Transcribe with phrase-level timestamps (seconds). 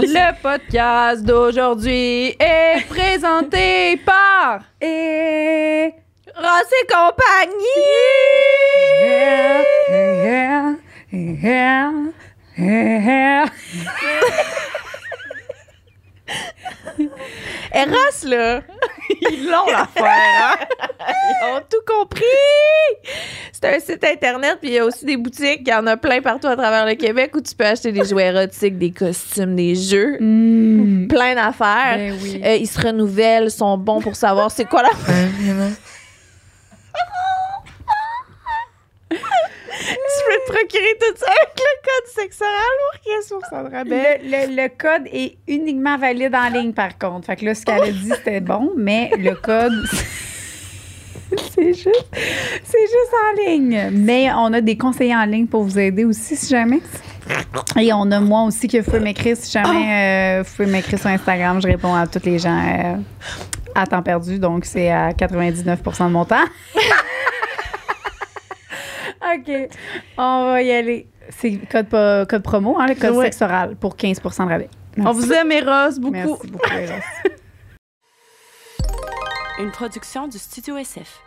[0.00, 5.92] Le podcast d'aujourd'hui est présenté par Et...
[6.34, 7.52] Ross et compagnie.
[17.74, 18.62] Et Ross, là,
[19.30, 20.56] ils l'ont l'affaire, hein?
[21.08, 22.22] Ils ont tout compris!
[23.52, 25.62] C'est un site internet, puis il y a aussi des boutiques.
[25.62, 28.04] Il y en a plein partout à travers le Québec où tu peux acheter des
[28.04, 30.18] jouets érotiques, des costumes, des jeux.
[30.20, 31.08] Mm.
[31.08, 31.96] Plein d'affaires.
[31.96, 32.40] Ben oui.
[32.44, 34.90] Euh, ils se renouvellent, sont bons pour savoir c'est quoi la.
[39.10, 39.18] tu
[40.26, 42.76] peux te procurer tout ça avec le code sexe oral
[43.30, 44.20] pour 15 de rabais.
[44.24, 47.26] Le, le- le code est uniquement valide en ligne, par contre.
[47.26, 49.72] Fait que là, ce qu'elle a dit, c'était bon, mais le code,
[51.54, 52.06] c'est juste,
[52.64, 53.90] c'est juste en ligne.
[53.92, 56.80] Mais on a des conseillers en ligne pour vous aider aussi, si jamais.
[57.80, 60.98] Et on a moi aussi que vous pouvez m'écrire si jamais euh, vous pouvez m'écrire
[60.98, 61.60] sur Instagram.
[61.62, 62.96] Je réponds à tous les gens euh,
[63.74, 66.36] à temps perdu, donc c'est à 99% de mon temps.
[69.22, 69.68] OK.
[70.18, 71.06] On va y aller.
[71.30, 71.88] C'est code,
[72.28, 73.26] code promo, hein, le code Ouais.
[73.26, 74.68] sexe oral pour 15% de rabais.
[74.98, 76.12] On vous aime, Eros, beaucoup.
[76.12, 77.00] Merci beaucoup, Eros.
[79.60, 81.20] Une production du Studio SF.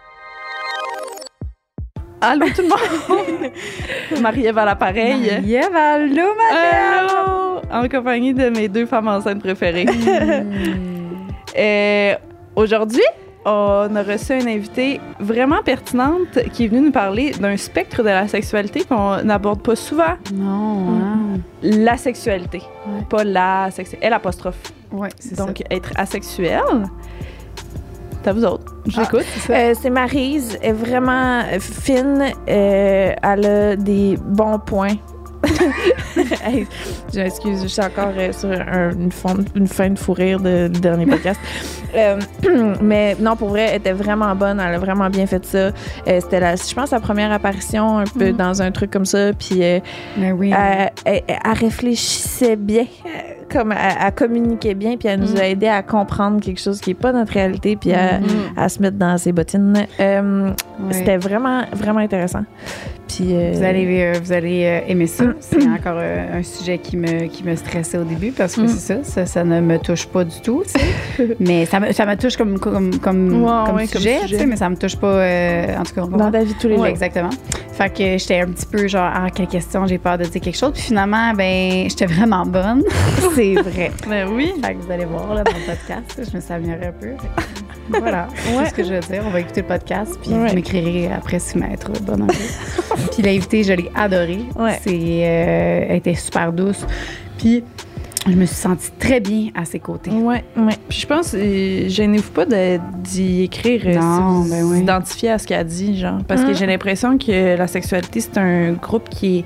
[2.22, 3.52] Allô, tout le monde!
[4.22, 5.30] Marie-Ève à l'appareil.
[5.32, 7.08] Marie-Ève, allô, madame!
[7.10, 7.62] Allô!
[7.72, 9.86] En compagnie de mes deux femmes enceintes préférées.
[9.86, 10.92] Hmm.
[11.58, 12.16] Euh,
[12.58, 13.02] Aujourd'hui,
[13.46, 18.10] on a reçu une invitée vraiment pertinente qui est venue nous parler d'un spectre de
[18.10, 20.16] la sexualité qu'on n'aborde pas souvent.
[20.34, 21.18] Non, hein.
[21.62, 23.04] La sexualité, Ouais.
[23.10, 24.06] pas la sexualité.
[24.08, 24.58] Elle apostrophe.
[24.92, 26.62] Ouais, c'est Donc, être asexuel.
[28.24, 28.76] C'est à vous autres.
[28.88, 29.26] Je Ah, l'écoute.
[29.52, 34.96] Euh, c'est Maryse, elle est vraiment fine, euh, elle a des bons points.
[36.44, 36.68] Hey,
[37.14, 40.40] je m'excuse, je suis encore euh, sur un- une, fin, une fin de fou rire
[40.40, 41.40] de, du dernier podcast.
[41.96, 42.20] Euh,
[42.82, 45.58] mais non, pour vrai, elle était vraiment bonne, elle a vraiment bien fait ça.
[45.58, 45.72] Euh,
[46.06, 48.36] C'était, je pense, sa première apparition un peu Mhm.
[48.36, 49.32] dans un truc comme ça.
[49.32, 49.80] Puis euh,
[50.18, 50.52] Mais oui.
[50.54, 52.86] elle, elle- elle réfléchissait bien,
[53.52, 56.96] comme elle communiquait bien, puis elle nous a aidé à comprendre quelque chose qui n'est
[56.96, 58.28] pas notre réalité, puis à, Mhm.
[58.58, 59.86] à se mettre dans ses bottines.
[60.00, 60.52] Euh.
[60.92, 62.44] C'était vraiment, vraiment intéressant.
[63.08, 65.26] Puis, euh, Vous allez, euh, vous allez aimer ça.
[65.40, 68.68] C'est encore un sujet qui me, qui me stressait au début parce que Mm.
[68.68, 70.64] c'est ça, ça, ça ne me touche pas du tout.
[71.40, 74.46] mais ça me, ça me touche comme, comme, comme, comme ouais, comme sujet, sujet.
[74.46, 76.68] mais ça me touche pas, euh, en tout cas, on dans ta vie de tous
[76.68, 76.88] les jours.
[76.88, 77.30] exactement.
[77.72, 80.58] Fait que j'étais un petit peu genre, ah, quelle question, j'ai peur de dire quelque
[80.58, 80.72] chose.
[80.74, 82.84] Puis finalement, ben, j'étais vraiment bonne.
[83.36, 83.92] c'est vrai.
[84.10, 84.54] Ben oui.
[84.64, 87.10] Fait que vous allez voir là, dans le podcast, je me améliorée un peu.
[88.00, 89.24] Voilà, c'est ce que je veux dire.
[89.26, 90.50] On va écouter le podcast, puis Ouais.
[90.50, 91.58] vous m'écrirez après si
[92.02, 92.34] bonne un peu.
[93.14, 94.40] puis l'invité, je l'ai adorée.
[94.58, 94.80] Ouais.
[94.82, 96.86] C'est, euh, elle était super douce.
[97.38, 97.64] Puis
[98.28, 100.10] je me suis sentie très bien à ses côtés.
[100.10, 100.74] Ouais, ouais.
[100.90, 102.46] Puis je pense, euh, gênez-vous pas
[103.04, 104.80] d'y écrire euh, Non, si vous ben oui.
[104.80, 106.24] identifiez à ce qu'elle dit, genre.
[106.28, 106.56] Parce que Mm.
[106.56, 109.46] j'ai l'impression que la sexualité, c'est un groupe qui est.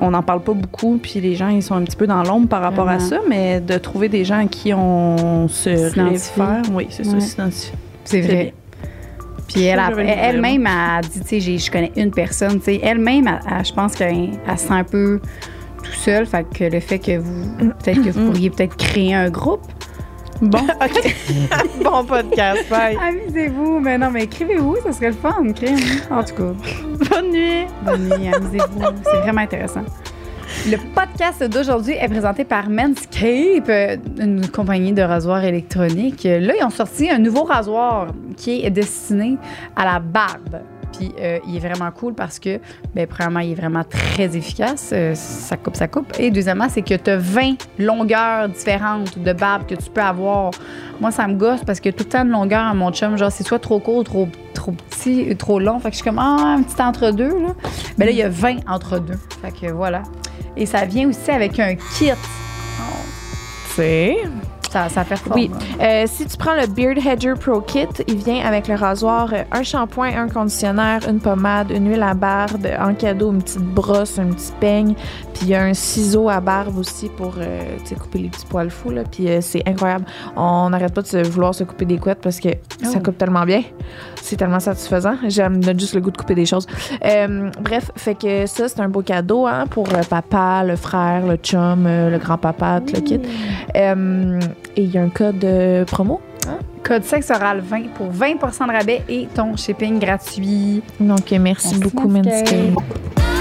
[0.00, 2.46] On n'en parle pas beaucoup, puis les gens, ils sont un petit peu dans l'ombre
[2.48, 6.86] par rapport à ça, mais de trouver des gens à qui on se réfère, oui,
[6.90, 7.20] c'est Ouais.
[7.20, 7.72] ça, s'identifie.
[8.04, 8.54] C'est vrai.
[9.48, 13.40] Puis elle, elle-même a dit, tu sais, je connais une personne, tu sais, elle-même, elle-
[13.58, 15.20] elle- je pense qu'elle elle se sent un peu
[15.82, 17.46] tout seule, fait que le fait que vous,
[17.82, 18.26] peut-être que vous Mm.
[18.26, 19.62] pourriez peut-être créer un groupe.
[20.40, 21.16] Bon, OK.
[21.84, 22.96] bon podcast, bye.
[22.96, 25.76] Amusez-vous, mais non, mais écrivez-vous, ça serait le fun, crime.
[26.10, 26.52] En tout cas,
[27.10, 27.66] Bonne nuit.
[27.84, 29.82] bonne nuit, amusez-vous, c'est vraiment intéressant.
[30.66, 33.70] Le podcast d'aujourd'hui est présenté par Manscape,
[34.18, 36.24] une compagnie de rasoirs électroniques.
[36.24, 39.36] Là, ils ont sorti un nouveau rasoir qui est destiné
[39.76, 40.60] à la barbe.
[41.00, 42.60] Euh, il est vraiment cool parce que,
[42.94, 44.90] ben, premièrement, il est vraiment très efficace.
[44.92, 46.12] Euh, ça coupe, ça coupe.
[46.18, 50.50] Et deuxièmement, c'est que tu as 20 longueurs différentes de barbe que tu peux avoir.
[51.00, 53.32] Moi, ça me gosse parce que tout le temps de longueur à mon chum, genre,
[53.32, 55.78] c'est soit trop court, trop, trop petit, trop long.
[55.78, 57.54] Fait que je suis comme, ah, un petit entre-deux, là.
[57.96, 59.18] Mais là, il y a 20 entre-deux.
[59.42, 60.02] Fait que voilà.
[60.56, 62.12] Et ça vient aussi avec un kit.
[63.74, 64.16] C'est.
[64.70, 65.34] Ça, ça performe.
[65.40, 65.50] Oui.
[65.80, 69.42] Euh, si tu prends le Beard Hedger Pro Kit, il vient avec le rasoir, euh,
[69.52, 74.18] un shampoing, un conditionnaire, une pommade, une huile à barbe, en cadeau, une petite brosse,
[74.18, 74.94] un petit peigne,
[75.32, 77.60] puis il y a un ciseau à barbe aussi pour euh,
[77.98, 78.90] couper les petits poils fous.
[78.90, 79.02] Là.
[79.10, 80.04] Puis euh, c'est incroyable.
[80.36, 82.50] On n'arrête pas de se vouloir se couper des couettes parce que
[82.82, 83.00] ça Oh.
[83.04, 83.62] coupe tellement bien.
[84.22, 85.16] C'est tellement satisfaisant.
[85.28, 86.66] J'aime donne juste le goût de couper des choses.
[87.04, 91.26] Euh, bref, fait que ça, c'est un beau cadeau hein, pour le papa, le frère,
[91.26, 93.20] le chum, euh, le grand-papa, tout le kit.
[93.76, 94.40] Euh,
[94.76, 95.46] et il y a un code
[95.86, 96.20] promo.
[96.82, 100.82] Code sexe oral 20 pour 20% de rabais et ton shipping gratuit.
[101.00, 102.72] Donc, merci, Merci, beaucoup, Manscaped.
[102.72, 103.37] Manscaped.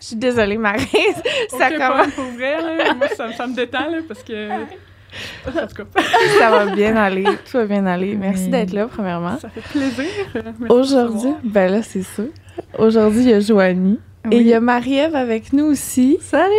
[0.00, 0.86] Suis désolée, Marie.
[1.50, 2.14] ça Aucun commence.
[2.14, 2.94] pour vrai, là.
[2.94, 4.50] Moi, ça, ça me détend, là, parce que.
[5.48, 6.00] En tout cas,
[6.38, 7.24] Ça va bien aller.
[7.24, 8.14] Tout va bien aller.
[8.16, 9.38] Merci d'être là, premièrement.
[9.38, 10.04] ça fait plaisir.
[10.68, 12.26] Aujourd'hui, ben là, c'est sûr.
[12.78, 13.98] Aujourd'hui, il y a Joanie.
[14.32, 16.18] Et il y a Marie-Ève avec nous aussi.
[16.20, 16.50] Salut!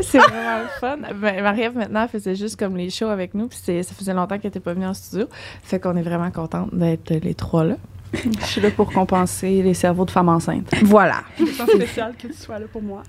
[0.00, 0.96] C'est vraiment le fun.
[1.20, 3.46] Ben, Marie-Ève, maintenant, elle faisait juste comme les shows avec nous.
[3.48, 5.26] Puis ça faisait longtemps qu'elle n'était pas venue en studio.
[5.62, 7.74] Fait qu'on est vraiment contente d'être les trois là.
[8.40, 10.70] Je suis là pour compenser les cerveaux de femmes enceintes.
[10.82, 11.22] Voilà.
[11.38, 13.02] C'est spécial que tu sois là pour moi.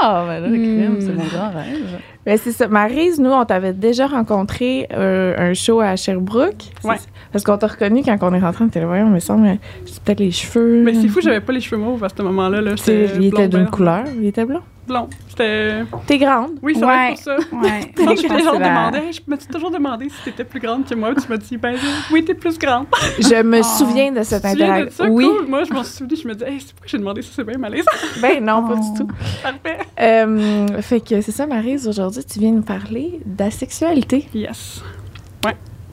[0.00, 0.78] Ah, ben là, le Hmm.
[0.78, 2.00] crime, c'est mon grand rêve.
[2.26, 2.68] Ben, c'est ça.
[2.68, 6.64] Maryse, nous, on t'avait déjà rencontré euh, un show à Sherbrooke.
[6.84, 6.96] Ouais.
[7.32, 9.58] Parce qu'on t'a reconnu quand on est rentré, on était là, voyons, mais ça, mais
[9.86, 10.82] c'est peut-être les cheveux.
[10.82, 12.60] Mais c'est fou, j'avais pas les cheveux mauves à ce moment-là.
[12.60, 12.72] Là.
[13.18, 14.04] Il était d'une couleur.
[14.16, 14.60] Il était blond.
[14.84, 15.08] Blond.
[15.28, 15.84] C'était.
[16.08, 16.50] T'es grande.
[16.60, 17.14] Oui, c'est Ouais.
[17.14, 17.36] vrai pour ça.
[17.52, 17.92] Ouais.
[17.96, 18.98] Quand Je je t'ai genre demandé,
[19.28, 21.14] me suis toujours demandé si t'étais plus grande que moi.
[21.14, 21.76] Tu m'as dit, ben
[22.12, 22.86] oui, t'es plus grande.
[23.20, 23.62] Je me Oh.
[23.62, 25.04] souviens de cette Tu te souviens de interaction.
[25.04, 25.10] ça?
[25.10, 25.24] Oui.
[25.24, 25.46] Cool.
[25.48, 26.16] Moi, je m'en suis souvenu.
[26.20, 27.84] Je me dis, hey, c'est pourquoi j'ai demandé ça, c'est bien malaise.
[28.20, 28.92] Ben non, pas Oh.
[28.92, 29.08] du tout.
[29.40, 29.78] Parfait.
[30.00, 31.86] Euh, fait que c'est ça, Maryse.
[31.86, 34.28] Aujourd'hui, tu viens nous parler d'asexualité.
[34.34, 34.82] Yes.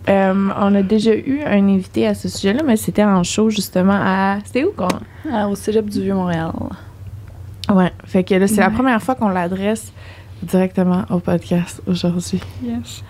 [0.08, 4.00] Euh, on a déjà eu un invité à ce sujet-là, mais c'était en show justement
[4.02, 4.38] à.
[4.46, 4.88] C'était où qu'on?
[5.32, 6.52] Ah, au cégep du Vieux-Montréal.
[7.70, 7.92] Ouais.
[8.06, 9.92] Fait que là, c'est la première fois qu'on l'adresse
[10.42, 12.42] directement au podcast aujourd'hui.
[12.64, 13.04] Yes.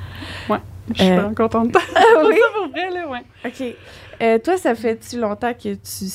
[0.50, 0.58] Ouais.
[0.90, 1.76] Je suis Euh, vraiment contente.
[1.96, 2.36] Ah oui?
[2.36, 3.24] ça pour vrai, là, ouais.
[3.46, 3.76] OK.
[4.22, 6.06] Euh, toi, ça fait-tu longtemps que tu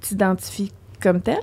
[0.00, 1.38] t'identifies comme tel?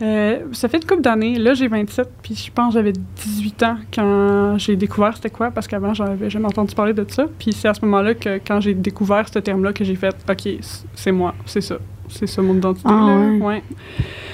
[0.00, 1.36] Euh, ça fait une couple d'années.
[1.38, 5.50] Là, j'ai 27, puis je pense que j'avais 18 ans quand j'ai découvert c'était quoi,
[5.50, 7.26] parce qu'avant, j'en avais jamais entendu parler de ça.
[7.38, 10.48] Puis c'est à ce moment-là que, quand j'ai découvert ce terme-là, que j'ai fait «OK,
[10.94, 11.78] c'est moi, c'est ça.
[12.08, 12.88] C'est ça mon identité.
[12.90, 13.38] Ah, ouais.
[13.44, 13.62] Ouais.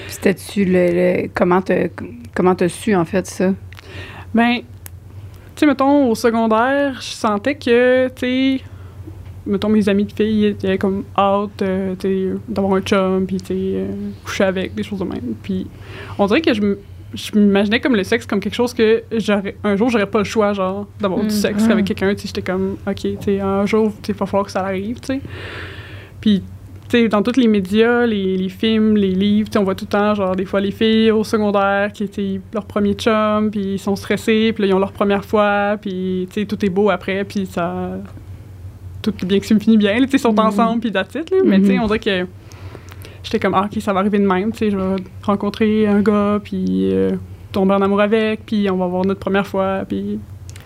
[0.07, 0.71] C'était-tu le,
[1.23, 1.87] le- Comment t'as
[2.33, 3.51] comment t'as su, en fait, ça?
[4.33, 4.63] Ben, tu
[5.55, 8.13] sais, mettons, au secondaire, je sentais que, tu
[8.59, 8.61] sais,
[9.45, 11.95] mettons, mes amis de filles étaient comme hâte, euh,
[12.47, 13.87] d'avoir un chum, puis, euh,
[14.23, 15.35] coucher avec, des choses de même.
[15.41, 15.67] Puis,
[16.17, 16.61] on dirait que je
[17.13, 20.25] je m'imaginais comme le sexe comme quelque chose que j'aurais un jour j'aurais pas le
[20.25, 21.71] choix genre d'avoir du sexe Mm.
[21.71, 24.99] avec quelqu'un tu j'étais comme ok tu un jour tu va falloir que ça arrive
[24.99, 25.21] tu sais
[26.19, 26.43] puis
[26.89, 29.91] tu sais dans tous les médias les, les films les livres on voit tout le
[29.91, 33.79] temps genre des fois les filles au secondaire qui étaient leur premier chum puis ils
[33.79, 37.91] sont stressés puis ils ont leur première fois puis tout est beau après puis ça
[39.11, 40.39] tout est bien que ça finit bien ils sont Mhm.
[40.39, 41.37] ensemble puis that's it, là.
[41.45, 41.81] mais tu sais Mhm.
[41.83, 42.27] on dirait que
[43.23, 46.01] j'étais comme ah ok ça va arriver de même tu sais je vais rencontrer un
[46.01, 47.11] gars puis euh,
[47.51, 50.19] tomber en amour avec puis on va avoir notre première fois puis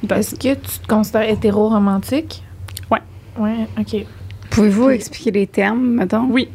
[0.10, 2.42] Est-ce que tu te considères hétéro-romantique?
[2.90, 3.00] Ouais.
[3.38, 4.06] Ouais, OK.
[4.50, 6.26] Pouvez-vous expliquer les termes, mettons?
[6.32, 6.48] Oui.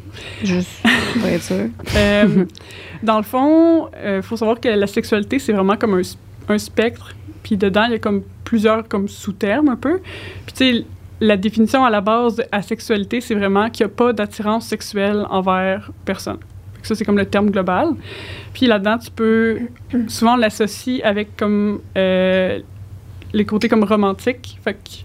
[0.43, 0.81] Juste
[1.13, 1.67] pour être sûr.
[1.95, 2.45] Euh,
[3.03, 6.01] dans le fond, il faut savoir que la sexualité, c'est vraiment comme un,
[6.53, 7.13] un spectre.
[7.43, 9.99] Puis dedans, il y a comme plusieurs comme sous-termes un peu.
[10.45, 10.85] Puis tu sais,
[11.25, 15.25] la définition à la base de asexualité, c'est vraiment qu'il n'y a pas d'attirance sexuelle
[15.29, 16.37] envers personne.
[16.83, 17.89] Ça, c'est comme le terme global.
[18.53, 19.59] Puis là-dedans, tu peux
[20.07, 22.59] souvent l'associer avec comme euh,
[23.33, 24.59] les côtés comme romantiques.
[24.63, 25.03] Fait que tu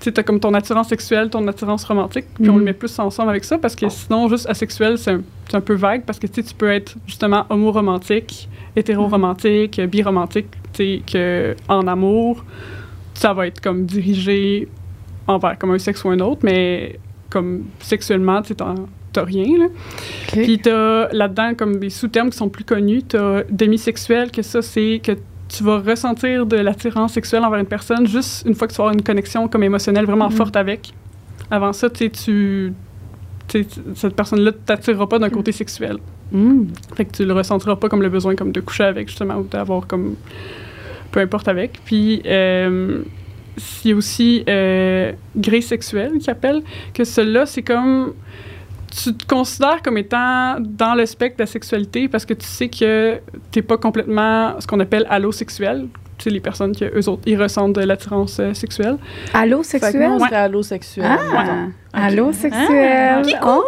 [0.00, 2.58] sais, as comme ton attirance sexuelle, ton attirance romantique, puis on Mhm.
[2.60, 5.18] le met plus ensemble avec ça parce que sinon, juste asexuel, c'est
[5.52, 11.56] un, peu vague parce que tu peux être justement homo-romantique, hétéro-romantique, bi-romantique, tu sais, que
[11.68, 12.44] en amour,
[13.14, 14.68] ça va être comme dirigé
[15.26, 16.98] envers comme un sexe ou un autre, mais
[17.30, 19.66] comme sexuellement, tu t'as rien, là.
[20.32, 23.02] Puis t'as là-dedans comme des sous-termes qui sont plus connus.
[23.02, 25.12] T'as demisexuel, que ça, c'est que
[25.48, 28.84] tu vas ressentir de l'attirance sexuelle envers une personne juste une fois que tu vas
[28.84, 30.36] avoir une connexion comme émotionnelle vraiment Mhm.
[30.36, 30.92] forte avec.
[31.50, 32.72] Avant ça, tu
[33.48, 35.98] cette personne-là ne t'attirera pas d'un côté sexuel.
[36.32, 36.64] Hmm.
[36.96, 39.44] Fait que tu le ressentiras pas comme le besoin comme de coucher avec, justement, ou
[39.44, 40.16] d'avoir comme...
[41.12, 41.80] Peu importe avec.
[41.84, 42.22] Puis...
[42.26, 43.02] Euh,
[43.84, 46.62] il y a aussi euh, gré sexuel qui appelle,
[46.94, 48.14] que celui-là, c'est comme
[49.02, 52.68] tu te considères comme étant dans le spectre de la sexualité parce que tu sais
[52.68, 53.18] que
[53.50, 55.88] t'es pas complètement ce qu'on appelle allosexuel.
[56.18, 58.96] Tu sais, les personnes qui, eux autres, ils ressentent de l'attirance euh, sexuelle.
[59.34, 60.08] Allô, Fait que sexuel?
[60.08, 61.06] moi, on serait allosexuel.
[61.06, 61.66] Ah!
[61.92, 63.22] Allô, sexuel?
[63.42, 63.64] Oh!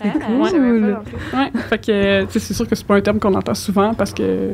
[0.00, 0.96] Ah, cool.
[1.34, 1.50] Ouais.
[1.68, 4.14] Fait que, tu sais, c'est sûr que c'est pas un terme qu'on entend souvent parce
[4.14, 4.52] que,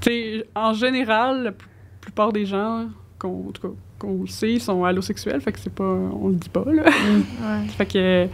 [0.00, 1.52] tu sais, en général,
[2.00, 2.86] plupart des gens
[3.18, 5.40] qu'on, en tout cas, qu'on le sait sont allosexuels.
[5.40, 6.84] Fait que c'est pas, on le dit pas, là.
[6.88, 7.68] Ouais.
[7.76, 8.28] Fait que,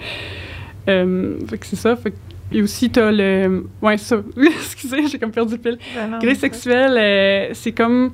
[0.89, 1.97] euh, fait que c'est ça.
[1.97, 2.17] Fait que,
[2.53, 3.67] et aussi, t'as le.
[3.83, 4.23] Ouais, ça.
[4.37, 5.79] Excusez, j'ai comme perdu le fil.
[5.95, 8.13] Ben Gré sexuel, euh, c'est comme.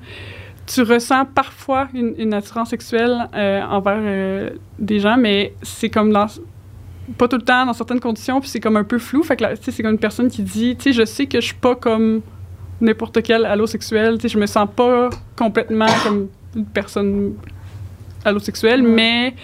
[0.65, 6.27] Tu ressens parfois une, une attirance sexuelle euh, envers des gens, mais c'est comme dans.
[7.19, 9.23] Pas tout le temps, dans certaines conditions, puis c'est comme un peu flou.
[9.23, 11.27] Fait que là, tu sais, c'est comme une personne qui dit, tu sais, je sais
[11.27, 12.23] que je suis pas comme
[12.83, 17.33] n'importe quel allosexuel, tu sais, je me sens pas complètement comme une personne
[18.25, 19.35] allosexuelle, mais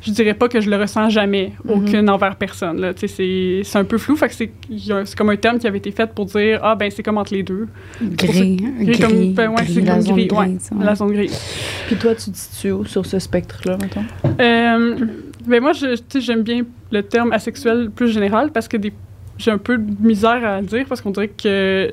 [0.00, 1.70] je dirais pas que je le ressens jamais, Mhm.
[1.72, 2.80] aucune envers personne.
[2.80, 2.92] Là.
[2.96, 3.06] C'est
[3.64, 4.50] c'est un peu flou, fait que c'est
[5.04, 7.34] c'est comme un terme qui avait été fait pour dire ah ben c'est comme entre
[7.34, 7.66] les deux.
[8.02, 10.84] Gris, Gris gris, comme- ben ouais, la comme zone gris, grise, ouais, ouais.
[10.84, 11.40] la zone grise.
[11.86, 14.04] Puis toi, tu te situes où sur ce spectre-là, mettons?
[14.40, 14.96] Euh,
[15.46, 18.92] ben moi, j'aime bien le terme asexuel plus général parce que des-
[19.36, 21.90] j'ai un peu de misère à le dire parce qu'on dirait que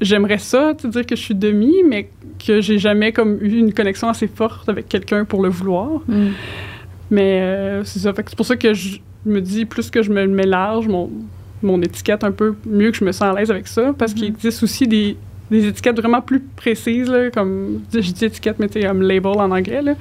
[0.00, 2.10] j'aimerais ça, sais, dire que je suis demi, mais
[2.44, 6.02] que j'ai jamais comme eu une connexion assez forte avec quelqu'un pour le vouloir.
[7.10, 8.12] Mais euh, c'est ça.
[8.14, 11.10] C'est pour ça que je me dis, plus que je me mets large, mon,
[11.62, 13.94] mon étiquette un peu, mieux que je me sens à l'aise avec ça.
[13.96, 15.16] Parce qu'il existe aussi des,
[15.50, 19.50] des étiquettes vraiment plus précises, là, comme, je dis étiquette, mais tu comme label en
[19.50, 19.94] anglais, là,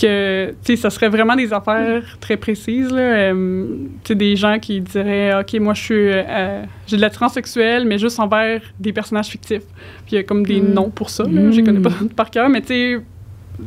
[0.00, 3.00] que, tu sais, ça serait vraiment des affaires très précises, là.
[3.00, 3.66] Euh,
[4.04, 7.84] tu sais, des gens qui diraient, OK, moi, je suis, euh, j'ai de l'attirance sexuelle,
[7.86, 9.64] mais juste envers des personnages fictifs.
[10.06, 10.72] Puis il y a comme des Mm.
[10.74, 11.50] noms pour ça, là.
[11.50, 13.00] Je les connais pas par cœur, mais tu sais,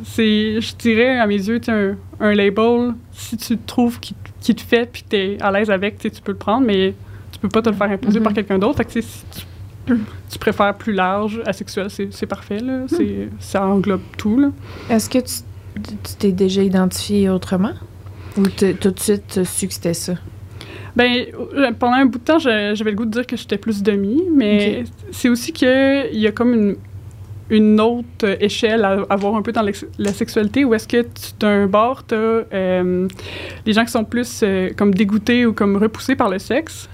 [0.04, 4.62] c'est, je dirais, à mes yeux, un, un label, si tu trouves qui, qui te
[4.62, 6.94] fait puis tu es à l'aise avec, tu peux le prendre, mais
[7.30, 8.78] tu peux pas te le faire imposer par quelqu'un d'autre.
[8.78, 9.42] Fait que, si tu,
[9.86, 12.82] tu préfères plus large, asexuel, c'est, parfait, là.
[12.88, 14.50] C'est, ça englobe tout, là.
[14.90, 15.32] Est-ce que tu
[15.74, 17.72] tu t'es déjà identifié autrement?
[18.36, 20.14] Ou t'as- tout de suite, tu as su que c'était ça?
[20.94, 21.24] Ben,
[21.56, 24.22] euh, pendant un bout de temps, j'avais le goût de dire que j'étais plus demi,
[24.34, 26.76] mais c'est aussi qu'il y a comme une,
[27.48, 29.64] une autre échelle à avoir un peu dans
[29.98, 32.82] la sexualité où est-ce que tu- d'un bord, tu as
[33.64, 36.90] les gens qui sont plus euh, comme dégoûtés ou comme repoussés par le sexe,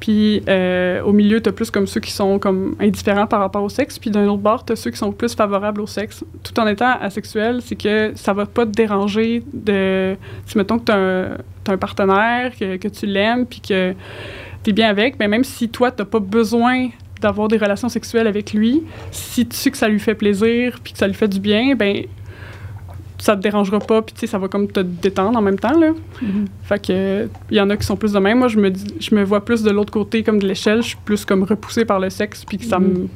[0.00, 3.62] puis euh, au milieu, tu as plus comme ceux qui sont comme indifférents par rapport
[3.62, 6.24] au sexe, puis d'un autre bord, tu as ceux qui sont plus favorables au sexe.
[6.42, 10.16] Tout en étant asexuel, c'est que ça va pas te déranger de...
[10.44, 13.94] Si mettons que tu as, un partenaire, que, que tu l'aimes, puis que
[14.62, 16.88] tu es bien avec, mais même si toi, tu pas besoin
[17.20, 20.92] d'avoir des relations sexuelles avec lui, si tu sais que ça lui fait plaisir, puis
[20.92, 22.04] que ça lui fait du bien, ben
[23.18, 25.78] ça te dérangera pas, puis tu sais, ça va comme te détendre en même temps,
[25.78, 25.92] là.
[26.64, 28.38] Fait que, il y en a qui sont plus de même.
[28.38, 30.82] Moi, je me, dis- je me vois plus de l'autre côté, comme de l'échelle.
[30.82, 33.08] Je suis plus comme repoussée par le sexe, puis que ça me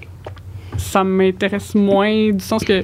[0.78, 2.82] ça m'intéresse moins, du sens que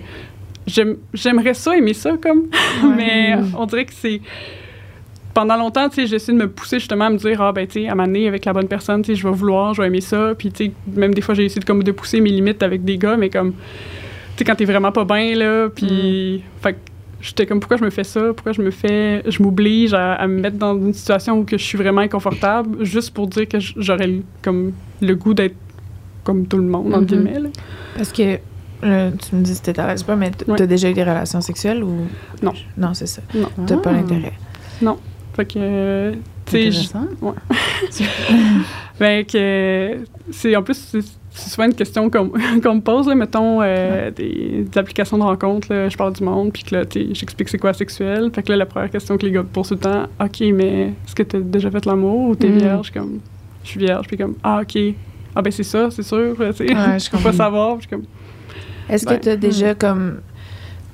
[0.66, 2.42] j'aime- j'aimerais ça, aimer ça, comme.
[2.96, 4.20] Mais on dirait que c'est...
[5.32, 7.82] Pendant longtemps, tu sais, j'essaie de me pousser justement à me dire, ah, ben, tu
[7.82, 10.00] sais, à m'amener avec la bonne personne, tu sais, je vais vouloir, je vais aimer
[10.00, 10.32] ça.
[10.36, 12.84] Puis, tu sais, même des fois, j'ai essayé de, comme, de pousser mes limites avec
[12.84, 13.58] des gars, mais comme, tu
[14.38, 16.42] sais, quand t'es vraiment pas bien, là, puis...
[16.62, 16.78] Fait que
[17.26, 18.20] j'étais comme, pourquoi je me fais ça?
[18.34, 19.22] Pourquoi je me fais...
[19.30, 22.84] Je m'oblige à, à me mettre dans une situation où que je suis vraiment inconfortable,
[22.84, 25.56] juste pour dire que j'aurais, le- comme, le goût d'être
[26.24, 27.06] comme tout le monde, entre Mhm.
[27.24, 27.48] guillemets, là.
[27.96, 28.38] Parce que
[28.84, 30.56] euh, tu me dis tu t'intéresses pas, mais t- Ouais.
[30.58, 32.06] t'as déjà eu des relations sexuelles ou?
[32.42, 32.52] Non.
[32.76, 33.22] Non, c'est ça.
[33.34, 33.48] Non.
[33.66, 33.96] T'as pas Ah.
[33.96, 34.32] l'intérêt.
[35.34, 36.12] Fait que, euh,
[36.46, 37.34] tu sais, j- Intéressant.
[38.98, 39.98] Ben, que
[40.30, 40.96] c'est en plus,
[41.38, 42.28] c'est souvent une question qu'on
[42.62, 46.24] qu'on me pose, là, mettons, euh, des, des applications de rencontres, là, je parle du
[46.24, 48.30] monde, puis que là, j'explique c'est quoi sexuel.
[48.34, 50.40] Fait que là, la première question que les gars me posent tout le temps, OK,
[50.54, 52.58] mais est-ce que t'as déjà fait l'amour ou t'es Mm.
[52.58, 52.90] vierge?
[52.92, 53.20] Comme,
[53.62, 54.78] je suis vierge, puis comme, ah, OK.
[55.34, 56.74] Ah, ben, c'est ça, c'est sûr, tu sais.
[56.74, 58.04] Ouais, je peux pas savoir, puis comme,
[58.88, 60.20] Est-ce Ben, que tu as déjà comme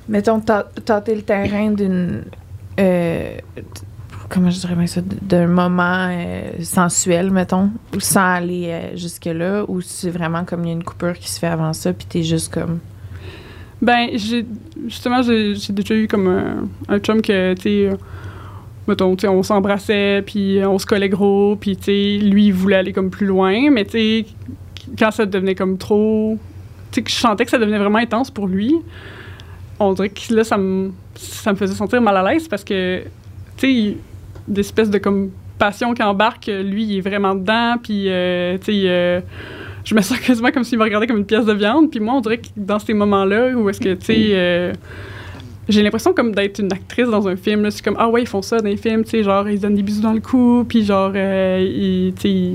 [0.09, 2.23] mettons tâté le terrain d'une
[2.79, 3.37] euh,
[4.33, 9.25] comment je dirais bien ça d'un moment euh, sensuel mettons ou sans aller euh, jusque
[9.25, 11.93] là ou c'est vraiment comme il y a une coupure qui se fait avant ça
[11.93, 12.79] puis t'es juste comme
[13.83, 14.45] Ben, j'ai
[14.87, 17.95] justement, j'ai déjà eu comme un, un chum que, tu euh,
[18.87, 23.09] mettons, on s'embrassait, puis on se collait gros, puis, tu lui, il voulait aller comme
[23.09, 24.25] plus loin, mais, tu
[24.97, 26.37] quand ça devenait comme trop.
[26.91, 28.75] Tu sais, que je sentais que ça devenait vraiment intense pour lui,
[29.79, 33.03] on dirait que là, ça me, ça me faisait sentir mal à l'aise parce que,
[33.57, 33.97] tu sais,
[34.47, 38.81] d'espèce de comme passion qui embarque, lui, il est vraiment dedans, puis, euh, tu sais,
[38.85, 39.21] euh,
[39.85, 41.89] je me sens quasiment comme s'il me regardait comme une pièce de viande.
[41.91, 44.73] Puis moi, on dirait que dans ces moments-là, où est-ce que, tu sais, euh,
[45.69, 47.63] j'ai l'impression comme d'être une actrice dans un film.
[47.63, 47.71] là.
[47.71, 49.61] C'est comme, ah ouais, ils font ça dans les films, tu sais, genre, ils se
[49.61, 52.51] donnent des bisous dans le cou, puis genre, euh, ils, tu sais,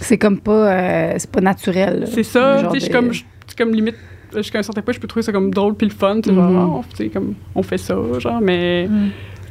[0.00, 2.00] C'est comme pas, euh, c'est pas naturel.
[2.00, 2.06] là.
[2.06, 3.10] c'est ça, tu sais, je comme,
[3.58, 3.96] comme limite,
[4.34, 6.34] jusqu'à un certain point, je peux trouver ça comme drôle puis le fun, tu sais,
[6.34, 6.70] genre, Mhm.
[6.76, 8.88] oh, tu sais, comme, on fait ça, genre, mais,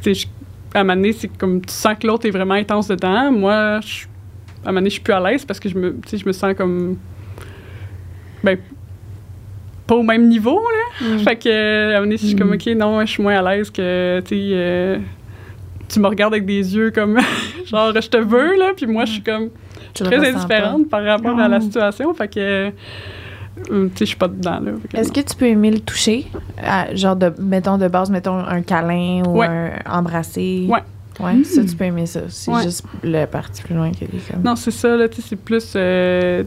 [0.01, 0.27] tu sais, je-
[0.74, 3.32] à un moment donné, c'est comme, tu sens que l'autre est vraiment intense dedans.
[3.32, 4.06] Moi, je-
[4.66, 6.26] à un moment donné, je suis plus à l'aise parce que je me, tu je
[6.26, 6.98] me sens comme,
[8.44, 8.58] ben,
[9.88, 11.18] pas au même niveau, là.
[11.20, 12.54] Fait que, à un moment donné, je suis comme, Mm.
[12.54, 14.98] OK, non, je suis moins à l'aise que, tu sais, euh,
[15.88, 17.18] tu me regardes avec des yeux comme,
[17.66, 19.50] genre, je te veux, là, puis moi, je suis comme
[19.94, 21.62] tu le très indifférente par rapport à la Oh.
[21.62, 22.14] situation.
[22.14, 22.74] Fait que, tu
[23.70, 24.60] je suis pas dedans.
[24.94, 26.28] Est-ce que tu peux aimer le toucher?
[26.62, 29.48] À- genre de mettons de base mettons un câlin ou Ouais.
[29.48, 30.66] un embrasser?
[30.70, 30.80] Ouais.
[31.20, 32.64] ouais ça tu peux aimer ça c'est Ouais.
[32.64, 35.36] juste le parti plus loin que les comme Non, c'est ça, là, tu sais, c'est
[35.36, 35.74] plus.
[35.76, 36.44] euh,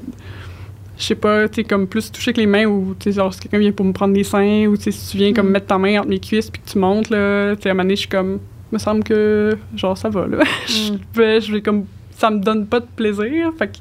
[0.99, 3.33] je sais pas, tu sais, comme plus toucher avec les mains ou, tu sais, genre,
[3.35, 5.49] si quelqu'un vient pour me prendre les seins ou, tu sais, si tu viens comme
[5.49, 5.52] Mm.
[5.52, 7.75] mettre ta main entre mes cuisses puis que tu montes, là, tu sais, à un
[7.75, 8.38] moment donné, je suis comme.
[8.71, 10.38] me semble que, genre, ça va, là.
[10.67, 11.85] je, vais, je vais comme.
[12.17, 13.52] Ça me donne pas de plaisir.
[13.59, 13.79] Fait que,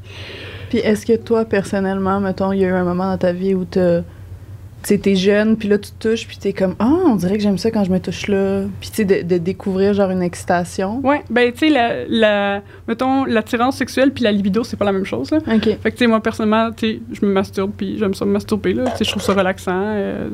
[0.72, 3.54] Puis est-ce que toi, personnellement, mettons, il y a eu un moment dans ta vie
[3.54, 7.36] où tu t'es jeune, puis là, tu te touches, puis t'es comme, ah, on dirait
[7.36, 8.62] que j'aime ça quand je me touche là.
[8.80, 11.02] Puis tu sais, de, de découvrir, genre, une excitation.
[11.04, 14.94] ouais, ben, tu sais, la, la, mettons, l'attirance sexuelle puis la libido, c'est pas la
[14.94, 15.40] même chose, là.
[15.46, 15.64] OK.
[15.64, 18.32] Fait que, tu sais, moi, personnellement, tu sais, je me masturbe, puis j'aime ça me
[18.32, 18.86] masturber, là.
[18.92, 20.30] Tu sais, je trouve ça relaxant, euh,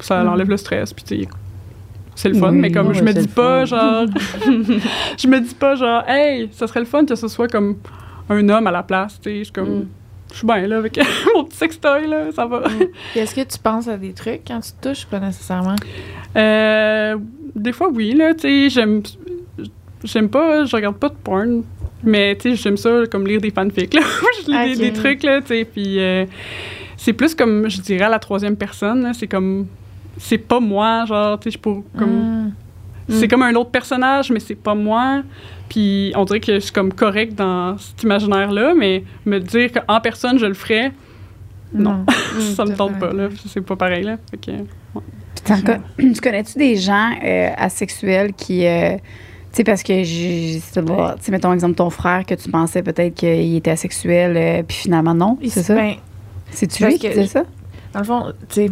[0.00, 0.28] ça Mhm.
[0.28, 1.28] enlève le stress, puis tu sais,
[2.14, 3.64] c'est le fun, Oui, mais comme, je me dis pas, fun.
[3.64, 4.06] genre,
[5.18, 7.76] je me dis pas, genre, hey, ça serait le fun que ce soit comme
[8.28, 9.86] un homme à la place, tu sais, je suis comme, Mm.
[10.32, 10.98] je suis bien, là, avec
[11.34, 12.62] mon petit sextoy, là, ça va.
[13.12, 15.06] Puis Est-ce que tu penses à des trucs quand tu te touches?
[15.06, 15.76] Pas nécessairement?
[16.36, 17.16] Euh,
[17.54, 19.02] des fois, oui, là, tu sais, j'aime,
[20.04, 21.62] j'aime pas, je regarde pas de porn,
[22.02, 24.02] mais, tu sais, j'aime ça, comme lire des fanfics, là.
[24.46, 26.26] je lis des, trucs, là, tu sais, puis euh,
[26.96, 29.66] c'est plus comme, je dirais, à la troisième personne, là, c'est comme,
[30.18, 32.52] c'est pas moi, genre, tu sais, je pour, comme, Mm.
[33.08, 35.22] C'est comme un autre personnage, mais c'est pas moi,
[35.68, 40.00] puis on dirait que je suis comme correct dans cet imaginaire-là, mais me dire qu'en
[40.00, 40.92] personne, je le ferais,
[41.74, 42.04] non,
[42.54, 44.50] ça me tente pas, là, c'est pas pareil, là, fait que...
[45.64, 48.66] Con- tu connais-tu des gens euh, asexuels qui.
[48.66, 48.96] euh,
[49.50, 53.56] tu sais, parce que, tu sais, mettons exemple ton frère que tu pensais peut-être qu'il
[53.56, 55.74] était asexuel, euh, puis finalement non, c'est ça?
[55.74, 55.94] Ben,
[56.50, 57.44] C'est-tu lui qui disait ça?
[57.94, 58.70] Dans le fond, tu sais,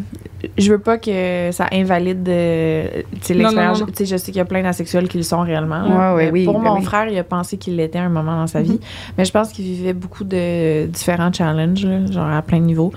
[0.58, 3.82] je veux pas que ça invalide euh, l'expérience.
[3.86, 5.80] Tu sais, je sais qu'il y a plein d'asexuels qui le sont réellement.
[5.82, 5.88] là.
[6.12, 6.84] Ouais, ouais, Mais oui, Pour ben mon oui.
[6.84, 8.78] frère, il a pensé qu'il l'était à un moment dans sa vie.
[9.16, 12.92] Mais je pense qu'il vivait beaucoup de différents challenges, là, genre à plein de niveaux.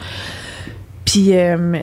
[1.06, 1.78] Puis euh,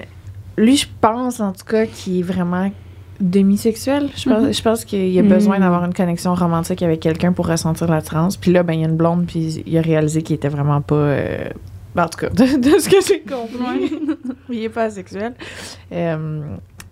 [0.58, 2.70] lui, je pense en tout cas qu'il est vraiment
[3.18, 4.10] demisexuel.
[4.14, 5.62] Je pense, je pense qu'il a besoin Mhm.
[5.62, 8.36] d'avoir une connexion romantique avec quelqu'un pour ressentir l'attirance.
[8.36, 10.82] Puis là, ben, il y a une blonde, puis il a réalisé qu'il était vraiment
[10.82, 10.94] pas.
[10.94, 11.48] euh,
[11.96, 13.98] ben, en tout cas, de, de ce que j'ai compris.
[14.50, 15.32] il est pas asexuel.
[15.92, 16.40] Euh,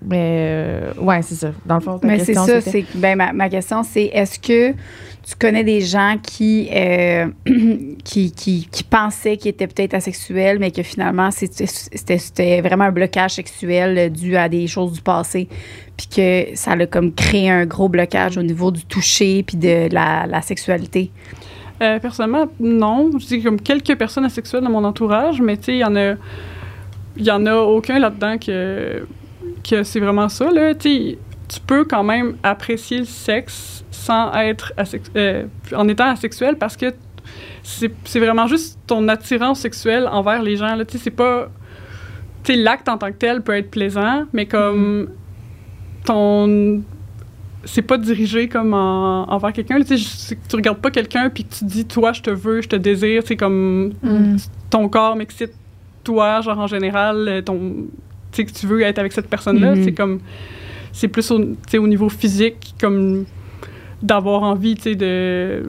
[0.06, 1.52] mais, euh, ouais, c'est ça.
[1.66, 4.72] Dans le fond, ta Mais c'est ça, c'est ben ma, ma question c'est est-ce que
[4.72, 7.26] tu connais des gens qui euh,
[8.04, 13.32] qui, qui, qui pensaient qu'ils étaient peut-être asexuels mais que finalement c'était vraiment un blocage
[13.32, 15.48] sexuel dû à des choses du passé
[15.96, 19.88] puis que ça a comme créé un gros blocage au niveau du toucher puis de
[19.90, 21.10] la, la sexualité?
[21.82, 23.10] Euh, personnellement, non.
[23.18, 25.96] Je dis comme quelques personnes asexuelles dans mon entourage, mais tu sais, il y en
[25.96, 26.14] a,
[27.16, 29.06] il y en a aucun là-dedans que,
[29.68, 30.50] que c'est vraiment ça.
[30.50, 30.74] Là.
[30.74, 31.16] Tu
[31.66, 34.72] peux quand même apprécier le sexe sans être
[35.16, 36.94] euh, en étant asexuel parce que
[37.62, 40.74] c'est vraiment juste ton attirance sexuelle envers les gens.
[40.76, 40.84] Là.
[40.84, 41.48] Tu sais, c'est pas.
[42.44, 45.08] Tu l'acte en tant que tel peut être plaisant, mais comme
[46.04, 46.82] ton
[47.66, 49.78] c'est pas dirigé comme en- envers quelqu'un.
[49.78, 52.68] là, Tu sais, tu regardes pas quelqu'un puis tu dis toi je te veux, je
[52.68, 54.36] te désire, c'est comme Mm.
[54.70, 55.52] ton corps m'excite
[56.02, 57.58] toi, genre en général, euh, ton
[58.30, 59.84] tu sais que tu veux être avec cette personne-là, Mhm.
[59.84, 60.20] c'est comme
[60.92, 63.24] c'est plus au, niveau physique comme
[64.02, 65.62] d'avoir envie, tu sais de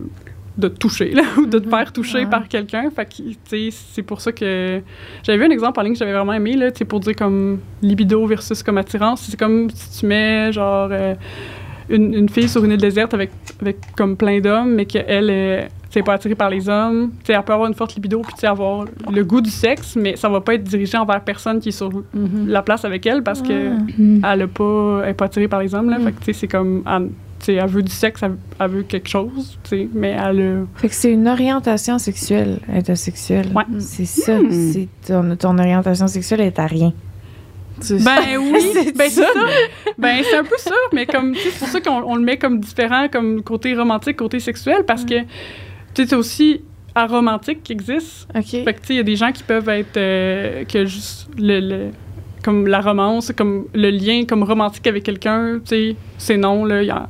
[0.57, 2.29] de te toucher là, ou de te faire toucher Ouais.
[2.29, 2.89] par quelqu'un.
[2.89, 4.81] Fait que, tu sais, c'est pour ça que
[5.21, 8.25] j'avais vu un exemple en ligne que j'avais vraiment aimé là, pour dire comme libido
[8.25, 9.27] versus comme attirance.
[9.29, 11.13] C'est comme si tu mets genre euh,
[11.89, 15.67] une, une fille sur une île déserte avec, avec comme plein d'hommes, mais qu'elle est
[15.89, 17.11] tu sais, pas attirée par les hommes.
[17.19, 20.17] Tu sais, elle peut avoir une forte libido puis avoir le goût du sexe, mais
[20.17, 21.89] ça va pas être dirigé envers personne qui est sur
[22.45, 23.71] la place avec elle parce que
[24.23, 25.99] elle a pas elle est pas attirée par les hommes là.
[25.99, 26.03] Mm.
[26.03, 27.09] Fait que tu sais, c'est comme elle,
[27.47, 29.57] elle veut du sexe, elle, elle veut quelque chose,
[29.93, 33.47] mais elle a Fait que c'est une orientation sexuelle, être asexuel.
[33.55, 33.63] Ouais.
[33.79, 34.39] C'est ça.
[34.39, 34.51] Hmm.
[34.51, 36.93] C'est ton, ton orientation sexuelle est à rien.
[37.79, 39.23] Ben oui, C'est ben ça.
[39.33, 39.39] ça.
[39.97, 42.59] Ben c'est un peu ça, mais comme c'est pour ça qu'on on le met comme
[42.59, 45.25] différent, comme côté romantique, côté sexuel, parce que tu
[45.95, 46.61] sais, c'est aussi
[46.93, 48.27] aromantique qui existe.
[48.35, 48.43] OK.
[48.45, 51.27] Fait que tu sais, il y a des gens qui peuvent être euh, que juste
[51.37, 51.91] le, le-
[52.43, 56.81] comme la romance, comme le lien comme romantique avec quelqu'un, tu sais, c'est non là,
[56.83, 57.07] il y en,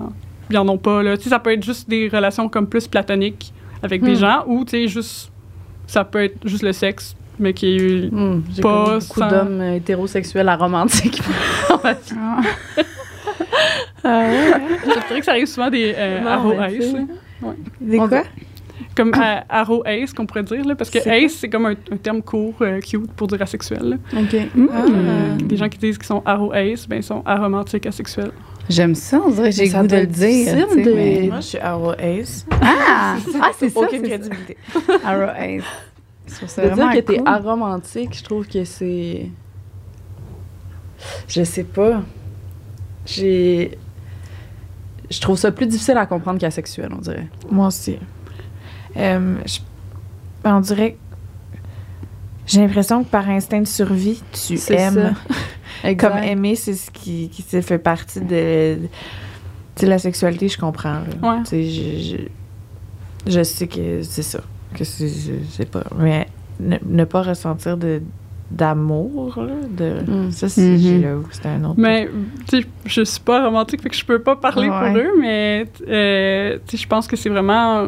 [0.49, 1.17] y en ont pas là.
[1.17, 4.19] Tu sais, ça peut être juste des relations comme plus platoniques avec des Hmm.
[4.19, 5.31] gens, ou tu sais juste
[5.85, 9.27] ça peut être juste le sexe, mais qui est Hmm, J'ai Pas connu beaucoup sans-
[9.29, 11.21] d'hommes euh, hétérosexuels aromantiques
[11.69, 11.99] dans ma vie.
[14.03, 16.95] Je dirais que ça arrive souvent des euh, Non, ace.
[17.81, 18.23] Des On quoi?
[18.95, 21.97] Comme euh, arrow ace, qu'on pourrait dire, là, parce que ace, c'est comme un, un
[21.97, 23.83] terme court, euh, cute, pour dire asexuel.
[24.13, 24.19] là.
[24.21, 24.35] OK.
[24.73, 24.83] Ah.
[25.43, 28.31] Des gens qui disent qu'ils sont arrow ace, ben ils sont aromantiques asexuels.
[28.69, 30.55] J'aime ça, on dirait que j'ai goût de le dire.
[30.55, 32.45] de- mais- Moi, je suis Arrow Ace.
[32.61, 33.79] Ah, ah c'est ça.
[33.79, 34.17] Aucune c'est ça.
[34.17, 34.57] crédibilité.
[35.05, 35.63] Arrow Ace.
[36.27, 37.27] De dire que t'es cool.
[37.27, 39.29] aromantique, je trouve que c'est.
[41.27, 42.01] Je sais pas.
[43.05, 43.77] J'ai.
[45.11, 47.27] Je trouve ça plus difficile à comprendre qu'asexuel, on dirait.
[47.51, 47.97] Moi aussi.
[48.97, 49.59] Euh, je-
[50.45, 50.97] on dirait
[52.47, 55.15] j'ai l'impression que par instinct de survie, tu aimes.
[55.97, 58.77] Comme aimer, c'est ce qui, qui fait partie de,
[59.75, 61.01] Tu la sexualité, je comprends.
[61.23, 61.41] Ouais.
[61.43, 62.17] Tu sais, je,
[63.27, 64.39] je, je sais que c'est ça.
[64.77, 65.83] Que c'est, je sais pas.
[65.97, 66.27] Mais
[66.59, 68.01] ne, ne pas ressentir de
[68.51, 70.31] d'amour, là, de, Mm.
[70.31, 71.23] ça, c'est, Mhm.
[71.23, 71.75] que c'est un autre.
[71.79, 72.07] Mais,
[72.47, 74.77] tu sais, je suis pas romantique, fait que je peux pas parler Ouais.
[74.91, 77.87] pour eux, mais, euh, je pense que c'est vraiment.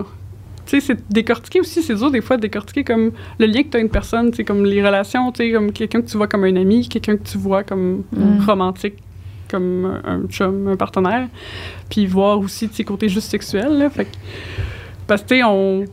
[0.66, 3.70] Tu sais, c'est décortiquer aussi, c'est dur des fois de décortiquer comme le lien que
[3.70, 6.18] tu as une personne, tu sais, comme les relations, tu sais, comme quelqu'un que tu
[6.18, 8.40] vois comme un ami, quelqu'un que tu vois comme Mm.
[8.46, 8.96] romantique,
[9.52, 11.28] comme un chum, un partenaire,
[11.90, 14.18] puis voir aussi, tu sais, côté juste sexuel, là, fait que.
[15.06, 15.86] Parce que, tu sais, on.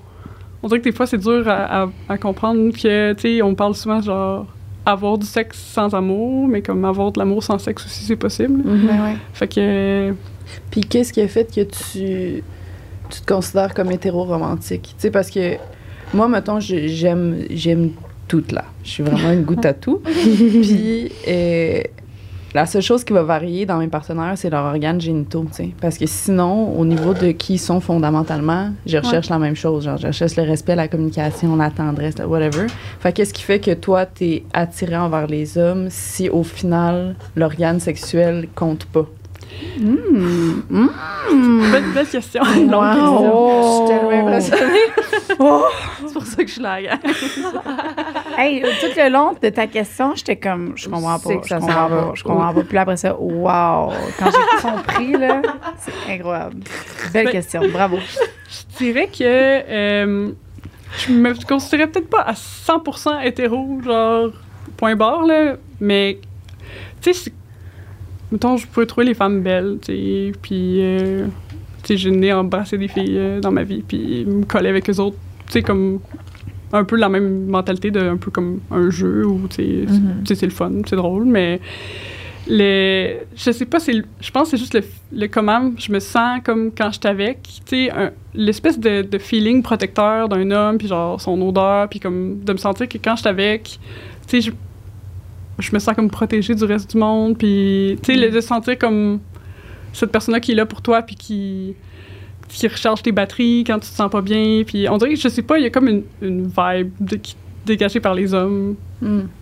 [0.65, 3.55] On dirait que des fois, c'est dur à, à- à comprendre que, tu sais, on
[3.55, 4.47] parle souvent genre
[4.87, 8.63] avoir du sexe sans amour, mais comme avoir de l'amour sans sexe aussi, c'est possible.
[8.65, 8.87] Mhm.
[8.87, 9.17] Ben ouais.
[9.35, 10.15] Fait que.
[10.71, 12.43] Puis qu'est-ce qui a fait que tu,
[13.11, 14.95] tu te considères comme hétéro-romantique?
[14.97, 15.57] Tu sais, parce que
[16.15, 17.91] moi, mettons, j'aime, j'aime
[18.27, 18.65] tout là.
[18.85, 20.01] Je suis vraiment une goutte à tout.
[20.05, 21.83] Puis euh,
[22.55, 25.71] la seule chose qui va varier dans mes partenaires, c'est leurs organes génitaux, tu sais.
[25.81, 29.85] Parce que sinon, au niveau de qui ils sont fondamentalement, je recherche la même chose.
[29.85, 32.67] Genre, je recherche le respect, la communication, la tendresse, la whatever.
[33.01, 37.81] Fait qu'est-ce qui fait que toi, t'es attiré envers les hommes si au final, l'organe
[37.81, 39.07] sexuel compte pas?
[39.79, 40.61] Hmm.
[40.71, 41.73] Hmm.
[41.73, 42.43] Belle, belle question.
[42.45, 42.51] Oh.
[42.51, 44.87] Je suis tellement impressionnée.
[45.27, 46.99] C'est pour ça que je suis là, gars.
[48.39, 51.75] Hey, tout le long de ta question, j'étais comme, je comprends pas, je ça comprends
[51.75, 52.11] pas, va.
[52.15, 52.63] je comprends pas.
[52.63, 53.93] Puis après ça, wow!
[54.19, 55.43] Quand j'ai compris, là,
[55.79, 56.57] c'est incroyable.
[57.13, 57.99] Belle Ben- question, bravo.
[58.79, 59.23] Je dirais que.
[59.23, 60.31] euh,
[60.99, 64.31] je me considérais peut-être pas à 100% hétéro, genre,
[64.77, 66.19] point barre, là, mais.
[67.01, 67.33] Tu sais, c'est-
[68.35, 70.79] mettons, je pouvais trouver les femmes belles, tu sais, puis.
[70.83, 71.27] euh,
[71.83, 74.89] tu sais, j'ai né embrasser des filles euh, dans ma vie, puis me coller avec
[74.91, 75.17] eux autres,
[75.47, 76.01] tu sais, comme.
[76.73, 80.23] Un peu la même mentalité de un peu comme un jeu où tu sais, Mhm.
[80.25, 81.61] tu sais, c'est le fun, c'est drôle, mais
[82.47, 85.91] les je sais pas c'est le- je pense que c'est juste le, le comment je
[85.93, 87.91] me sens comme quand je suis avec tu sais
[88.35, 92.59] l'espèce de, de feeling protecteur d'un homme puis genre son odeur puis comme de me
[92.59, 93.79] sentir que quand je suis avec
[94.29, 94.53] tu sais
[95.59, 98.79] je, me sens comme protégée du reste du monde puis tu sais le- de sentir
[98.79, 99.21] comme
[99.93, 101.75] cette personne là qui est là pour toi puis qui
[102.49, 105.29] qui recharge tes batteries quand tu te sens pas bien puis on dirait que je
[105.29, 107.37] sais pas il y a comme une, une vibe de- qui-
[107.67, 108.77] dégagée par les hommes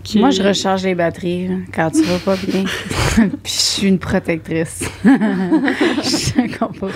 [0.04, 2.64] qui Moi, est- je recharge les batteries là, quand tu vas pas bien.
[3.16, 4.88] Puis je suis une protectrice.
[5.04, 6.88] je comprends.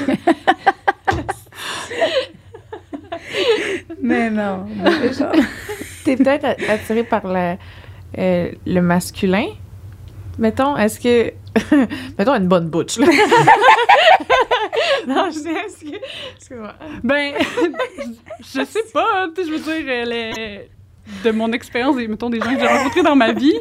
[4.02, 4.66] Mais non.
[4.82, 5.32] mais genre-
[6.04, 7.56] T'es peut-être a- attiré par le,
[8.18, 9.46] euh, le masculin.
[10.38, 11.32] Mettons, est-ce que.
[12.18, 13.06] Mettons une bonne butch, là.
[15.06, 15.96] non, je sais, est-ce que.
[16.36, 16.74] Excuse-moi.
[17.02, 17.34] Ben,
[18.40, 20.70] je sais pas, tu sais, je veux dire, euh, les-
[21.24, 23.54] de mon expérience, des- mettons, des gens que j'ai rencontrés dans ma vie,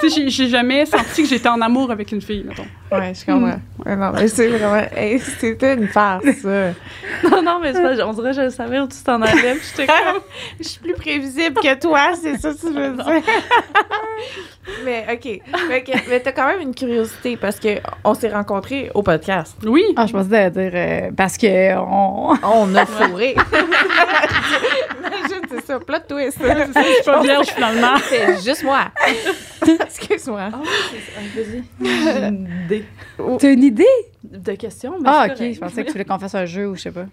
[0.00, 2.66] tu sais, j'ai- jamais senti que j'étais en amour avec une fille, mettons.
[2.92, 3.60] Ouais, je comprends.
[3.86, 4.82] Ouais, non, mais c'est vraiment.
[4.96, 6.70] hey, C'était une farce, ça.
[7.30, 8.04] Non, non, mais pas.
[8.04, 9.54] On dirait que je le savais où tu t'en allais.
[9.54, 10.20] puis J'étais comme.
[10.60, 13.04] Je suis plus prévisible que toi, c'est ça que tu veux dire.
[14.84, 15.40] mais, OK.
[15.84, 19.56] Que- mais t'as quand même une curiosité parce que on s'est rencontrés au podcast.
[19.64, 22.34] Oui, Ah, je pensais dire euh, parce que on.
[22.42, 23.36] On a fourré.
[24.98, 25.78] Imagine, c'est ça.
[25.78, 26.38] Plot twist.
[26.88, 27.96] Je suis pas vierge finalement.
[28.08, 28.86] C'est juste moi.
[29.86, 30.50] Excuse-moi.
[31.82, 32.84] J'ai une idée
[33.38, 33.84] T'as une idée?
[34.24, 34.94] de question.
[35.00, 35.36] mais Ah, ok.
[35.54, 37.06] Je pensais que tu voulais qu'on fasse un jeu ou je sais pas.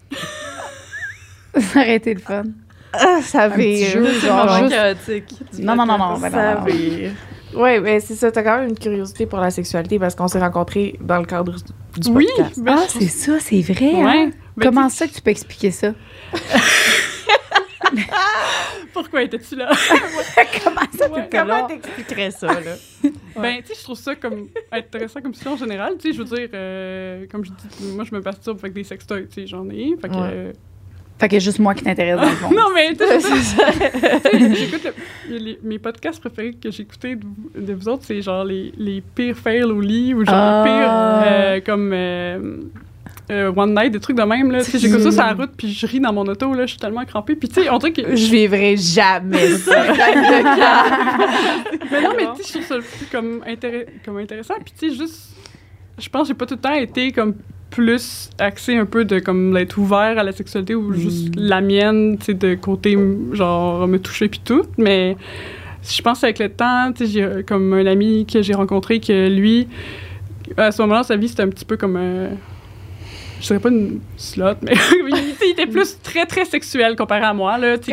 [1.60, 2.44] Ça aurait été le fun.
[2.92, 3.90] Ah, ça petit vire.
[3.90, 5.34] jeu, C'est genre vraiment juste- chaotique.
[5.58, 6.66] Non, non, non, non, ben Ça non, non.
[6.66, 7.10] vire.
[7.54, 8.30] Oui, mais c'est ça.
[8.30, 11.54] T'as quand même une curiosité pour la sexualité parce qu'on s'est rencontrés dans le cadre
[11.96, 12.60] du Oui, podcast.
[12.60, 13.92] ben, Ah, je- c'est ça, c'est vrai.
[13.94, 14.04] hein?
[14.04, 14.30] Ouais.
[14.56, 15.88] Ben, Comment ça que tu peux expliquer ça?
[19.02, 19.70] Pourquoi étais-tu là?
[20.64, 22.74] Comment ça Ouais, comment t'expliquerais ça, là?
[23.36, 25.94] Ben, tu sais, je trouve ça comme intéressant comme sujet en général.
[25.98, 28.84] Tu sais, je veux dire, euh, comme je dis, moi, je me masturbe avec des
[28.84, 29.94] sextoys, tu sais, j'en ai.
[30.00, 30.14] Fait que.
[30.14, 30.20] Ouais.
[30.32, 30.52] euh,
[31.20, 32.50] Fait que juste moi qui t'intéresse dans le fond.
[32.54, 34.92] non, mais tu sais, je- j'écoute
[35.62, 39.00] mes podcasts préférés que j'ai écoutés de, vous- de vous autres, c'est genre les, les
[39.00, 42.70] pires fails au lit ou genre les pires euh, comme
[43.30, 44.50] euh, One Night, des trucs de même.
[44.50, 44.60] Là.
[44.60, 47.04] J'écoute ça sur la route puis je ris dans mon auto, là, je suis tellement
[47.04, 47.36] crampée.
[47.36, 48.16] Puis tu sais, on dirait que.
[48.16, 49.84] Je vivrai jamais ça.
[51.90, 53.40] Mais non, mais tu sais, je trouve ça le plus comme,
[54.04, 54.54] comme intéressant.
[54.64, 55.34] Puis tu sais, juste.
[55.98, 57.34] Je pense que j'ai pas tout le temps été comme
[57.70, 62.16] plus axé un peu de comme d'être ouvert à la sexualité ou juste la mienne,
[62.18, 62.96] tu sais, de côté
[63.32, 64.62] genre me toucher puis tout.
[64.78, 65.16] Mais
[65.82, 69.00] je pense qu'avec le temps, tu sais, j'ai euh, comme un ami que j'ai rencontré
[69.00, 69.68] que lui,
[70.56, 71.96] à ce moment-là, sa vie c'était un petit peu comme.
[71.98, 72.28] euh,
[73.40, 74.72] je dirais pas une slot, mais
[75.08, 77.78] il, était plus très, très sexuel comparé à moi, là.
[77.78, 77.92] Que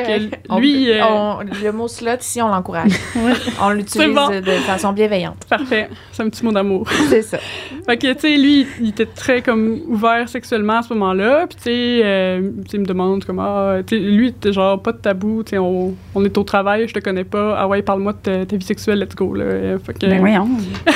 [0.49, 0.91] On lui.
[0.91, 2.91] euh, on- le mot slot, ici, on l'encourage.
[3.62, 4.29] on l'utilise bon.
[4.29, 5.45] de façon bienveillante.
[5.49, 5.89] Parfait.
[6.12, 6.88] C'est un petit mot d'amour.
[7.10, 7.38] C'est ça.
[7.86, 11.47] Fait que, tu sais, lui, il était très, comme, ouvert sexuellement à ce moment-là.
[11.47, 14.97] Puis, tu sais, euh, il me demande, comme, ah, lui, il était genre, pas de
[14.97, 17.55] tabou, tu sais, on, on est au travail, je te connais pas.
[17.58, 19.77] Ah ouais, parle-moi de ta, ta vie sexuelle, let's go, là.
[19.86, 20.47] Fait que, Ben voyons.
[20.86, 20.91] tu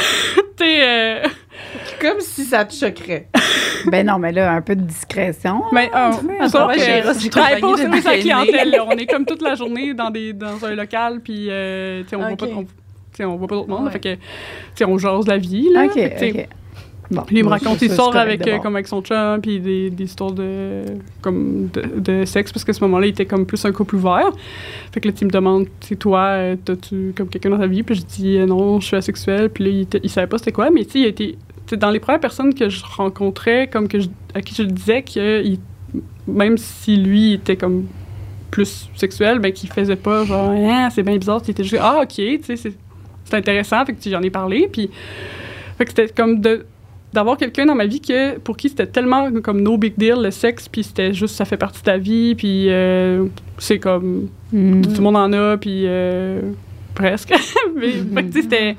[0.58, 1.24] sais, euh,
[2.00, 3.28] Comme si ça te choquerait.
[3.88, 5.63] ben non, mais là, un peu de discrétion.
[5.72, 8.72] Mais euh, je travaille pas au service à clientèle.
[8.72, 8.86] là.
[8.86, 12.15] On est comme toute la journée dans, des, dans un local, puis euh, tu sais,
[12.15, 12.48] on voit pas,
[13.26, 13.86] on, voit pas d'autre monde.
[13.86, 13.91] Ouais.
[13.91, 14.22] Fait que, tu
[14.76, 15.67] sais, on jase la vie.
[15.74, 15.86] Là.
[15.86, 16.50] OK, Fait.
[17.12, 20.04] Bon, il me raconte des histoires avec, euh, comme avec son chum, puis des, des
[20.04, 20.84] histoires de,
[21.22, 24.30] comme de, de sexe, parce qu'à ce moment-là, il était comme plus un couple ouvert.
[24.91, 27.82] Fait que là, tu me demandes, c'est toi, t'as-tu comme quelqu'un dans ta vie?
[27.82, 29.50] Puis je dis, euh, non, je suis asexuel.
[29.50, 31.38] Puis là, il, il savait pas c'était quoi, mais tu sais, il a été.
[31.76, 35.02] Dans les premières personnes que je rencontrais, comme que je- à qui je le disais,
[35.04, 35.60] que il-
[36.28, 37.86] même si lui était comme
[38.52, 42.00] plus sexuel, ben qu'il faisait pas genre, Ah, c'est bien bizarre, il était juste, ah,
[42.04, 42.74] ok, tu sais, c'est
[43.26, 44.90] c'est intéressant, fait que j'en ai parlé, puis.
[45.78, 46.66] Fait que c'était comme de
[47.14, 50.30] d'avoir quelqu'un dans ma vie que, pour qui c'était tellement comme no big deal le
[50.30, 53.26] sexe puis c'était juste ça fait partie de ta vie puis euh,
[53.58, 54.82] c'est comme Mm.
[54.84, 56.42] tout le monde en a puis euh,
[56.94, 57.34] presque
[57.76, 58.76] mais fait que, c'était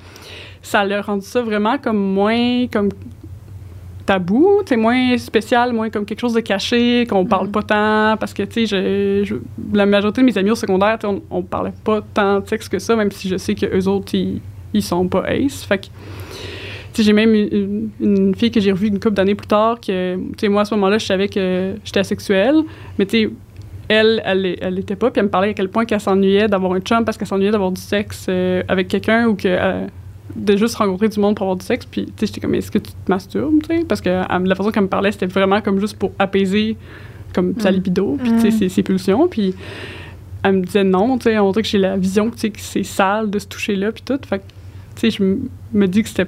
[0.63, 2.91] ça l'a rendu ça vraiment comme moins comme
[4.11, 8.35] tabou, c'est moins spécial, moins comme quelque chose de caché, qu'on parle pas tant, parce
[8.35, 9.25] que, tu sais,
[9.73, 12.81] la majorité de mes amis au secondaire, on, on parlait pas tant de sexe que
[12.81, 14.41] ça, même si je sais que eux autres, ils,
[14.75, 15.63] ils sont pas ace.
[15.63, 15.87] Fait que,
[17.03, 20.23] j'ai même une, une fille que j'ai revue une couple d'années plus tard, que, tu
[20.41, 22.63] sais, moi, à ce moment-là, je savais que j'étais asexuelle,
[22.99, 23.31] mais, tu sais,
[23.87, 26.73] elle, elle, elle l'était pas, puis elle me parlait à quel point qu'elle s'ennuyait d'avoir
[26.73, 29.87] un chum parce qu'elle s'ennuyait d'avoir du sexe euh, avec quelqu'un ou que euh,
[30.37, 31.87] de juste rencontrer du monde pour avoir du sexe.
[31.87, 33.85] Puis, tu sais, j'étais comme, est-ce que tu te masturbes, tu sais?
[33.85, 36.77] Parce que la façon qu'elle me parlait, c'était vraiment comme juste pour apaiser
[37.35, 39.29] comme sa libido, puis, tu sais, ses, ses pulsions.
[39.29, 39.55] Puis,
[40.43, 42.61] elle me disait non, tu sais, on dirait que j'ai la vision, tu sais, que
[42.61, 44.19] c'est sale de se toucher là, puis tout.
[44.27, 44.45] Fait que,
[44.97, 45.23] tu sais, je
[45.73, 46.27] me dis que c'était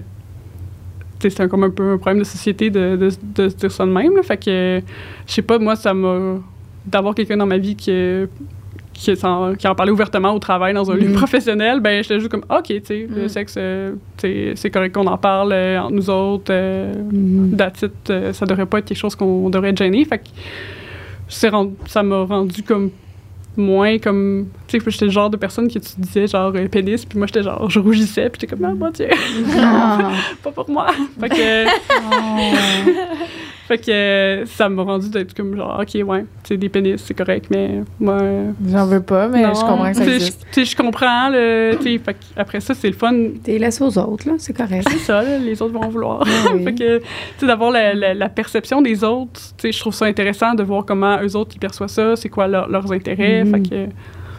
[1.22, 3.90] c'était comme un peu un problème de société de, de, de se dire ça de
[3.90, 4.16] même.
[4.16, 4.22] Là.
[4.22, 4.82] Fait que,
[5.26, 6.38] je sais pas, moi, ça m'a.
[6.84, 7.90] d'avoir quelqu'un dans ma vie qui,
[8.92, 9.10] qui,
[9.66, 11.14] en parlait ouvertement au travail dans un lieu Mhm.
[11.14, 13.28] professionnel, ben j'étais juste comme, OK, tu sais, le Mhm.
[13.28, 16.50] sexe, euh, c'est correct qu'on en parle euh, entre nous autres.
[16.52, 16.92] Euh,
[17.56, 20.04] that's it, euh, ça devrait pas être quelque chose qu'on devrait être gêné.
[20.04, 20.24] Fait que
[21.28, 22.90] c'est rendu- ça m'a rendu comme
[23.56, 24.46] moins comme
[24.78, 27.26] tu sais j'étais le genre de personne que tu disais genre euh, pénis puis moi
[27.26, 29.08] j'étais genre je rougissais puis j'étais comme ah mon dieu
[29.58, 30.10] Ah.
[30.42, 30.86] pas pour moi
[31.20, 31.66] fait que
[33.68, 37.46] fait que ça m'a rendu d'être comme genre ok ouais c'est des pénis c'est correct
[37.50, 38.18] mais moi
[38.68, 39.54] J'en veux pas, mais non.
[39.54, 40.46] je comprends que ça existe.
[40.52, 43.82] tu sais, je comprends le tu sais fait après ça c'est le fun T'es laissé
[43.84, 44.86] aux autres, là, c'est correct.
[44.90, 46.64] c'est ça là, les autres vont en vouloir Oui.
[46.64, 47.04] fait que, tu
[47.38, 50.62] sais, d'avoir la, la- la perception des autres, tu sais, je trouve ça intéressant de
[50.62, 53.44] voir comment eux autres, ils perçoivent ça, c'est quoi leur- leurs intérêts.
[53.44, 53.50] Mhm.
[53.52, 53.88] Fait que,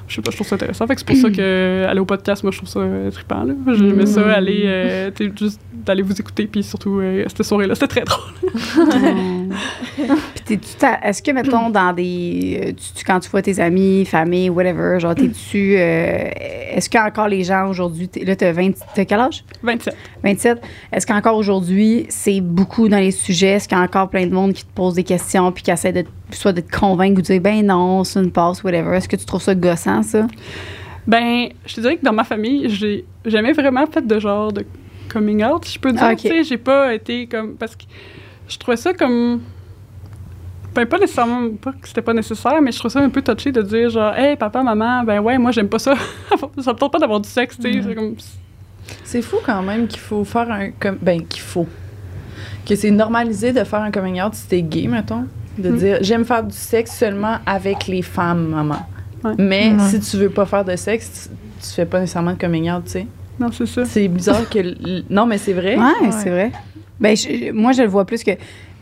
[0.07, 0.85] je sais pas, je trouve ça intéressant.
[0.87, 3.43] Fait que c'est pour ça que aller au podcast, moi, je trouve ça euh, trippant,
[3.43, 3.53] là.
[3.67, 7.75] J'aimais ça, aller, euh, tu sais, juste d'aller vous écouter, puis surtout, euh, cette soirée-là,
[7.75, 8.23] c'était très drôle.
[9.95, 12.59] Puis t'es-tu ta- est-ce que, mettons, dans des.
[12.61, 15.75] euh, tu- tu- quand tu vois tes amis, famille, whatever, genre, t'es-tu.
[15.77, 16.29] euh,
[16.73, 18.09] est-ce qu'encore les gens aujourd'hui.
[18.25, 18.71] Là, t'as 20.
[18.95, 19.43] T'as quel âge?
[19.61, 19.95] 27.
[20.23, 20.61] 27.
[20.91, 23.49] Est-ce qu'encore aujourd'hui, c'est beaucoup dans les sujets?
[23.49, 25.71] Est-ce qu'il y a encore plein de monde qui te pose des questions puis qui
[25.71, 28.63] essaie de te- soit de te convaincre ou de dire, ben non, c'est une passe,
[28.63, 28.95] whatever?
[28.95, 30.27] Est-ce que tu trouves ça gossant, ça?
[31.07, 34.65] Ben, je te dirais que dans ma famille, j'ai jamais vraiment fait de genre de
[35.11, 36.01] coming out, je peux dire.
[36.03, 36.19] Ah, ok.
[36.19, 37.55] Tu sais, j'ai pas été comme.
[37.55, 37.83] Parce que
[38.47, 39.41] je trouvais ça comme.
[40.73, 41.49] Ben, pas nécessairement.
[41.61, 44.15] Pas que c'était pas nécessaire, mais je trouvais ça un peu touché de dire genre,
[44.15, 45.93] hey, papa, maman, ben ouais, moi, j'aime pas ça.
[46.59, 47.81] ça me tente pas d'avoir du sexe, tu sais.
[47.85, 48.15] C'est comme.
[49.03, 50.71] C'est fou quand même qu'il faut faire un.
[50.71, 51.67] com- Ben, qu'il faut.
[52.65, 55.25] Que c'est normalisé de faire un coming out si t'es gay, mettons.
[55.57, 55.77] De Mm.
[55.77, 58.79] dire j'aime faire du sexe seulement avec les femmes, maman.
[59.23, 59.33] Ouais.
[59.37, 61.29] Mais si tu veux pas faire de sexe,
[61.61, 63.07] tu, tu fais pas nécessairement de coming out, tu sais.
[63.39, 63.85] Non, c'est ça.
[63.85, 64.59] C'est bizarre que.
[65.11, 65.77] Non, mais c'est vrai.
[65.77, 66.51] Ouais, c'est vrai.
[66.99, 68.31] Ben, je- moi, je le vois plus que.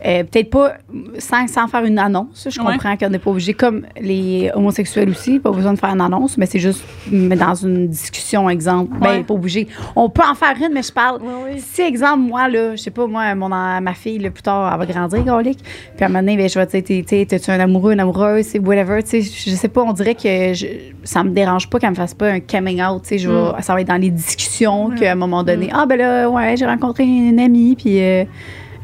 [0.04, 0.72] Euh, Peut-être pas
[1.18, 2.48] sans, sans faire une annonce.
[2.50, 2.72] Je Ouais.
[2.72, 6.36] comprends qu'on n'est pas obligé, comme les homosexuels aussi, pas besoin de faire une annonce,
[6.38, 8.92] mais c'est juste mais dans une discussion, exemple.
[8.94, 9.18] Ouais.
[9.18, 9.68] Ben, pas obligé.
[9.96, 11.20] On peut en faire une, mais je parle.
[11.22, 11.58] Oui.
[11.58, 14.78] Si, exemple, moi, là, je sais pas, moi, mon, ma fille, là, plus tard, elle
[14.78, 15.58] va grandir, Gaulic.
[15.96, 18.00] Puis à un moment donné, ben, je vais te dire, t'es- t'es- un amoureux, une
[18.00, 19.50] amoureuse, whatever, tu sais.
[19.50, 20.66] Je sais pas, on dirait que je,
[21.04, 23.18] ça me dérange pas qu'elle me fasse pas un coming out, tu sais.
[23.18, 26.28] je vais- Ça va être dans les discussions qu'à un moment donné, ah, ben là,
[26.30, 28.24] ouais, j'ai rencontré une amie, puis euh,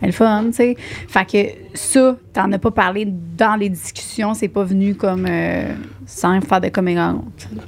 [0.01, 0.77] elle est fun, tu sais.
[1.09, 5.27] Fait que ça, t'en as pas parlé dans les discussions, c'est pas venu comme.
[5.29, 5.73] euh,
[6.11, 7.21] sans faire de coming out.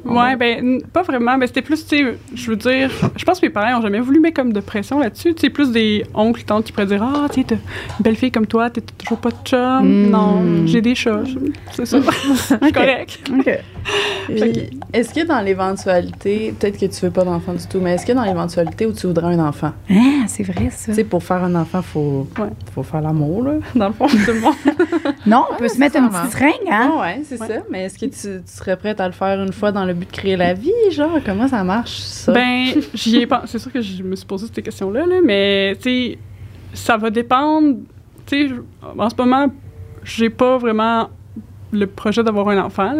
[0.03, 1.37] Ouais, ben, pas vraiment.
[1.37, 4.01] Ben, c'était plus, tu sais, je veux dire, je pense que mes parents ont jamais
[4.01, 5.35] voulu mettre comme de pression là-dessus.
[5.35, 8.17] Tu sais, plus des oncles, tantes qui pourraient dire Ah, tu sais, t'as une belle
[8.17, 10.07] fille comme toi, t'as toujours pas de chum.
[10.07, 10.11] Mm.
[10.11, 11.23] Non, j'ai des chats.
[11.73, 11.99] C'est ça.
[12.35, 13.21] C'est correct.
[13.31, 13.59] OK.
[14.93, 18.13] Est-ce que dans l'éventualité, peut-être que tu veux pas d'enfant du tout, mais est-ce que
[18.13, 20.93] dans l'éventualité où tu voudrais un enfant, Ah, c'est vrai, ça.
[20.93, 22.49] tu sais, pour faire un enfant, faut, Ouais.
[22.75, 24.55] faut faire l'amour, là, dans fond, tout le monde.
[25.27, 26.93] Non, on peut se mettre une petite ringue, hein?
[26.97, 27.47] Ah ouais, c'est Ouais.
[27.47, 27.55] ça.
[27.71, 30.11] Mais est-ce que tu, tu serais prête à le faire une fois dans le but
[30.11, 31.19] de créer la vie, genre?
[31.25, 32.33] Comment ça marche, ça?
[32.33, 33.43] Ben, j'y ai pas.
[33.47, 36.19] C'est sûr que je me suis posé ces questions-là, là, mais tu sais,
[36.73, 37.77] ça va dépendre.
[38.27, 38.55] Tu sais,
[38.99, 39.47] en ce moment,
[40.03, 41.11] j'ai pas vraiment
[41.73, 42.93] le projet d'avoir un enfant.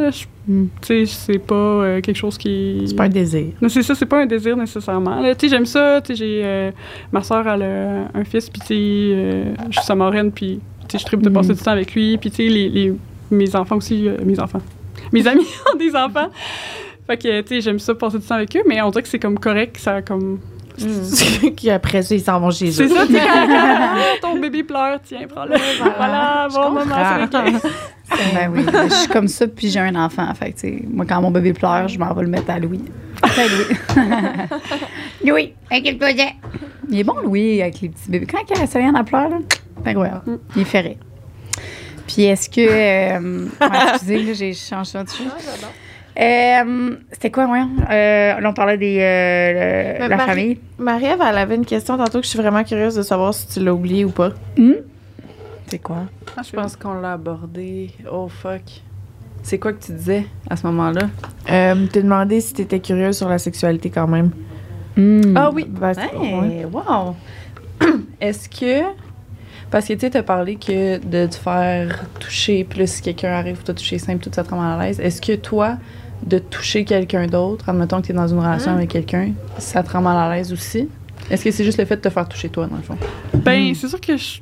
[0.47, 0.65] Mm.
[0.83, 2.83] Tu sais, c'est pas euh, quelque chose qui.
[2.87, 3.47] C'est pas un désir.
[3.63, 5.23] Non, c'est ça, c'est pas un désir nécessairement.
[5.35, 6.01] Tu sais, j'aime ça.
[6.03, 6.41] Tu sais, j'ai.
[6.45, 6.71] euh,
[7.13, 10.61] ma soeur, elle a un fils, puis tu sais, euh, je suis sa marraine, puis
[10.99, 11.57] je tripe de passer Mm.
[11.57, 12.93] du temps avec lui, puis tu sais, les, les-
[13.31, 14.61] mes enfants aussi, euh, mes enfants.
[15.13, 16.29] Mes amis ont des enfants.
[17.07, 19.09] Fait que, tu sais, j'aime ça passer du temps avec eux, mais on dirait que
[19.09, 20.39] c'est comme correct, ça a comme.
[21.57, 22.71] Qui après ça, ils s'en vont chez eux.
[22.73, 23.47] C'est ça, tu sais, quand,
[24.23, 25.57] quand, ton bébé pleure, tiens, prends-le.
[25.97, 26.95] Voilà, Je bon moment,
[27.31, 28.35] c'est.
[28.35, 30.33] Ben oui, je suis comme ça, puis j'ai un enfant.
[30.35, 32.59] Fait que, tu sais, moi, quand mon bébé pleure, je m'en vais le mettre à
[32.59, 32.81] Louis.
[33.35, 34.11] Tiens, Louis.
[35.31, 36.31] Louis, inquiète-toi, viens.
[36.89, 38.27] Il est bon, Louis, avec les petits bébés.
[38.27, 39.39] Quand il Céline a pleure, là,
[39.83, 40.39] c'est incroyable.
[40.57, 40.99] Il est ferré.
[42.07, 42.61] Puis est-ce que...
[42.61, 43.47] euh,
[43.95, 45.23] excusez, là, j'ai changé ça dessus.
[46.21, 47.71] Euh, C'était quoi, voyons?
[47.89, 50.59] Euh, là, on parlait des, euh, le- la Marie- famille.
[50.79, 53.61] Marie-Ève, elle avait une question tantôt que je suis vraiment curieuse de savoir si tu
[53.65, 54.31] l'as oublié ou pas.
[54.59, 54.73] Hmm?
[55.69, 56.07] C'est quoi?
[56.45, 57.91] je pense qu'on l'a abordé.
[58.11, 58.63] Oh, fuck.
[59.43, 61.03] C'est quoi que tu disais à ce moment-là?
[61.51, 64.31] Euh, t'as demandé si t'étais curieuse sur la sexualité quand même.
[64.97, 65.35] Hmm.
[65.37, 65.65] Ah oui.
[65.81, 66.57] Parce que- ouais.
[66.59, 67.15] Hey, wow!
[68.21, 68.83] Est-ce que.
[69.71, 73.57] Parce que tu sais, t'as parlé que de te faire toucher, plus si quelqu'un arrive
[73.57, 74.99] pour te toucher simple, tout ça te rend mal à l'aise.
[74.99, 75.77] Est-ce que toi,
[76.27, 80.01] de toucher quelqu'un d'autre, admettons que t'es dans une relation avec quelqu'un, ça te rend
[80.03, 80.89] mal à l'aise aussi?
[81.31, 82.97] Est-ce que c'est juste le fait de te faire toucher toi, dans le fond?
[83.35, 84.41] Ben, c'est sûr que je.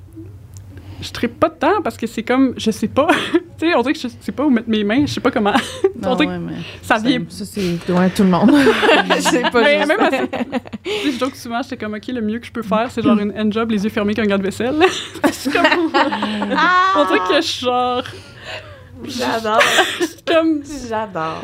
[1.01, 2.55] Je tripe pas de temps parce que c'est comme.
[2.57, 3.07] Je sais pas.
[3.33, 5.31] tu sais, on dirait que je sais pas où mettre mes mains, je sais pas
[5.31, 5.53] comment.
[6.03, 6.55] on dirait ouais, mais.
[6.83, 7.23] ça vient.
[7.29, 8.51] Ça, c'est loin tout le monde.
[9.17, 9.63] Je sais pas.
[9.79, 9.87] Juste.
[9.89, 10.29] même assez-
[10.83, 13.03] Tu sais, je joke souvent, j'étais comme, OK, le mieux que je peux faire, c'est
[13.03, 14.75] genre une hand job, les yeux fermés qu'un gars de vaisselle.
[15.27, 15.65] Je suis comme.
[16.97, 18.03] On dirait que je suis genre.
[19.05, 19.61] J'adore.
[20.01, 20.63] je suis comme.
[20.89, 21.43] J'adore.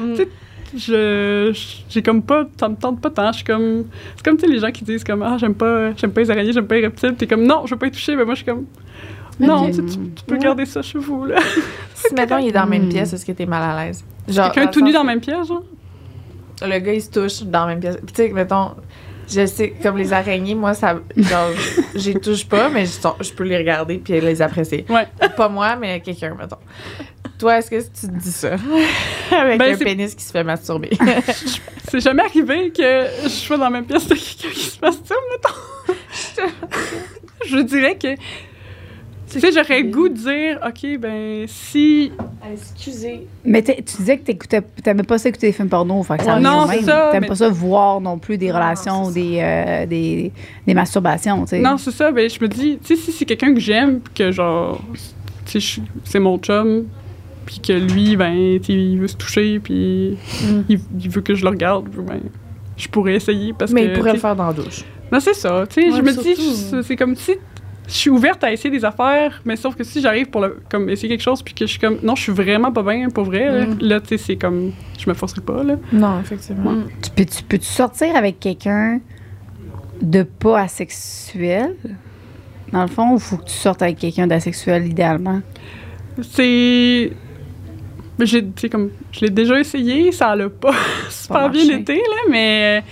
[0.77, 1.53] Je.
[1.89, 2.45] J'ai comme pas.
[2.59, 3.29] Ça me tente pas tant.
[3.31, 3.85] Je suis comme.
[4.17, 6.31] C'est comme, tu sais, les gens qui disent comme, ah, j'aime pas, j'aime pas les
[6.31, 7.15] araignées, j'aime pas les reptiles.
[7.17, 8.17] T'es comme, non, je veux pas y toucher.
[8.17, 8.67] Mais moi, je suis comme.
[9.41, 11.41] Non, tu, sais, tu- tu peux garder ça chez vous, là.
[11.95, 12.89] Si, mettons, il est dans la même Hmm.
[12.91, 14.05] pièce, est-ce que t'es mal à l'aise?
[14.27, 15.63] Quelqu'un tout le nu dans la même pièce, genre?
[16.61, 17.97] que Le gars, il se touche dans la même pièce.
[17.97, 18.73] Puis, tu sais, mettons,
[19.29, 20.99] je sais, comme les araignées, moi, ça.
[21.17, 21.51] Genre,
[21.95, 24.85] j'y touche pas, mais je, peux les regarder puis les apprécier.
[24.91, 25.09] Ouais.
[25.37, 26.59] Pas moi, mais quelqu'un, mettons.
[27.39, 28.51] Toi, est-ce que tu te dis ça?
[29.33, 30.91] Avec Ben, un pénis qui se fait masturber.
[31.89, 35.19] C'est jamais arrivé que je sois dans la même pièce de quelqu'un qui se masturbe,
[35.33, 35.95] mettons.
[37.47, 38.09] je dirais que.
[39.35, 42.13] Tu sais, j'aurais le goût de dire, OK, ben, si.
[42.53, 43.27] Excusez.
[43.45, 46.39] Mais tu disais que t'écoutais- t'aimais pas ça écouter des films porno, fait que ça
[46.39, 49.21] non, c'est ça, T'aimes mais- pas ça voir non plus des Non, relations ou c'est
[49.21, 50.33] des, euh, des,
[50.67, 51.61] des masturbations, tu sais.
[51.61, 54.15] Non, c'est ça, ben, je me dis, tu sais, si c'est quelqu'un que j'aime, puis
[54.15, 54.81] que genre.
[55.47, 56.85] Tu sais, c'est mon chum,
[57.45, 60.61] puis que lui, ben, tu sais, il veut se toucher, puis Mm.
[60.69, 62.21] il, il veut que je le regarde, ben,
[62.77, 63.87] je pourrais essayer parce Mais que.
[63.89, 64.85] il pourrait le faire dans la douche.
[65.13, 65.65] Non, c'est ça.
[65.69, 67.33] Tu sais, Ouais, je me surtout, dis, c'est comme si
[67.87, 70.89] je suis ouverte à essayer des affaires, mais sauf que si j'arrive pour le, comme
[70.89, 73.25] essayer quelque chose puis que je suis comme non, je suis vraiment pas bien pour
[73.25, 73.79] vrai, là, Mm.
[73.81, 75.77] là, tu sais, c'est comme je me forcerai pas là.
[75.93, 76.75] Non, effectivement.
[77.03, 79.01] Tu peux, tu peux-tu sortir avec quelqu'un
[80.01, 81.77] de pas asexuel?
[82.73, 85.41] Dans le fond, ou faut que tu sortes avec quelqu'un d'asexuel idéalement?
[86.23, 87.13] C'est
[88.19, 90.73] mais j'ai tu comme je l'ai déjà essayé, ça l'a pas
[91.11, 92.83] super bien été là, mais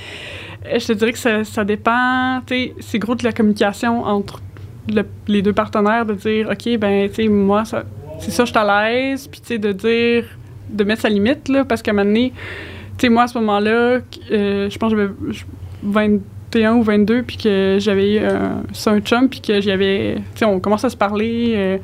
[0.66, 4.02] euh, je te dirais que ça, ça dépend, tu sais, c'est gros de la communication
[4.04, 4.40] entre
[4.88, 8.58] le- les deux partenaires de dire OK, ben tu sais moi c'est ça je suis
[8.58, 10.24] à l'aise, puis tu sais de dire
[10.68, 12.32] de mettre sa limite là parce qu'à un moment donné,
[12.98, 13.98] tu sais moi à ce moment-là,
[14.30, 15.12] euh, je pense que j'avais
[15.82, 18.62] 21 ou 22 puis que j'avais eu un,
[19.00, 21.78] chum puis que j'avais tu sais on commence à se parler euh,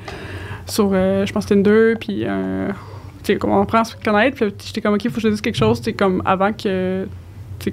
[0.66, 2.68] sur euh, je pense Tinder puis euh,
[3.22, 5.22] tu sais comme on apprend à se connaître puis j'étais comme OK, il faut que
[5.22, 7.08] je dise quelque chose, c'est comme avant que tu sais,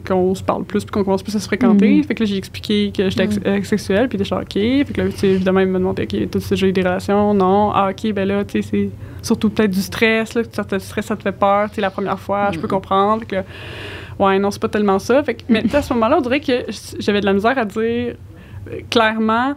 [0.07, 1.97] qu'on se parle plus puis qu'on commence plus à se fréquenter.
[1.97, 2.03] Mhm.
[2.03, 4.53] Fait que là, j'ai expliqué que j'étais ex- asexuelle, puis genre, OK.
[4.53, 6.81] Fait que là, tu sais, évidemment, il m'a demandé, OK, tu sais, j'ai eu des
[6.81, 7.33] relations?
[7.33, 7.71] Non.
[7.73, 8.89] Ah, OK, ben là, tu sais, c'est
[9.21, 11.89] surtout peut-être du stress, là, que le stress, ça te fait peur, tu sais, la
[11.91, 13.21] première fois, je peux comprendre.
[13.21, 15.23] Fait que, ouais, non, c'est pas tellement ça.
[15.23, 16.65] Fait que, mais sais, à ce moment-là, on dirait que
[16.99, 19.55] j'avais de la misère à dire euh, clairement,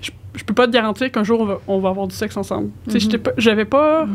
[0.00, 2.36] je, je peux pas te garantir qu'un jour, on va, on va avoir du sexe
[2.36, 2.70] ensemble.
[2.88, 4.06] Tu sais, j'avais pas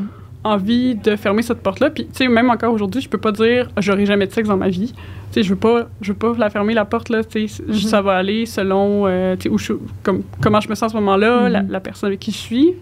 [0.47, 1.89] envie de fermer cette porte-là.
[1.89, 4.57] Puis, tu sais, même encore aujourd'hui, je peux pas dire j'aurai jamais de sexe dans
[4.57, 4.93] ma vie.
[4.93, 7.23] Tu sais, je veux pas, je veux pas la fermer la porte là.
[7.23, 7.87] Tu sais, Mm-hmm.
[7.87, 9.73] ça va aller selon, euh, tu sais, où je,
[10.03, 12.73] comme, comment je me sens à ce moment-là, la, la personne avec qui je suis.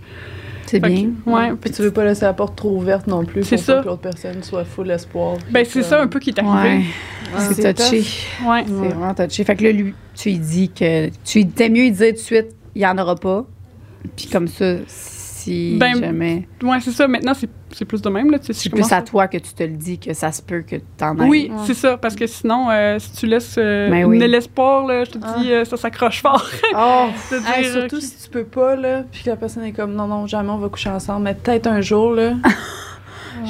[0.68, 1.14] C'est Fait que, Mm-hmm.
[1.26, 1.34] bien.
[1.36, 1.54] ouais.
[1.62, 3.82] Puis tu veux pas laisser la porte trop ouverte non plus C'est pour ça.
[3.82, 5.38] que l'autre personne soit full espoir.
[5.52, 6.48] Ben, c'est ça un peu qui est Ouais.
[6.48, 6.86] arrivé.
[7.38, 8.04] C'est c'est touché.
[8.48, 8.64] Ouais.
[8.66, 9.44] C'est vraiment touché.
[9.44, 11.10] Fait que là, lui, tu lui dis que.
[11.24, 13.46] Tu t'es mieux lui dire tout de suite, il n'y en aura pas.
[14.16, 14.76] Puis comme ça,
[15.46, 16.48] si Ben, jamais.
[16.64, 17.08] Ouais, c'est ça.
[17.08, 18.32] Maintenant, c'est c'est plus de même.
[18.32, 20.32] Là, tu sais, si C'est plus à toi que tu te le dis que ça
[20.32, 21.30] se peut que t'en ailles.
[21.30, 21.98] Oui, c'est ça.
[21.98, 24.18] Parce que sinon, euh, si tu laisses euh, Ben oui.
[24.18, 26.46] une l'espoir, là, je te dis, euh, ça s'accroche fort.
[26.76, 27.08] Oh!
[27.32, 29.94] De dire, Hey, surtout si tu peux pas, là, puis que la personne est comme
[29.94, 32.34] non, non, jamais on va coucher ensemble, mais peut-être un jour, là.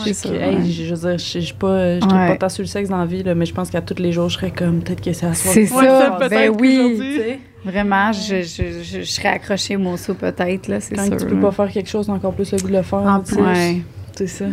[0.03, 0.65] C'est Je- ça, hey, ouais.
[0.65, 2.27] je je veux dire, je je suis pas, je Ouais.
[2.29, 4.11] pas tant sur le sexe dans la vie, là, mais je pense qu'à tous les
[4.11, 5.51] jours, je serais comme peut-être que c'est à soi.
[5.51, 6.95] C'est ça, ça, ben peut-être oui.
[6.99, 11.05] Tu sais, Vraiment, je, je, je, je serais accrochée au ça peut-être, là, c'est quand
[11.05, 11.17] sûr.
[11.17, 12.99] tu peux pas faire quelque chose, t'as encore plus le goût de le faire.
[12.99, 13.19] En.
[13.41, 13.81] Ouais.
[14.15, 14.45] C'est ça.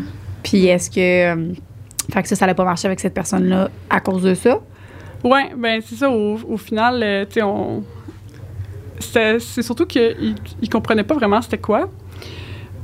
[0.42, 1.34] Puis est-ce que.
[1.34, 1.52] euh,
[2.12, 4.60] fait que ça, ça n'allait pas marcher avec cette personne-là à cause de ça?
[5.22, 6.10] Ouais, ben c'est ça.
[6.10, 7.84] Au, au final, euh, tu sais, on.
[8.98, 11.90] C'est c'est surtout qu'il il comprenait pas vraiment c'était quoi.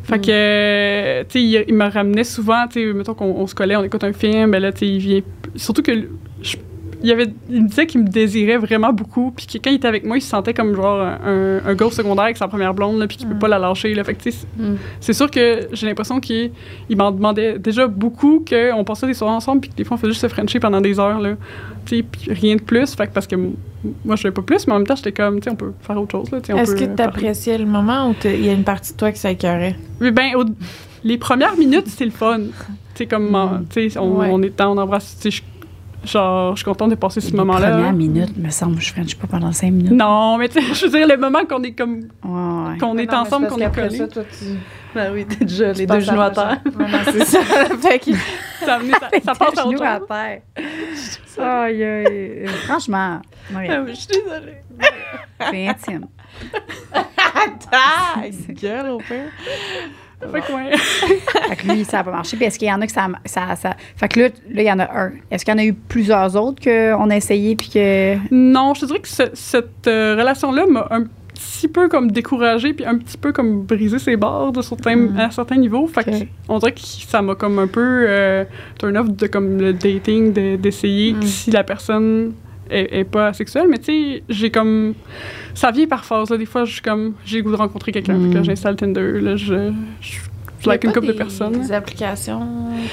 [0.09, 3.77] Fait que, tu sais, il, me ramenait souvent, tu sais, mettons qu'on on se collait,
[3.77, 5.21] on écoute un film, ben là, tu sais, il vient.
[5.55, 5.93] Surtout que
[6.41, 6.57] je-
[7.03, 9.89] il, avait, il me disait qu'il me désirait vraiment beaucoup, puis que quand il était
[9.89, 12.99] avec moi, il se sentait comme genre un, un gars secondaire avec sa première blonde,
[12.99, 14.05] là, puis qu'il peut pas la lâcher, là.
[14.05, 14.77] Fait que, Mm.
[15.01, 16.51] c'est sûr que j'ai l'impression qu'il
[16.89, 19.99] il m'en demandait déjà beaucoup, qu'on passait des soirées ensemble, puis que des fois, on
[19.99, 21.35] faisait juste se frencher pendant des heures, là.
[21.85, 24.79] Puis rien de plus, fait que parce que moi, je savais pas plus, mais en
[24.79, 26.95] même temps, j'étais comme, tu sais, on peut faire autre chose, là, Est-ce que euh,
[26.97, 29.77] tu appréciais le moment ou il y a une partie de toi qui s'écœurait?
[30.01, 30.45] Mais ben, au-
[31.05, 32.39] les premières minutes, c'est le fun.
[32.39, 32.45] Tu
[32.95, 35.41] sais, comme, on, on est temps, on embrasse, je-
[36.05, 37.71] genre, je suis contente de passer ce moment-là.
[37.73, 39.93] premières minutes, me semble, je ne pas pendant cinq minutes.
[39.93, 42.79] Non, mais tu sais, je veux dire, le moment qu'on est comme, Ouais, ouais.
[42.79, 44.45] qu'on est ensemble, qu'on est collés, ça, toi, tu.
[44.95, 46.61] Ben oui, t'es déjà les deux genoux à terre.
[46.79, 47.41] non, c'est ça.
[47.43, 48.13] fait que
[48.61, 50.41] ça, ça, ça passe à Genoux à terre.
[51.41, 52.47] Aïe, aïe.
[52.67, 53.21] Franchement,
[53.55, 54.57] Ah je suis désolée.
[55.51, 56.07] c'est intime.
[57.71, 59.31] ta gueule au pire.
[60.21, 60.77] Fait que, ouais.
[60.77, 62.37] Fait que lui, ça n'a pas marché.
[62.37, 63.77] Puis est-ce qu'il y en a que ça, ça, ça...
[63.97, 65.13] Fait que là, là, il y en a un.
[65.31, 68.17] Est-ce qu'il y en a eu plusieurs autres qu'on a essayé puis que...
[68.33, 71.05] Non, je te dirais que ce- cette euh, relation-là m'a un
[71.35, 75.31] petit peu comme découragée puis un petit peu comme brisé ses barres de certains, à
[75.31, 75.87] certains niveaux.
[75.87, 76.11] Fait que
[76.49, 78.45] on dirait que ça m'a comme un peu euh,
[78.81, 81.23] turn off de comme le dating, de- d'essayer Mm.
[81.23, 82.33] si la personne
[82.71, 83.67] est, est pas asexuelle.
[83.69, 84.95] Mais tu sais, j'ai comme...
[85.55, 86.31] Ça vient par phase.
[86.31, 86.37] Là.
[86.37, 87.15] Des fois, je suis comme...
[87.25, 88.15] J'ai le goût de rencontrer quelqu'un.
[88.19, 88.35] Mm.
[88.35, 89.21] Là, j'installe Tinder.
[89.21, 89.73] Là, je...
[90.01, 90.17] je
[90.61, 91.53] je like une couple de personnes.
[91.61, 92.41] Des applications.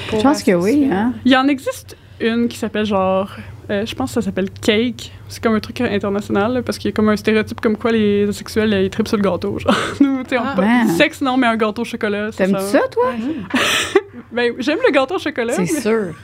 [0.08, 1.12] pour Je pense que oui, hein?
[1.24, 3.28] Il y en existe une qui s'appelle genre.
[3.70, 5.10] euh, je pense que ça s'appelle Cake.
[5.28, 7.90] C'est comme un truc international là, parce qu'il y a comme un stéréotype comme quoi
[7.90, 9.58] les asexuels ils trippent sur le gâteau.
[9.58, 10.52] Genre, nous, tu sais, on Ah.
[10.54, 10.88] pas- Ouais.
[10.96, 12.30] sexe non, mais un gâteau au chocolat.
[12.30, 13.10] ça, T'aimes-tu ça, toi?
[14.32, 15.54] Ben, j'aime le gâteau au chocolat.
[15.54, 16.14] C'est mais- sûr.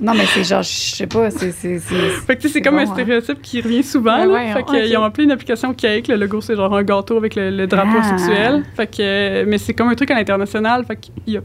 [0.00, 1.50] Non, mais c'est genre, je sais pas, c'est...
[1.52, 2.92] Fait que c'est comme bon, un hein.
[2.94, 4.16] stéréotype qui revient souvent.
[4.16, 4.26] Là.
[4.28, 4.74] ouais, fait que, ok.
[4.76, 6.08] euh, ils ont appelé une application Cake.
[6.08, 8.16] Le logo, c'est genre un gâteau avec le, le drapeau Ah.
[8.18, 8.62] sexuel.
[8.76, 10.84] Fait que, mais c'est comme un truc à l'international.
[10.86, 11.40] Fait qu'il y a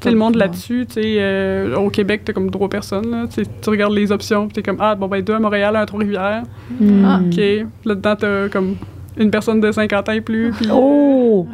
[0.00, 3.24] sais, le monde là-dessus, tu sais, euh, au Québec, t'as comme trois personnes, là.
[3.28, 5.86] Tu regardes les options, puis t'es comme, ah, bon, ben, deux à Montréal, un à
[5.86, 6.44] Trois-Rivières.
[6.80, 7.04] Hmm.
[7.04, 7.40] Ah, OK.
[7.84, 8.76] Là-dedans, t'as comme
[9.16, 11.48] une personne de 50 ans et plus, puis Oh!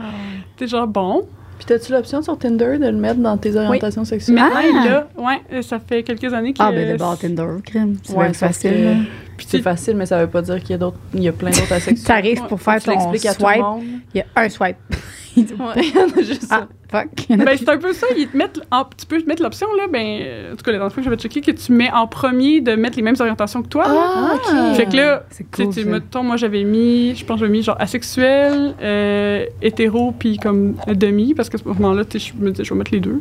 [0.59, 1.26] t'es genre, bon.
[1.67, 4.35] Puis t'as-tu l'option sur Tinder de le mettre dans tes orientations sexuelles?
[4.37, 4.67] Maintenant, Ah!
[4.69, 5.09] il l'a.
[5.17, 6.59] Ouais, euh, ça fait quelques années que...
[6.61, 7.97] Ah, ben d'abord Tinder, crime.
[8.03, 9.07] C'est Ouais, facile.
[9.37, 11.32] Puis C'est facile, mais ça veut pas dire qu'il y a d'autres, il y a
[11.32, 12.07] plein d'autres asexuels.
[12.07, 13.82] T'arrives pour faire tu ton l'expliques à tout le swipe, monde.
[14.14, 14.76] il y a un swipe.
[15.37, 15.43] Ouais,
[15.82, 17.09] il y en a juste Ah, fuck.
[17.28, 18.07] Ben, c'est un peu ça.
[18.16, 20.93] Ils te mettent en- tu peux mettre l'option, là, ben, en tout cas, les dernières
[20.93, 23.66] fois que j'avais checké, que tu mets en premier de mettre les mêmes orientations que
[23.66, 23.82] toi.
[23.89, 23.95] là.
[23.97, 24.76] Ah, ok.
[24.76, 25.74] Fait que là, C'est tu sais, cool.
[25.74, 30.37] tu- mettons, moi, j'avais mis, je pense, que j'avais mis genre asexuel, euh, hétéro, puis
[30.39, 32.93] comme demi, parce que à ce moment-là, tu sais, je me disais, je vais mettre
[32.93, 33.18] les deux.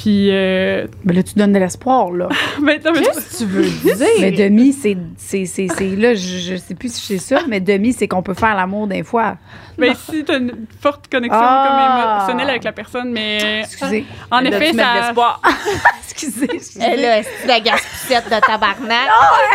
[0.00, 2.28] Puis, euh, Mais là, tu donnes de l'espoir, là.
[2.64, 3.62] ben, non, mais tu- Qu'est-ce que tu veux
[3.96, 4.06] dire?
[4.20, 4.96] Mais demi, c'est.
[5.18, 8.22] c'est, c'est, c'est- là, je, je sais plus si c'est ça, mais demi, c'est qu'on
[8.22, 9.36] peut faire l'amour des fois.
[9.80, 11.66] Ben, si t'as une forte connexion Ah!
[11.68, 14.04] comme émotionnelle avec la personne, mais Excusez.
[14.30, 15.12] en effet, tu ça.
[16.12, 16.48] Excusez.
[16.52, 16.84] excusez.
[16.84, 19.08] Elle a la gaspoussette de tabarnak.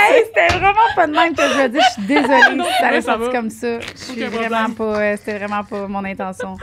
[0.09, 1.82] Hey, c'était vraiment pas de même que je veux dire.
[1.89, 3.32] Je suis désolée Non, si ça mais allait ça sorti va.
[3.32, 3.80] comme ça.
[3.80, 4.76] Je suis vraiment problème.
[4.76, 4.84] pas.
[4.99, 6.57] euh, C'était vraiment pas mon intention.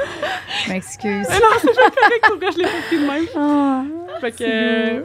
[0.67, 1.29] Je m'excuse.
[1.29, 3.27] Non, c'est juste correct pour que je l'ai pas pris de même.
[3.37, 3.83] Ah.
[4.21, 5.05] Fait que.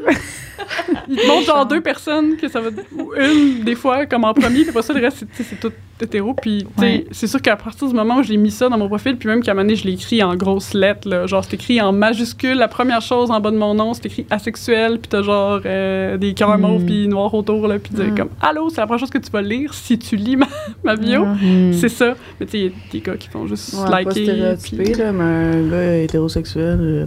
[0.90, 2.70] euh, il te montre genre deux personnes que ça va.
[2.98, 6.34] Ou une, des fois, comme en premier, puis après ça, le reste, c'est- tout hétéro.
[6.36, 7.06] Puis, Ouais.
[7.12, 9.42] c'est sûr qu'à partir du moment où j'ai mis ça dans mon profil, puis même
[9.42, 11.92] qu'à un moment donné, je l'ai écrit en grosses lettres, là, genre, c'est écrit en
[11.92, 12.56] majuscule.
[12.58, 16.18] La première chose en bas de mon nom, c'est écrit asexuel, puis t'as genre euh,
[16.18, 16.62] des cœurs Mm.
[16.62, 18.16] mauves, puis noirs autour, là, puis Mm.
[18.16, 20.48] comme Allô, c'est la première chose que tu vas lire si tu lis ma,
[20.84, 21.26] ma bio.
[21.26, 21.74] Hmm.
[21.74, 22.14] C'est ça.
[22.40, 24.56] Mais tu sais, il y a des gars qui font juste Ouais, liker.
[24.64, 26.78] puis- là, mais un gars hétérosexuel.
[26.80, 27.06] euh,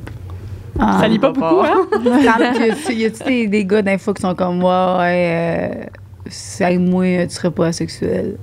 [0.79, 0.99] Ah.
[1.01, 1.87] Ça lit pas beaucoup, hein?
[1.93, 5.85] Quand- y a-tu des, des gars d'info qui sont comme moi, ouais, euh,
[6.29, 8.37] c'est avec moi, tu serais pas asexuel?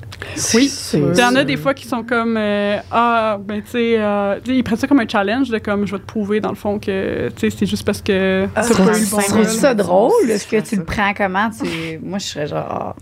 [0.54, 0.68] Oui.
[0.68, 3.96] C'est Il y en a des fois qui sont comme euh, ah ben tu sais
[4.00, 6.56] euh, ils prennent ça comme un challenge de comme je vais te prouver dans le
[6.56, 10.12] fond que tu sais c'est juste parce que Ah, c'est pas trouves ça drôle?
[10.30, 10.92] Est-ce que tu le ça.
[10.94, 11.50] prends comment?
[11.52, 12.00] Tu...
[12.04, 12.96] Moi, je serais genre.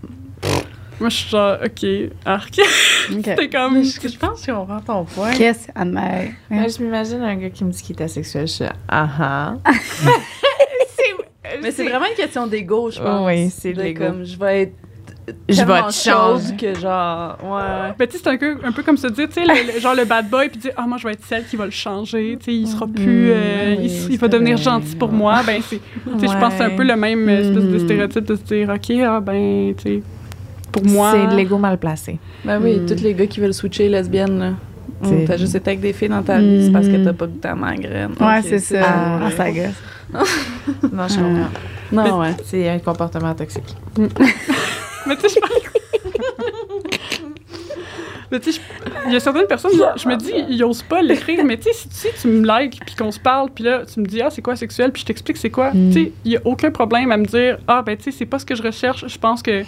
[1.00, 1.86] Moi je suis genre ok
[2.24, 2.58] arc.
[3.12, 3.20] ok.
[3.24, 5.32] C'était comme Mais je, je pense qu'on comprend ton point.
[5.32, 6.30] Qu'est-ce, Anne-Mère?
[6.50, 8.46] Moi, je m'imagine un gars qui me dit qu'il est asexuel.
[8.46, 9.54] Je suis ah ah.
[11.62, 13.26] Mais c'est vraiment une question d'ego, je pense.
[13.26, 14.74] Oui, c'est de comme, je vais être
[15.48, 17.94] Je vais te chose que genre, ouais.
[17.98, 19.80] Ben, tu sais, c'est un peu, un peu comme se dire, tu sais, le- le-
[19.80, 21.70] genre le bad boy, puis dire, ah, moi, je vais être celle qui va le
[21.70, 24.64] changer, tu sais, il sera plus, euh, oui, il, va devenir vrai.
[24.64, 25.42] gentil pour moi.
[25.46, 27.78] Ben, c'est, tu sais, je pense que c'est un peu le même euh, espèce de
[27.78, 30.02] stéréotype de se dire, ok, ah, ben, tu sais,
[30.82, 31.12] pour moi.
[31.12, 32.18] C'est de l'ego mal placé.
[32.44, 32.86] Ben oui, Mm.
[32.86, 34.50] tous les gars qui veulent switcher lesbiennes, là.
[35.02, 37.04] Mm, T'as juste été avec des filles dans ta vie, c'est parce que Mhm.
[37.04, 38.12] t'as pas goûté à ma graine.
[38.18, 38.80] Ouais, c'est ça.
[38.82, 39.64] Ah, Ah, ça gosse.
[40.92, 41.50] Non, je comprends.
[41.92, 42.34] Non, ouais.
[42.44, 43.76] C'est un comportement toxique.
[45.06, 45.40] Mais tu sais, je
[48.32, 51.00] Mais tu sais, je- il y a certaines personnes, je me dis, ils osent pas
[51.00, 53.82] l'écrire, mais tu sais, si, si tu me likes, puis qu'on se parle, puis là,
[53.86, 55.90] tu me dis, ah, c'est quoi sexuel, puis je t'explique c'est quoi, Mm.
[55.92, 58.26] tu sais, il y a aucun problème à me dire, ah, ben, tu sais, c'est
[58.26, 59.62] pas ce que je recherche, je pense que,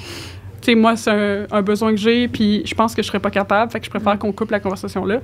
[0.60, 3.20] tu sais, moi, c'est un, un besoin que j'ai, puis je pense que je serais
[3.20, 5.20] pas capable, fait que je préfère qu'on coupe la conversation là.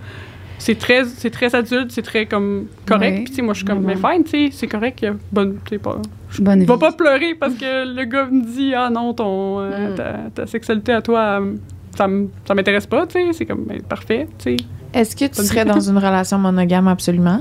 [0.59, 3.59] C'est très, c'est très adulte, c'est très comme correct, Oui, puis tu sais, moi, je
[3.59, 5.99] suis comme, mais fine, tu sais, c'est correct, bonne, tu sais, pas.
[6.39, 6.66] Bonne vie.
[6.66, 9.95] Va pas pleurer parce que le gars me dit ah non ton euh, Mm.
[9.95, 11.55] ta, ta sexualité à toi euh,
[11.97, 12.09] ça
[12.45, 15.64] ça m'intéresse pas tu sais c'est comme ben, parfait tu sais Est-ce que tu serais
[15.64, 17.41] dans une relation monogame absolument?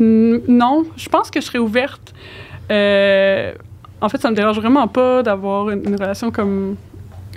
[0.00, 2.12] Non je pense que je serais ouverte
[2.70, 3.52] Euh,
[4.00, 6.74] en fait ça me dérange vraiment pas d'avoir une, une relation comme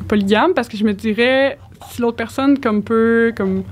[0.07, 1.57] polygame parce que je me dirais
[1.91, 3.63] si l'autre personne comme peut comme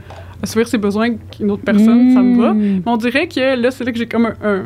[0.41, 2.81] assouvir ses besoins qu'une autre personne ça me va Mm.
[2.85, 4.65] Mais on dirait que là, c'est là que j'ai comme un, un,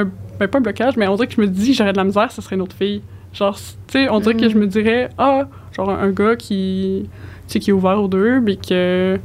[0.00, 2.04] un- ben, pas un blocage, mais on dirait que je me dis, j'aurais de la
[2.04, 3.02] misère, ce serait une autre fille.
[3.34, 7.08] Genre, tu sais, on dirait que je me dirais, ah, genre un, un gars qui,
[7.48, 9.18] tu sais, qui est ouvert aux deux, puis que,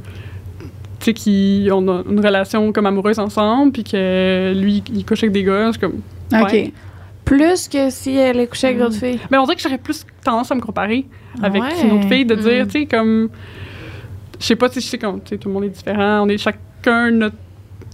[0.98, 5.22] tu sais, qui, on a une relation comme amoureuse ensemble, puis que lui, il couche
[5.22, 6.00] avec des gars, je suis comme,
[6.66, 6.72] OK.
[7.24, 9.18] Plus que si elle est couchée avec d'autres filles.
[9.30, 11.06] mais on dirait que j'aurais plus tendance à me comparer
[11.42, 11.68] avec Ouais.
[11.82, 12.68] une autre fille, de dire, Mm.
[12.68, 13.28] tu sais, comme.
[14.38, 16.28] Je sais pas, sais, je sais comme, tu sais, tout le monde est différent, on
[16.28, 17.36] est chacun notre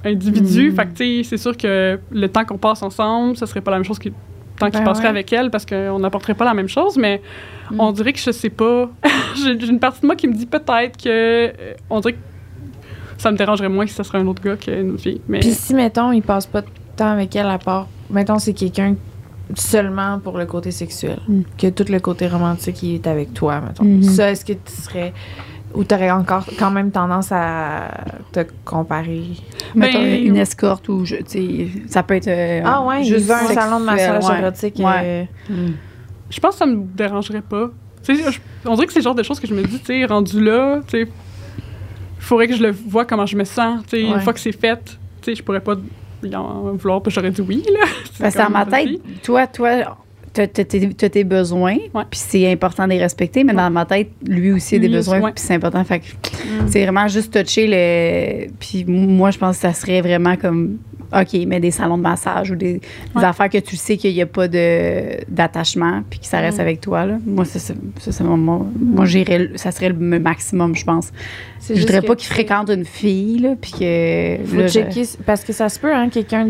[0.04, 0.70] individu.
[0.70, 0.74] Mm.
[0.76, 3.70] Fait que, tu sais, c'est sûr que le temps qu'on passe ensemble, ça serait pas
[3.70, 4.14] la même chose que le
[4.58, 5.10] temps qu'il Ben passerait ouais.
[5.10, 7.22] avec elle parce qu'on n'apporterait pas la même chose, mais
[7.70, 7.80] Mm.
[7.80, 8.90] on dirait que je sais pas.
[9.36, 11.08] J'ai une partie de moi qui me dit peut-être que.
[11.08, 12.18] euh, on dirait que
[13.16, 15.20] ça me dérangerait moins que ce serait un autre gars qu'une autre fille.
[15.28, 15.38] Mais.
[15.40, 16.66] Puis si, mettons, il passe pas de
[16.96, 17.86] temps avec elle à part.
[18.10, 18.96] Mettons, c'est quelqu'un
[19.54, 21.18] seulement pour le côté sexuel.
[21.28, 21.40] Mm.
[21.58, 23.84] Que tout le côté romantique, il est avec toi, mettons.
[23.84, 24.02] Mhm.
[24.02, 25.12] Ça, est-ce que tu serais.
[25.74, 27.92] Ou t'aurais encore quand même tendance à
[28.32, 29.22] te comparer?
[29.76, 32.26] Mettons Ben- une escorte ou je, tu sais, ça peut être.
[32.26, 34.38] euh, Ah ouais, juste un sexuel, salon de massage ouais.
[34.40, 34.74] érotique.
[34.80, 35.26] Ouais.
[35.48, 35.72] euh, Mm.
[36.28, 37.70] Je pense que ça me dérangerait pas.
[38.04, 38.38] Tu sais, je-
[38.68, 40.42] on dirait que c'est le genre de choses que je me dis, tu sais, rendu
[40.42, 43.82] là, tu sais, il faudrait que je le vois comment je me sens.
[43.84, 44.10] Tu sais, Ouais.
[44.14, 45.74] une fois que c'est fait, tu sais, je pourrais pas
[46.34, 47.86] en vouloir, puis j'aurais dit oui, là.
[48.18, 49.96] Parce que dans ma tête, toi, toi,
[50.32, 50.64] t'as t'as
[51.08, 52.04] tes besoins, Ouais.
[52.10, 54.94] puis c'est important de les respecter, mais dans ma tête, lui aussi a des Lui,
[54.96, 55.32] besoins, ouais.
[55.32, 55.82] puis c'est important.
[55.84, 56.06] Fait que
[56.68, 58.50] c'est vraiment juste toucher le.
[58.60, 60.78] Puis moi, je pense que ça serait vraiment comme.
[61.12, 62.80] OK, mais des salons de massage ou des, des
[63.16, 63.24] Ouais.
[63.24, 66.80] affaires que tu sais qu'il n'y a pas de d'attachement puis que ça reste avec
[66.80, 67.06] toi.
[67.06, 67.18] Là.
[67.26, 71.10] Moi, ça, c'est- ça, mon- moi, j'irais, ça serait le maximum, je pense.
[71.58, 74.36] c'est Je voudrais pas qu'il fréquente une fille, là, puis que.
[74.46, 76.46] Faut là, je- checker, parce que ça se peut, hein, quelqu'un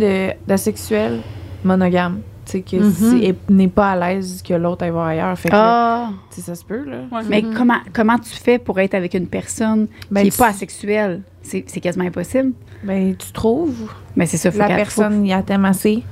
[0.47, 1.21] d'asexuel
[1.65, 2.21] monogame.
[2.47, 5.39] Tu sais, que c'est- n'est pas à l'aise que l'autre aille voir ailleurs.
[5.39, 6.11] Fait que, Ah!
[6.31, 6.97] ça se peut, là.
[7.13, 7.23] Ouais.
[7.29, 7.55] Mais Mhm.
[7.55, 11.21] comment, comment tu fais pour être avec une personne Ben, qui n'est pas asexuelle?
[11.43, 12.53] C'est, c'est quasiment impossible.
[12.83, 16.03] Ben, tu trouves Mais c'est ça, faut la personne y a t'aime assez.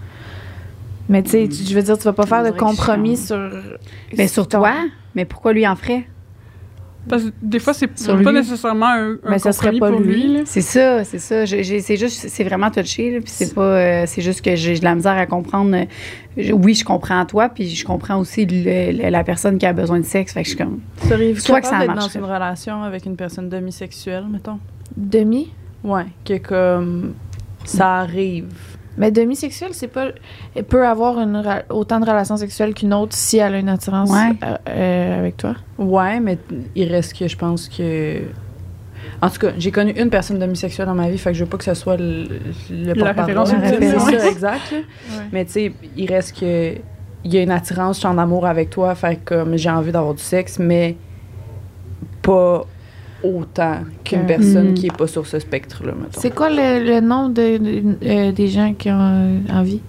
[1.09, 3.37] Mais tu sais, tu- je veux dire, tu vas pas faire de compromis sur.
[3.51, 4.75] faut- Ben, sur ton- toi,
[5.15, 6.05] mais pourquoi lui en ferait?
[7.09, 8.33] Parce que des fois, c'est pas lui.
[8.33, 10.43] nécessairement un, un Mais ça serait compromis pas pour lui.
[10.45, 11.47] C'est ça, c'est ça.
[11.47, 14.85] C'est juste, c'est vraiment touché, là, puis c'est pas, euh, c'est juste que j'ai de
[14.85, 15.75] la misère à comprendre.
[15.75, 15.85] euh,
[16.37, 19.73] je- oui, je comprends toi, puis je comprends aussi le- le- la personne qui a
[19.73, 20.35] besoin de sexe.
[20.35, 23.07] Fait que je suis comme, Seriez-vous Soit que ça capable d'être dans une relation avec
[23.07, 24.59] une personne demisexuelle, mettons?
[24.95, 25.51] Demi?
[25.85, 27.15] Ouais, que comme
[27.65, 28.47] ça arrive.
[28.97, 30.07] Mais demisexuelle, c'est pas.
[30.57, 33.69] Elle peut avoir une, ra- autant de relations sexuelles qu'une autre si elle a une
[33.69, 34.31] attirance Ouais.
[34.43, 35.55] euh, euh, avec toi.
[35.79, 36.37] Ouais, mais
[36.75, 38.23] il reste que je pense que.
[39.23, 41.51] En tout cas, j'ai connu une personne demisexuelle dans ma vie, fait que je veux
[41.51, 42.25] pas que ce soit le,
[42.71, 44.75] le La référence C'est ça, exact.
[45.33, 46.75] Mais tu sais, il reste que.
[47.25, 49.71] Il y a une attirance, je suis en amour avec toi, fait que comme j'ai
[49.71, 50.97] envie d'avoir du sexe, mais
[52.23, 52.65] pas
[53.23, 55.93] autant qu'une personne qui est pas sur ce spectre-là.
[56.13, 59.81] C'est quoi le, le nom de, de- euh, des gens qui ont euh, envie?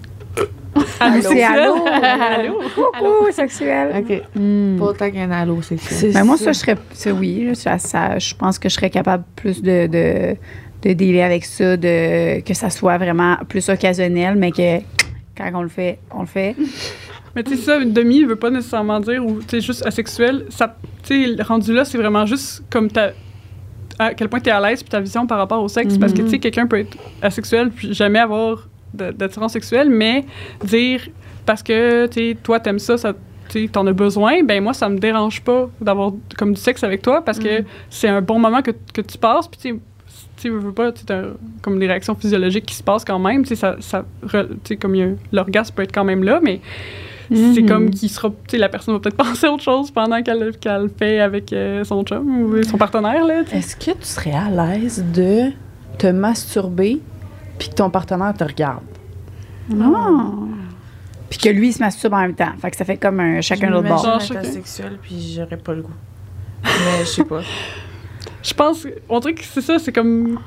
[1.00, 1.84] Allô, C'est allô?
[1.86, 2.54] Allô?
[2.74, 3.90] Coucou, sexuel.
[3.98, 4.22] OK.
[4.36, 4.76] Hmm.
[4.78, 5.94] Pas autant qu'un halo, c'est ça.
[5.94, 6.76] C'est Ben moi, ça, je serais.
[6.92, 10.36] ça, oui, là, ça, ça- je pense que je serais capable plus de, de,
[10.82, 14.78] de dealer avec ça, de, que ça soit vraiment plus occasionnel, mais que
[15.36, 16.54] quand on le fait, on le fait.
[17.34, 20.46] Mais tu sais, ça, une demi veut pas nécessairement dire ou tu sais, juste asexuel.
[20.48, 23.12] Ça, tu sais, rendu là, c'est vraiment juste comme ta.
[23.98, 25.98] À quel point tu es à l'aise puis ta vision par rapport au sexe.
[25.98, 30.24] Parce que tu sais, quelqu'un peut être asexuel puis jamais avoir d'attirance sexuelle, mais
[30.64, 31.02] dire
[31.46, 33.14] parce que tu sais, toi, t'aimes ça, ça
[33.50, 36.84] tu sais, t'en as besoin, ben moi, ça me dérange pas d'avoir comme du sexe
[36.84, 39.48] avec toi parce que c'est un bon moment que, que tu passes.
[39.48, 39.80] Puis tu sais,
[40.36, 41.04] tu veux, pas, tu
[41.60, 43.42] comme des réactions physiologiques qui se passent quand même.
[43.42, 44.04] Tu sais, ça, ça,
[44.80, 46.60] comme il l'orgasme peut être quand même là, mais
[47.32, 47.68] c'est Mhm.
[47.68, 50.56] comme qu'il sera, tu sais, la personne va peut-être penser à autre chose pendant qu'elle
[50.58, 53.42] qu'elle le fait avec euh, son chum ou son partenaire, là.
[53.52, 55.50] Est-ce que tu serais à l'aise de
[55.98, 57.00] te masturber
[57.58, 58.82] puis que ton partenaire te regarde?
[59.80, 60.30] Ah.
[61.28, 62.50] Puis que lui, il se masturbe en même temps.
[62.60, 64.18] Fait que ça fait comme un chacun l'autre bord.
[64.20, 64.42] Je chacun.
[64.42, 65.92] sexuelle, puis j'aurais pas le goût.
[66.64, 67.40] Mais je sais pas.
[68.42, 70.38] Je pense, on dirait que c'est ça, c'est comme.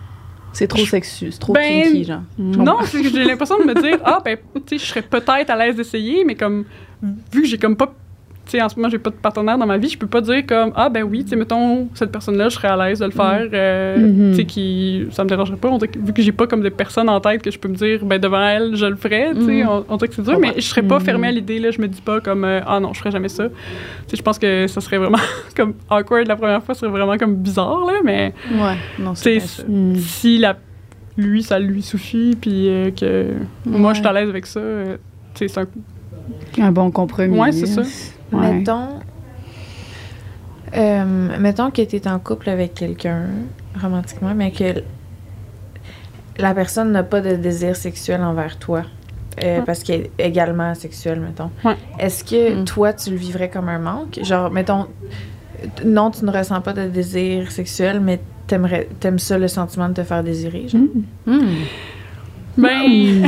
[0.54, 2.22] C'est trop sexu, c'est trop Ben, kinky, genre.
[2.38, 5.50] Non, c'est que j'ai l'impression de me dire, ah, ben, tu sais, je serais peut-être
[5.50, 6.66] à l'aise d'essayer, mais comme,
[7.02, 7.94] vu que j'ai comme pas.
[8.54, 10.46] Sais, en ce moment, j'ai pas de partenaire dans ma vie, je peux pas dire
[10.46, 13.12] comme, ah, ben oui, tu sais, mettons, cette personne-là, je serais à l'aise de le
[13.12, 14.30] faire, euh, Mhm.
[14.32, 15.08] tu sais, qui.
[15.10, 15.70] Ça me dérangerait pas.
[15.70, 18.06] On vu que j'ai pas comme des personnes en tête que je peux me dire,
[18.06, 19.68] ben, devant elle, je le ferais, tu sais, Mhm.
[19.70, 21.82] on, on dirait que c'est dur, mais je serais pas fermée à l'idée, là, je
[21.82, 23.46] me dis pas comme, euh, ah non, je ferais jamais ça.
[23.48, 23.54] Tu
[24.10, 25.18] sais, je pense que ça serait vraiment,
[25.58, 28.34] comme, awkward la première fois, ce serait vraiment comme bizarre, là, mais.
[28.52, 29.64] Ouais, non, c'est ça.
[29.98, 30.58] Si la,
[31.18, 33.30] lui, ça lui suffit, puis euh, que
[33.66, 34.62] moi, je suis à l'aise avec ça,
[35.34, 35.66] tu sais, c'est un...
[36.60, 37.38] Un bon compromis.
[37.38, 37.82] Ouais, c'est ça.
[38.34, 38.54] Ouais.
[38.54, 39.00] Mettons,
[40.76, 43.26] euh, mettons que tu es en couple avec quelqu'un,
[43.82, 44.82] romantiquement, mais que
[46.40, 48.84] la personne n'a pas de désir sexuel envers toi.
[49.44, 49.64] euh, Ouais.
[49.66, 51.50] Parce qu'elle est également asexuelle, mettons.
[51.66, 51.76] Ouais.
[52.00, 52.66] Est-ce que Mm.
[52.66, 54.20] toi, tu le vivrais comme un manque?
[54.22, 54.86] Genre, mettons,
[55.86, 59.94] non, tu ne ressens pas de désir sexuel, mais t'aimerais, t'aimes ça, le sentiment de
[59.96, 60.82] te faire désirer, genre?
[61.26, 61.56] Hmm.
[62.58, 63.26] Ben,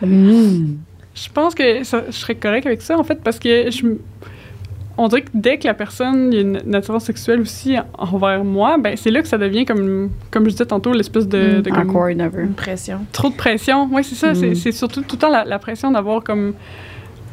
[0.00, 0.76] Hmm.
[1.14, 3.86] je pense que ça- je serais correct avec ça, en fait, parce que je...
[4.98, 7.76] On dirait que dès que la personne, il y a une, une attirance sexuelle aussi
[7.96, 11.60] envers moi, ben c'est là que ça devient comme, comme je disais tantôt, l'espèce de,
[11.62, 11.90] de comme-.
[12.42, 12.98] Une pression.
[13.12, 13.88] trop de pression.
[13.90, 14.32] Oui, c'est ça.
[14.32, 14.54] Mm.
[14.54, 16.52] c'est- surtout tout le temps la, la pression d'avoir comme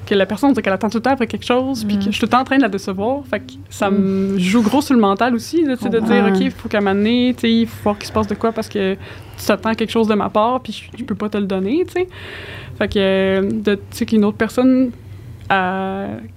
[0.05, 2.05] que la personne, on dirait qu'elle attend tout le temps après quelque chose, puis que
[2.05, 3.23] je suis tout le temps en train de la décevoir.
[3.29, 6.25] Fait que ça me joue gros sur le mental aussi, là, de dire.
[6.33, 8.51] OK, il faut qu'à m'amener, tu sais, il faut voir qu'il se passe de quoi
[8.51, 11.37] parce que tu t'attends quelque chose de ma part, puis je, je peux pas te
[11.37, 12.07] le donner, tu sais.
[12.79, 14.89] Fait que, euh, de- tu sais, qu'une autre personne,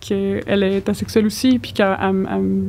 [0.00, 2.62] qu'elle est asexuelle aussi, puis qu'elle elle- elle-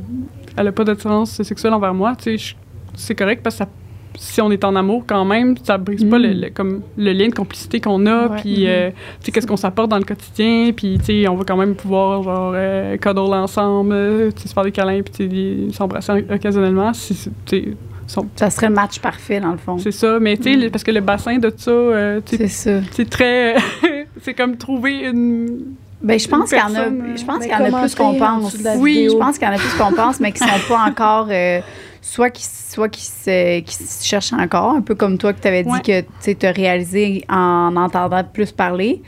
[0.57, 2.55] elle a pas d'attirance sexuelle envers moi, tu sais,
[2.95, 3.69] c'est correct parce que ça
[4.15, 6.21] si on est en amour quand même, ça brise pas Mm.
[6.21, 9.57] le, le- comme le lien de complicité qu'on a, puis euh, tu sais qu'est-ce qu'on
[9.57, 13.33] s'apporte dans le quotidien, puis tu sais on va quand même pouvoir genre euh, cuddle
[13.33, 18.51] ensemble, euh, tu sais, se faire des câlins, puis s'embrasser occasionnellement, si tu sais, Ça
[18.51, 19.79] serait le match parfait, dans le fond.
[19.79, 23.55] c'est ça, mais tu sais le- parce que le bassin de ça, euh, c'est très,
[24.21, 25.73] c'est comme trouver une
[26.03, 27.95] Ben, je pense qu'il y en a, je pense Mais qu'il y en a plus
[27.95, 28.51] qu'on pense.
[28.81, 31.27] Oui, je pense qu'il y en a plus qu'on pense, mais qui sont pas encore,
[31.31, 31.61] euh,
[32.01, 35.47] soit qui, soit qui se, qui se cherchent encore, un peu comme toi que tu
[35.47, 36.01] avais dit que
[36.33, 39.01] tu as réalisé en entendant plus parler.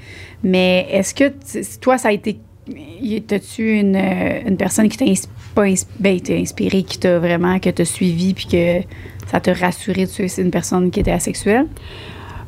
[0.44, 2.40] Mais est-ce que tu- toi, ça a été,
[3.28, 7.60] t'as-tu une, euh, une personne qui t'a ins- pas ins- ben, inspiré, qui t'a vraiment,
[7.60, 8.82] que t'a suivi, puis que
[9.28, 11.68] ça t'a rassuré de que c'est une personne qui était asexuelle?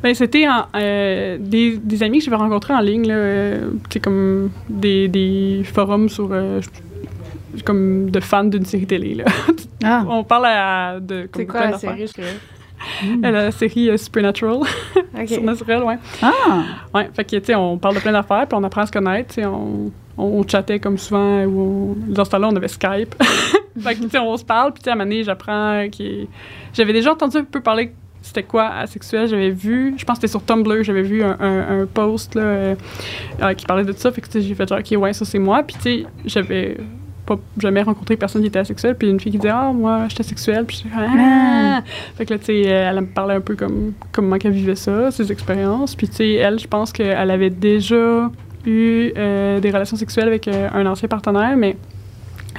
[0.02, 3.94] Ben, c'était en, euh, des, des amis que j'avais rencontrés en ligne, là, euh, tu
[3.94, 6.28] sais, comme des, des forums sur.
[6.32, 6.60] euh,
[7.64, 9.14] comme de fans d'une série télé.
[9.14, 9.24] Là.
[9.84, 11.28] Ah, On parle à, de.
[11.32, 12.06] C'est quoi la série?
[13.24, 14.58] Euh, La série euh, Supernatural,
[15.28, 15.98] sur Naturel, ouais.
[16.20, 18.86] ah, Ouais, fait que, tu sais, on parle de plein d'affaires, puis on apprend à
[18.86, 22.56] se connaître, tu sais, on, on chattait comme souvent, ou on- dans ce temps-là, on
[22.56, 23.14] avait Skype.
[23.80, 25.86] fait que, tu sais, on se parle, puis, tu sais, à un moment donné, j'apprends
[25.92, 26.26] qu'il...
[26.72, 27.92] J'avais déjà entendu un peu parler
[28.28, 31.80] c'était quoi asexuel, j'avais vu, je pense que c'était sur Tumblr, j'avais vu un, un-
[31.82, 32.74] un post, là, euh,
[33.42, 35.62] euh, qui parlait de ça, fait que, j'ai fait genre, OK, ouais, ça, c'est moi,
[35.62, 36.76] puis, tu sais, j'avais
[37.26, 40.22] pas jamais rencontré personne qui était asexuel, puis une fille qui disait, ah, moi, j'étais
[40.22, 41.82] asexuelle, puis j'étais ah!
[42.16, 44.74] Fait que là, tu sais, euh, elle me parlait un peu comme comment qu'elle vivait
[44.76, 45.94] ça, ses expériences.
[45.94, 48.30] Puis, tu sais, elle, je pense qu'elle avait déjà
[48.64, 51.76] eu euh, des relations sexuelles avec un ancien partenaire, mais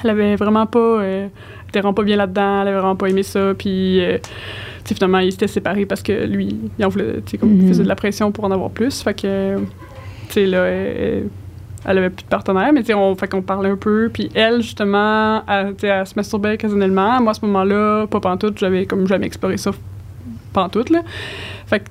[0.04, 1.02] elle avait vraiment pas.
[1.04, 1.30] Elle
[1.70, 3.54] était vraiment pas bien là-dedans, elle avait vraiment pas aimé ça.
[3.58, 4.02] Puis,
[4.80, 7.68] euh, tu sais, finalement, ils s'étaient séparés parce que lui, il en voulait, comme, Mhm.
[7.68, 9.02] faisait de la pression pour en avoir plus.
[9.02, 9.58] Fait que,
[10.30, 11.28] tu là, elle,
[11.86, 14.10] elle avait plus de partenaire, mais tu on, fait qu'on parlait un peu.
[14.12, 17.22] Puis elle, justement, elle, se masturbait occasionnellement.
[17.22, 19.72] Moi, à ce moment-là, pas pantoute, j'avais comme jamais exploré ça
[20.54, 21.02] pantoute, là.
[21.68, 21.90] Fait que,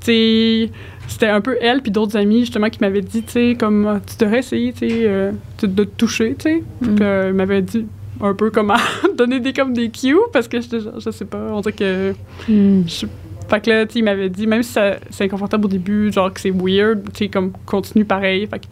[0.67, 0.73] tu
[1.07, 4.01] c'était un peu elle puis d'autres amis, justement, qui m'avaient dit, tu sais, comme, ah,
[4.07, 5.33] tu devrais essayer, tu sais, euh,
[5.63, 6.63] de te toucher, tu sais.
[6.83, 7.87] Que, ils m'avaient dit
[8.21, 8.77] un peu comment
[9.17, 12.15] donner des, comme des cues, parce que genre, je sais pas, on dirait que...
[12.49, 13.07] je-
[13.51, 16.31] fait que là, tu il m'avait dit, même si ça- c'est inconfortable au début, genre
[16.33, 18.47] que c'est weird, tu sais, comme continue pareil.
[18.47, 18.67] Fait que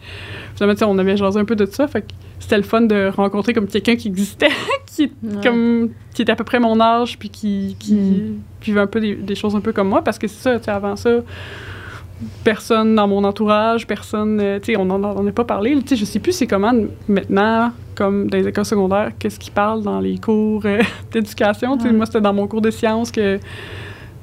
[0.55, 1.87] finalement, tu sais, on avait jasé un peu de ça.
[1.87, 2.07] Fait que
[2.39, 4.49] c'était le fun de rencontrer comme quelqu'un qui existait,
[4.85, 8.21] qui, comme, qui était à peu près mon âge, puis qui, qui
[8.61, 10.03] vivait un peu des, des choses un peu comme moi.
[10.03, 11.09] Parce que c'est ça, tu sais, avant ça,
[12.43, 15.75] personne dans mon entourage, personne, euh, tu sais, on n'en en a pas parlé.
[15.81, 16.73] Tu sais, je sais plus c'est comment
[17.07, 20.81] maintenant, comme dans les écoles secondaires, qu'est-ce qu'ils parlent dans les cours euh,
[21.11, 21.75] d'éducation?
[21.77, 23.39] Moi, c'était dans mon cours de sciences que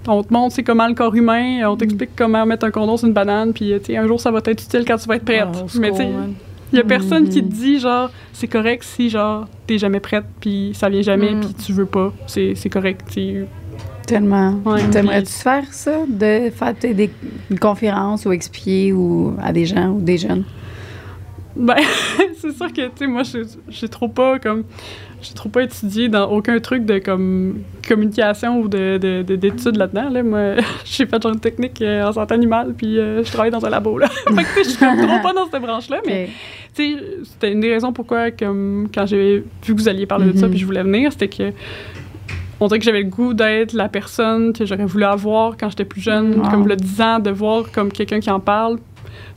[0.07, 3.09] on te montre c'est comment le corps humain, on t'explique comment mettre un condom sur
[3.09, 5.49] une banane, puis euh, un jour ça va être utile quand tu vas être prête.
[5.53, 6.03] Ah, Mais tu
[6.72, 7.51] il y a personne qui te Mhm.
[7.53, 11.41] dit genre c'est correct si genre t'es jamais prête puis ça vient jamais Mhm.
[11.41, 13.03] puis tu veux pas, c'est correct.
[14.07, 14.61] Tellement.
[14.66, 14.83] Ouais.
[14.91, 17.11] T'aimerais-tu faire ça, de faire des
[17.51, 20.45] une conférence ou expliquer ou à des gens ou des jeunes?
[21.57, 21.76] Ben,
[22.38, 24.64] c'est sûr que, tu sais, moi, je- j'ai trop pas, comme,
[25.22, 29.76] j'ai trop pas étudié dans aucun truc de, comme, communication ou de, de- de- d'études
[29.76, 30.22] là-dedans, là.
[30.22, 33.64] Moi, j'ai fait genre une technique euh, en santé animale, puis euh, je travaille dans
[33.64, 34.09] un labo, là.
[34.11, 36.28] fait que, tu sais, je suis trop pas dans cette branche-là, mais,
[36.74, 40.32] tu sais, c'était une des raisons pourquoi, comme, quand j'ai vu que vous alliez parler
[40.32, 40.50] de ça, Mhm.
[40.50, 41.52] puis je voulais venir, c'était que,
[42.61, 45.84] on dirait que j'avais le goût d'être la personne que j'aurais voulu avoir quand j'étais
[45.84, 46.48] plus jeune, Wow.
[46.50, 48.78] comme le 10 ans, de voir comme quelqu'un qui en parle,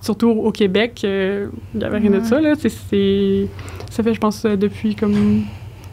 [0.08, 2.40] surtout au Québec, euh, il n'y avait rien de ça.
[2.40, 2.56] Là.
[2.56, 5.44] Ça fait, je pense, euh, depuis comme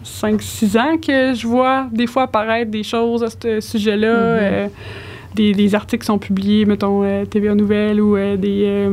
[0.04, 4.08] 5-6 ans que je vois des fois apparaître des choses à ce sujet-là.
[4.08, 4.68] euh,
[5.34, 8.88] des, des articles sont publiés, mettons, euh, TVA Nouvelles ou euh, des,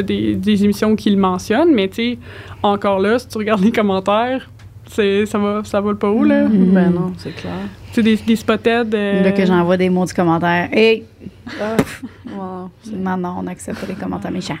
[0.00, 1.74] des, des émissions qui le mentionnent.
[1.74, 2.18] Mais tu sais,
[2.62, 4.48] encore là, si tu regardes les commentaires,
[5.26, 6.44] ça, va, ça va le pas haut, là?
[6.48, 6.72] Mhm.
[6.72, 7.52] Ben non, c'est clair.
[7.92, 8.94] Tu sais, des, des spotheads.
[8.94, 10.68] euh, Là que j'envoie des mots du commentaire.
[10.72, 11.04] Hey!
[11.60, 11.76] Ah,
[12.26, 12.70] wow.
[12.96, 14.58] Non, non, on n'accepte pas les commentaires méchants.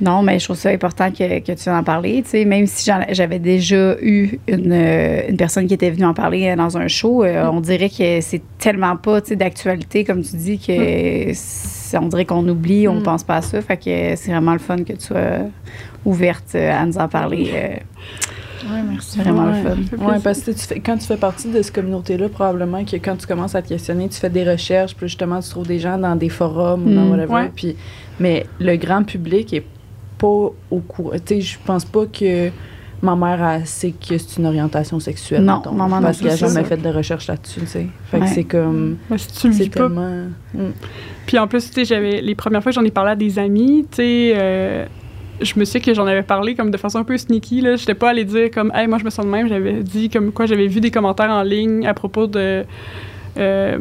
[0.00, 2.22] Non, mais je trouve ça important que, que tu en parler.
[2.22, 6.04] Tu sais, même si j'en- j'avais déjà eu une, euh, une personne qui était venue
[6.06, 9.36] en parler euh, dans un show, euh, on dirait que c'est tellement pas tu sais,
[9.36, 11.32] d'actualité, comme tu dis, que
[11.98, 13.02] on dirait qu'on oublie, on Mm.
[13.02, 13.60] pense pas à ça.
[13.60, 15.38] Fait que c'est vraiment le fun que tu sois
[16.04, 17.50] ouverte à nous en parler.
[17.54, 17.76] euh,
[18.64, 19.10] Ouais, merci.
[19.16, 19.62] C'est vraiment ouais.
[19.62, 20.04] le fun.
[20.06, 23.16] Ouais, parce que tu fais, quand tu fais partie de cette communauté-là, probablement que quand
[23.16, 25.98] tu commences à te questionner, tu fais des recherches, puis justement, tu trouves des gens
[25.98, 27.10] dans des forums ou dans Mm.
[27.10, 27.32] whatever.
[27.32, 27.50] Ouais.
[27.54, 27.76] Puis,
[28.20, 29.64] mais le grand public est
[30.18, 30.26] pas
[30.70, 31.12] au courant.
[31.24, 32.50] Tu sais, je pense pas que
[33.00, 35.44] ma mère a sait que c'est une orientation sexuelle.
[35.44, 37.86] Non, mettons, maman non Parce qu'elle a c'est jamais fait de recherche là-dessus, tu sais.
[38.10, 38.24] Fait Ouais.
[38.26, 38.96] que c'est comme.
[39.08, 39.80] ben, si tu le C'est vis pas.
[39.82, 40.24] tellement.
[40.54, 40.60] Mm.
[41.26, 43.38] Puis en plus, tu sais, j'avais les premières fois que j'en ai parlé à des
[43.38, 44.86] amis, tu sais, euh,
[45.40, 47.76] je me sais que j'en avais parlé comme de façon un peu sneaky là.
[47.76, 49.48] J'étais pas allée dire comme, hey, moi je me sens de même.
[49.48, 52.64] J'avais dit comme quoi j'avais vu des commentaires en ligne à propos de.
[53.38, 53.78] euh,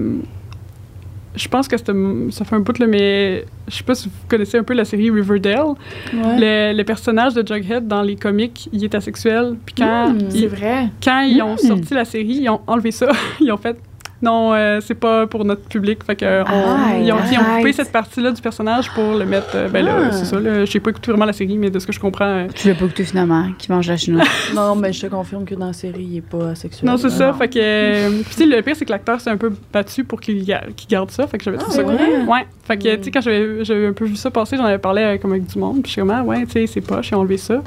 [1.36, 4.58] je pense que ça fait un bout là, mais je sais pas si vous connaissez
[4.58, 5.76] un peu la série Riverdale.
[6.12, 9.56] Le, le personnage de Jughead dans les comics, il est asexuel.
[9.64, 10.88] Puis quand, Mm, il- C'est vrai.
[11.04, 11.58] quand ils ont Mm.
[11.60, 13.10] sorti la série, ils ont enlevé ça.
[13.40, 13.78] ils ont fait
[14.22, 16.04] non, euh, c'est pas pour notre public.
[16.04, 19.14] Fait que euh, on- Arrête, ils, ont, ils ont coupé cette partie-là du personnage pour
[19.14, 19.52] le mettre.
[19.56, 20.12] euh, ben là, Ah.
[20.12, 20.40] c'est ça.
[20.40, 22.26] Là, j'ai pas écouté vraiment la série, mais de ce que je comprends.
[22.26, 24.28] euh, Tu l'as pas écouté finalement, qui mange la chinoise.
[24.56, 26.90] Non, mais je te confirme que dans la série, il est pas asexuel.
[26.90, 27.28] non, c'est ça.
[27.28, 27.34] Non.
[27.38, 27.60] Fait que.
[27.62, 30.44] euh, puis, tu sais, le pire, c'est que l'acteur s'est un peu battu pour qu'il
[30.46, 31.28] ga- qu'il garde ça.
[31.28, 31.96] Fait que j'avais Ah, trouvé ça c'est cool.
[31.96, 32.24] vrai?
[32.26, 32.48] Ouais.
[32.64, 35.18] Fait que, tu sais, quand j'avais j'avais un peu vu ça passer, j'en avais parlé
[35.22, 35.82] comme avec du monde.
[35.84, 37.62] Puis je suis comme, ah, ouais, tu sais, c'est pas, j'ai enlevé ça.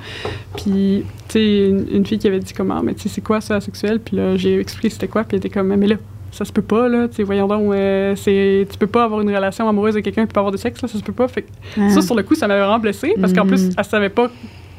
[0.57, 3.40] Puis, tu sais, une, une fille qui avait dit comment, mais tu sais, c'est quoi
[3.40, 4.01] ça, asexuel?
[4.01, 5.22] Puis là, j'ai expliqué c'était quoi.
[5.24, 5.96] Puis elle était comme, mais là,
[6.30, 7.08] ça se peut pas, là.
[7.08, 10.26] Tu voyons donc, euh, c'est, tu peux pas avoir une relation amoureuse avec quelqu'un et
[10.26, 11.28] pas avoir de sexe, là, ça se peut pas.
[11.28, 11.90] Fait que Ah.
[11.90, 13.72] ça, sur le coup, ça m'avait vraiment blessée parce qu'en plus, Mhm.
[13.76, 14.30] elle savait pas.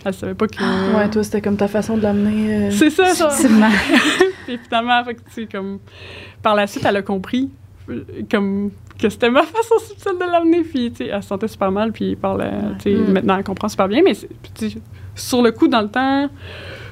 [0.03, 0.95] Elle savait pas que.
[0.97, 2.55] Ouais, toi, c'était comme ta façon de l'amener.
[2.55, 3.13] euh, C'est ça.
[3.13, 3.69] Subtilement.
[4.47, 5.77] Puis finalement, fait que, tu sais, comme,
[6.41, 7.49] par la suite, elle a compris
[7.89, 10.61] euh, comme, que c'était ma façon subtile de l'amener.
[10.63, 11.91] Puis, tu sais, elle se sentait super mal.
[11.91, 12.49] Puis, par la,
[12.79, 13.11] tu sais, Mm.
[13.11, 14.01] maintenant, elle comprend super bien.
[14.03, 14.77] Mais, tu sais,
[15.13, 16.29] sur le coup, dans le temps,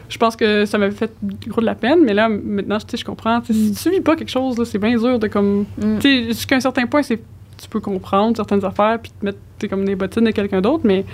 [0.09, 1.11] je pense que ça m'avait fait
[1.47, 1.99] gros de la peine.
[2.03, 3.41] Mais là, maintenant, je comprends.
[3.45, 5.65] Si tu vis pas quelque chose, c'est bien dur de comme.
[5.77, 5.99] Mm.
[6.29, 7.21] Jusqu'à un certain point, c'est
[7.61, 9.37] tu peux comprendre certaines affaires puis te mettre
[9.69, 11.05] comme des bottines de quelqu'un d'autre, mais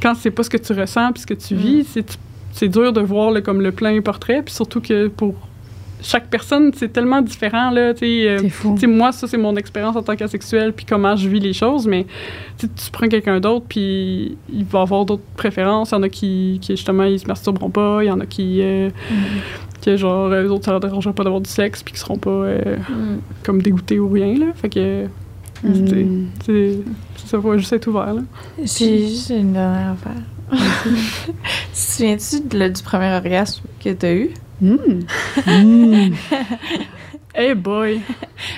[0.00, 1.58] quand c'est pas ce que tu ressens puis ce que tu Mm.
[1.58, 2.18] vis, c'est
[2.52, 5.34] c'est dur de voir le, comme le plein portrait, puis surtout que pour
[6.02, 8.76] chaque personne, c'est tellement différent là, tu euh, C'est fou.
[8.78, 11.86] tu moi, ça, c'est mon expérience en tant qu'asexuel, puis comment je vis les choses,
[11.86, 12.06] mais
[12.58, 15.90] tu tu prends quelqu'un d'autre, puis il va avoir d'autres préférences.
[15.90, 18.02] Il y en a qui, qui, justement, ils se masturberont pas.
[18.02, 18.90] Il y en a qui, euh,
[19.84, 22.30] que, genre, eux autres, ça leur dérangera pas d'avoir du sexe, puis qui seront pas
[22.30, 23.18] euh, Mm.
[23.42, 24.46] comme dégoûtés ou rien, là.
[24.54, 25.04] Fait que,
[25.62, 26.26] Mm.
[26.44, 26.78] c'est-
[27.26, 28.22] ça va juste être ouvert, là.
[28.58, 30.22] J'ai juste une dernière affaire.
[30.50, 30.56] te
[31.72, 34.30] souviens-tu de- le- du premier orgasme que t'as eu?
[34.60, 35.00] Hmm.
[37.32, 38.00] Hey boy.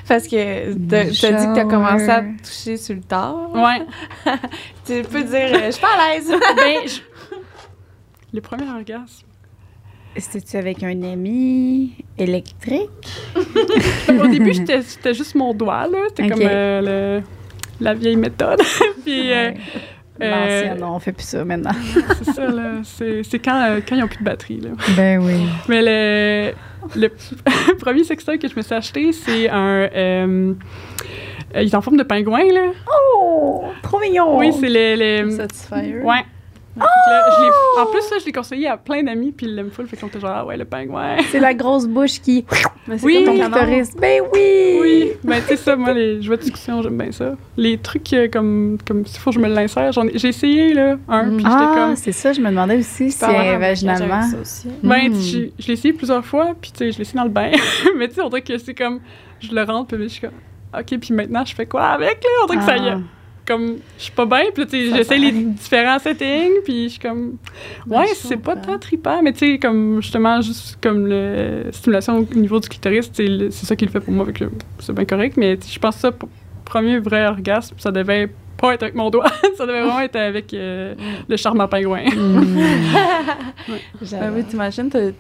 [0.08, 3.50] Parce que t'as dit que t'as commencé à te toucher sur le tard.
[3.52, 3.82] Ouais.
[4.86, 6.28] Tu peux dire, euh, je suis pas à l'aise.
[6.56, 7.00] ben, je-
[8.32, 9.26] le premier orgasme.
[10.16, 12.88] C'était-tu avec un ami électrique?
[14.08, 15.98] Au début, j'étais c'était juste mon doigt, là.
[16.08, 17.24] C'était comme euh, le-
[17.80, 18.60] la vieille méthode.
[19.04, 19.52] Puis, euh,
[20.22, 21.72] euh, non, on fait plus ça maintenant.
[22.22, 22.70] c'est ça, là.
[22.84, 24.70] C'est c'est quand, euh, quand ils n'ont plus de batterie, là.
[24.96, 25.46] Ben oui.
[25.68, 26.52] Mais le,
[26.96, 27.08] le
[27.78, 29.88] premier sextoy que je me suis acheté, c'est un.
[29.94, 30.54] euh,
[31.54, 32.70] euh, il est en forme de pingouin, là.
[33.16, 34.38] Oh, trop mignon!
[34.38, 35.22] Oui, c'est le.
[35.24, 36.00] le Satisfier.
[36.02, 36.24] ouais.
[36.74, 36.86] Là,
[37.36, 39.86] je l'ai- en plus, là, je l'ai conseillé à plein d'amis, puis ils l'aiment full.
[39.86, 41.16] Fait qu'on était genre, ah ouais, le pingouin.
[41.30, 42.46] C'est la grosse bouche qui.
[42.88, 43.24] Mais c'est Oui.
[43.26, 43.94] comme Ton clitoris.
[43.96, 44.78] Ben oui!
[44.80, 47.34] Oui, ben tu sais ça, moi, les jouets de discussion, j'aime bien ça.
[47.58, 50.72] Les trucs euh, comme, comme s'il faut que je me l'insère, j'en ai- j'ai essayé,
[50.72, 51.96] là, un, puis j'étais Ah, comme...
[51.96, 54.22] c'est ça, je me demandais aussi si euh, vaginalement.
[54.22, 54.68] Ça aussi.
[54.82, 55.14] Ben, Mm.
[55.20, 57.50] j'ai- je l'ai essayé plusieurs fois, puis tu sais, je l'ai essayé dans le bain.
[57.98, 59.00] Mais tu sais, on dirait que c'est comme,
[59.40, 60.30] je le rentre, puis je suis comme,
[60.76, 62.30] OK, puis maintenant, je fais quoi avec, là?
[62.42, 62.94] On dirait que ça y est.
[63.52, 66.88] Comme, je suis pas bien, puis là, tu sais, j'essaie les différents settings, puis je
[66.88, 67.36] suis comme,
[67.88, 72.34] ouais, c'est pas tant trippant, mais tu sais, comme, justement, juste comme le stimulation au
[72.34, 74.42] niveau du clitoris, le- c'est ça qui le fait pour moi, avec
[74.78, 76.28] c'est bien correct, mais je pense que ça, pour
[76.64, 79.26] premier vrai orgasme, ça devait pas être avec mon doigt,
[79.58, 80.94] ça devait vraiment être avec euh,
[81.28, 82.04] le charme à pingouin.
[84.10, 85.10] Ben oui, t'imagines, t'as-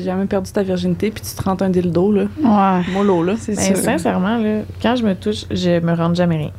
[0.00, 2.24] jamais perdu ta virginité puis tu te rentres un dildo, là.
[2.42, 3.34] Ouais, Mollo, là.
[3.38, 6.50] c'est Ben, sincèrement, là, quand je me touche, je me rends jamais rien.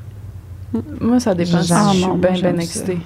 [1.02, 1.62] Moi, ça dépend.
[1.62, 2.98] si Ah je suis bien, bien excitée.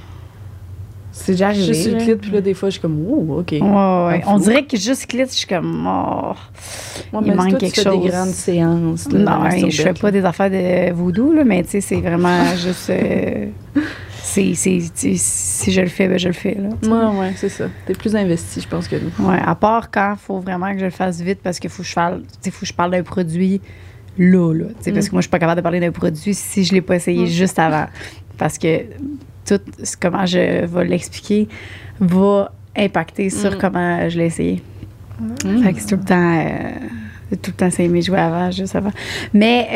[1.11, 1.73] C'est déjà Je arrivé.
[1.73, 3.51] suis sur le clit, puis là, des fois, je suis comme, ouh, OK.
[3.53, 4.21] Ouais, ouais.
[4.27, 6.33] On dirait que juste clit, je suis comme, oh.
[7.13, 8.03] Ouais, il mais manque toi, quelque tu fais chose.
[8.03, 9.11] des grandes séances.
[9.11, 12.43] là, Non, je fais pas des affaires de voodoo, là, mais tu sais, c'est vraiment
[12.57, 12.89] juste.
[12.89, 13.45] euh,
[14.21, 16.55] c'est, si je le fais, ben je le fais.
[16.55, 16.93] Là, tu sais.
[16.93, 17.65] Ouais, ouais, c'est ça.
[17.85, 19.25] T'es plus investi, je pense, que nous.
[19.25, 21.83] Ouais, à part quand il faut vraiment que je le fasse vite parce qu'il faut
[21.83, 23.61] que je parle, tu sais, faut que je parle d'un produit
[24.17, 24.65] là, là.
[24.81, 26.81] sais, Parce que moi, je suis pas capable de parler d'un produit si je l'ai
[26.81, 27.85] pas essayé juste avant.
[28.37, 28.81] Parce que
[29.45, 31.47] tout ce- comment je vais l'expliquer
[31.99, 33.57] va impacter sur Mm.
[33.59, 34.61] comment je l'ai essayé.
[35.63, 36.37] Fait que c'est tout le temps.
[36.39, 36.69] euh,
[37.29, 38.91] c'est tout le temps essayé mes jouets avant, juste avant.
[39.33, 39.67] Mais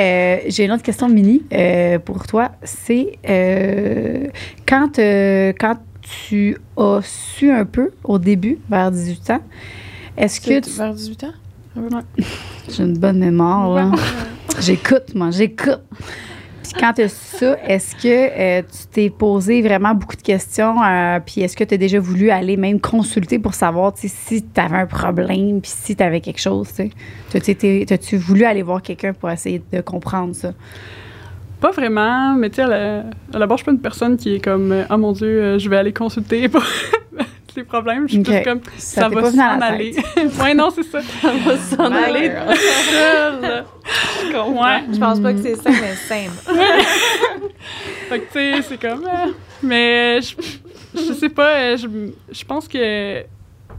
[0.46, 2.52] euh, j'ai une autre question mini euh, pour toi.
[2.64, 4.28] C'est euh,
[4.68, 9.42] quand, quand tu as su un peu au début, vers 18 ans,
[10.18, 10.70] est-ce que tu.
[10.72, 11.34] vers 18 ans?
[12.70, 13.92] J'ai une bonne mémoire, là.
[14.60, 15.82] J'écoute, moi, j'écoute.
[16.64, 20.76] Puis quand tu as ça, est-ce que euh, tu t'es posé vraiment beaucoup de questions?
[20.84, 24.62] euh, puis est-ce que tu as déjà voulu aller même consulter pour savoir si tu
[24.62, 26.70] avais un problème, puis si tu avais quelque chose?
[26.74, 30.52] tu T'as-tu voulu aller voir quelqu'un pour essayer de comprendre ça?
[31.60, 33.04] Pas vraiment, mais tu sais, à la,
[33.34, 35.60] à la base, je suis pas une personne qui est comme, oh mon Dieu, euh,
[35.60, 36.64] je vais aller consulter pour
[37.56, 38.08] les problèmes.
[38.08, 38.26] Je suis Ok.
[38.28, 39.96] plus comme, Ça va s'en aller.
[40.44, 41.00] ouais, non, c'est ça.
[41.22, 42.32] Ça va s'en aller.
[44.34, 44.84] Ouais.
[44.94, 46.38] Je pense pas que c'est ça, mais simple.
[48.10, 49.06] Fait que, tu sais, c'est comme.
[49.06, 49.32] euh,
[49.64, 50.36] mais je,
[50.96, 51.88] je sais pas, euh, je,
[52.32, 53.24] je pense que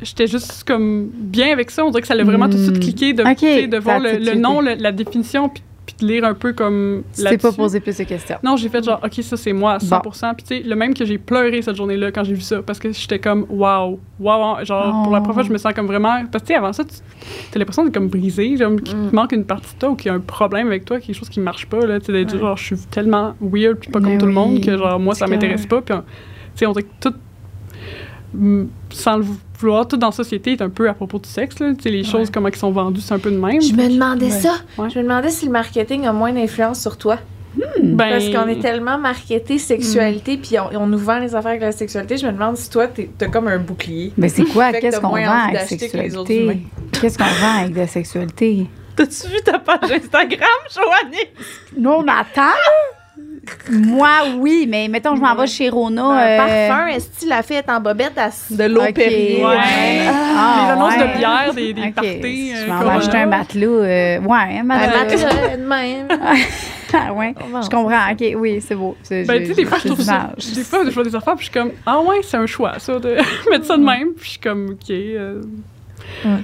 [0.03, 1.85] j'étais juste comme bien avec ça.
[1.85, 2.81] On dirait que ça l'a vraiment tout de suite Hmm.
[2.81, 5.62] cliqué de, de voir le, le nom, le- la définition, puis,
[6.05, 7.03] lire un peu comme.
[7.15, 8.37] Tu t'es pas posé plus de questions.
[8.43, 10.35] Non, j'ai fait genre, OK, ça c'est moi à 100%.
[10.35, 12.79] Puis tu sais, le même que j'ai pleuré cette journée-là quand j'ai vu ça, parce
[12.79, 16.25] que j'étais comme, waouh, waouh, genre, pour la première fois, je me sens comme vraiment.
[16.31, 16.91] Parce que tu sais, avant ça, tu
[17.55, 20.07] as l'impression d'être comme brisé, genre, qu'il te manque une partie de toi ou qu'il
[20.07, 22.01] y a un problème avec toi, quelque chose qui marche pas, là.
[22.01, 24.61] Tu sais, d'être genre, je suis tellement weird, puis pas Mais comme tout le monde,
[24.65, 25.81] que genre, moi, ça m'intéresse pas.
[25.83, 26.03] Puis, tu
[26.57, 27.15] sais, on dirait que tout.
[28.35, 29.25] mm, Sans le
[29.61, 31.73] vouloir, tout dans la société est un peu à propos du sexe, là.
[31.75, 33.61] Tu sais, les choses, comment ils sont vendues, c'est un peu de même.
[33.61, 34.31] Je me demandais Ouais.
[34.31, 34.55] ça.
[34.79, 34.89] Ouais.
[34.91, 37.19] Je me demandais si le marketing a moins d'influence sur toi.
[37.83, 41.63] Ben, Parce qu'on est tellement marketé sexualité, puis on, on nous vend les affaires avec
[41.63, 42.17] la sexualité.
[42.17, 42.87] Je me demande si toi,
[43.19, 44.13] t'as comme un bouclier.
[44.17, 44.73] Mais c'est quoi?
[44.73, 46.61] Qu'est-ce qu'on vend avec autres sexualité?
[46.93, 48.67] Qu'est-ce qu'on vend avec la sexualité?
[48.95, 51.27] T'as-tu vu ta page Instagram, Joanie?
[51.77, 52.57] Non, mais attends!
[53.71, 56.05] Moi, oui, mais mettons, je m'en vais chez Rona.
[56.05, 56.37] Un euh,
[56.69, 59.45] parfum, est-ce que la fille est en bobette à De l'eau Ok, Perrier.
[59.45, 59.57] Ouais.
[60.09, 61.13] Ah, les annonces ouais.
[61.13, 61.95] de bière, des, des OK.
[61.95, 62.53] parties.
[62.57, 63.67] Je euh, m'en comme- vais acheter un matelas.
[63.67, 66.09] euh, ouais, un matelas de même.
[66.93, 67.35] Ah, ouais.
[67.63, 68.11] Je comprends.
[68.13, 68.97] OK, oui, c'est beau.
[69.03, 70.13] C'est- Ben, j'ai- tu sais, des fois, je j'ai trouve ça.
[70.13, 70.53] l'image.
[70.55, 72.79] Des fois, je vois des affaires, puis je suis comme, ah ouais, c'est un choix,
[72.79, 73.17] ça, de
[73.51, 74.09] mettre ça de même.
[74.17, 74.91] Puis je suis comme, OK.
[74.91, 75.41] euh,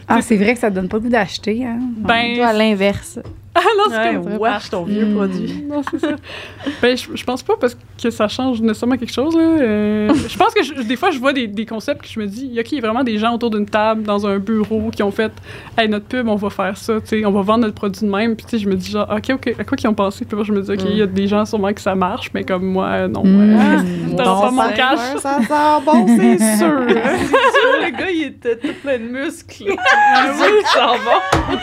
[0.09, 1.65] Ah, c'est vrai que ça donne pas le goût d'acheter.
[1.65, 1.79] Hein?
[1.97, 3.19] ben, Toi, à l'inverse.
[3.59, 5.15] Ah non, c'est Ouais, comme wesh, ton vieux Mm.
[5.15, 5.65] produit.
[5.69, 6.09] Non, c'est ça.
[6.83, 9.35] ben, je, je pense pas parce que ça change nécessairement quelque chose.
[9.37, 9.43] Là.
[9.43, 12.27] Euh, je pense que je- des fois, je vois des, des concepts que je me
[12.27, 15.03] dis, OK, il y a vraiment des gens autour d'une table, dans un bureau, qui
[15.03, 15.33] ont fait,
[15.79, 18.11] hey, notre pub, on va faire ça, tu sais, on va vendre notre produit de
[18.11, 18.37] même.
[18.37, 20.25] Puis, tu sais, je me dis, genre, OK, OK, à quoi qu'ils ont pensé?
[20.25, 22.45] Puis, je me dis, OK, il y a des gens sûrement que ça marche, mais
[22.45, 23.25] comme moi, non.
[23.25, 23.57] Mm.
[23.59, 24.17] euh, Mm.
[24.17, 24.99] T'auras pas mon ça- cash.
[25.21, 26.81] Ça sent bon, c'est sûr.
[26.81, 29.47] le gars, il était tout plein de muscles.
[29.49, 31.57] C'est sûr qu'il sent bon.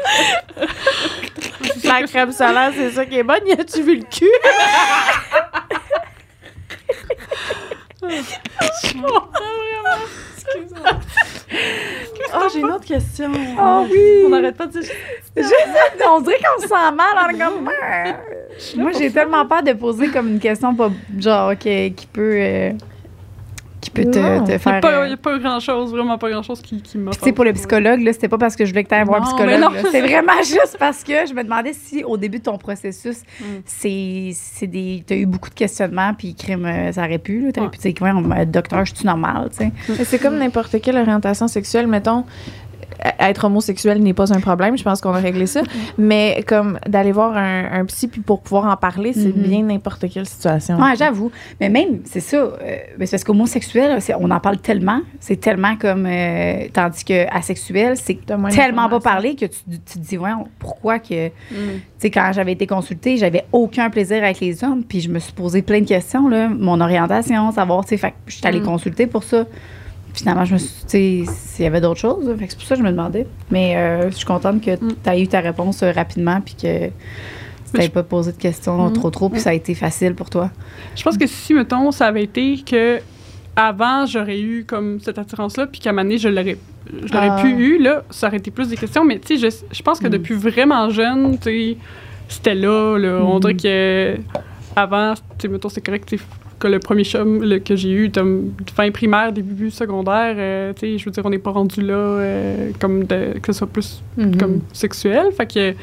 [1.84, 3.40] La crème solaire, c'est ça qui est bonne.
[3.46, 4.30] Y a-tu vu le cul?
[12.32, 13.30] Ah, j'ai une autre question.
[13.58, 14.22] Ah oui!
[14.26, 14.90] On n'arrête pas de dire.
[16.08, 17.68] On dirait qu'on se sent mal en comme.
[18.76, 22.72] Moi, j'ai tellement peur de poser comme une question pas genre qui, qui peut euh,
[23.80, 24.74] qui peut te, te Il n'y faire.
[24.74, 27.24] a, pas- euh, y a pas grand-chose, vraiment pas grand-chose qui, qui m'a Puis, tu
[27.26, 29.22] sais, pour le psychologue, là, c'était pas parce que je voulais que tu ailles voir
[29.22, 29.72] un psychologue.
[29.90, 33.44] C'est vraiment juste parce que je me demandais si, au début de ton processus, Mm.
[33.64, 35.02] c'est c'est des.
[35.06, 37.50] Tu as eu beaucoup de questionnements, puis crime, euh, ça aurait pu.
[37.54, 37.76] Tu aurais Ouais.
[37.78, 39.72] pu dire, euh, docteur, je suis normal, tu sais?
[39.88, 41.86] Mais c'est comme n'importe quelle orientation sexuelle.
[41.86, 42.24] Mettons,
[43.18, 44.76] être homosexuel n'est pas un problème.
[44.76, 45.62] Je pense qu'on a réglé ça.
[45.98, 49.42] Mais comme d'aller voir un, un psy puis pour pouvoir en parler, c'est Mhm.
[49.42, 50.78] bien n'importe quelle situation.
[50.78, 51.30] Ouais, j'avoue.
[51.60, 52.36] Mais même, c'est ça.
[52.36, 52.50] euh,
[53.00, 55.00] c'est parce qu'homosexuel, on en parle tellement.
[55.20, 56.06] C'est tellement comme.
[56.06, 58.18] euh, tandis que asexuel, c'est
[58.50, 61.28] tellement pas parlé que tu, tu te dis, ouais, pourquoi que.
[61.28, 61.32] Tu
[61.98, 65.32] sais, quand j'avais été consultée, j'avais aucun plaisir avec les hommes, puis je me suis
[65.32, 66.48] posé plein de questions, là.
[66.48, 68.64] Mon orientation, savoir, tu sais, fait que je suis allée Mm.
[68.64, 69.44] consulter pour ça.
[70.14, 72.34] Finalement, je me suis, tu sais, s'il y avait d'autres choses, là.
[72.36, 73.26] fait que c'est pour ça que je me demandais.
[73.50, 74.94] Mais euh, je suis contente que Mm.
[75.04, 76.92] tu aies eu ta réponse euh, rapidement, puis que tu
[77.76, 78.92] n'avais pas posé de questions Mm.
[78.92, 80.50] trop, trop, puis ça a été facile pour toi.
[80.96, 82.98] Je pense que si, mettons, ça avait été que
[83.56, 86.56] avant j'aurais eu comme cette attirance-là, puis qu'à un moment donné, je l'aurais,
[87.04, 87.40] je l'aurais Ah.
[87.42, 89.04] pu eu, là, ça aurait été plus des questions.
[89.04, 90.10] Mais tu sais, je, je pense que Mm.
[90.10, 91.76] depuis vraiment jeune, tu sais,
[92.28, 93.20] c'était là, là.
[93.22, 93.40] On Mm.
[93.40, 94.16] dirait que
[94.76, 96.14] avant, tu sais, mettons, c'est correct,
[96.60, 98.12] que le premier chum que j'ai eu,
[98.76, 101.94] fin primaire, début secondaire, euh, tu sais, je veux dire, on n'est pas rendu là
[101.94, 104.36] euh, comme de, que ce soit plus Mm-hmm.
[104.38, 105.26] comme sexuel.
[105.36, 105.74] Fait que.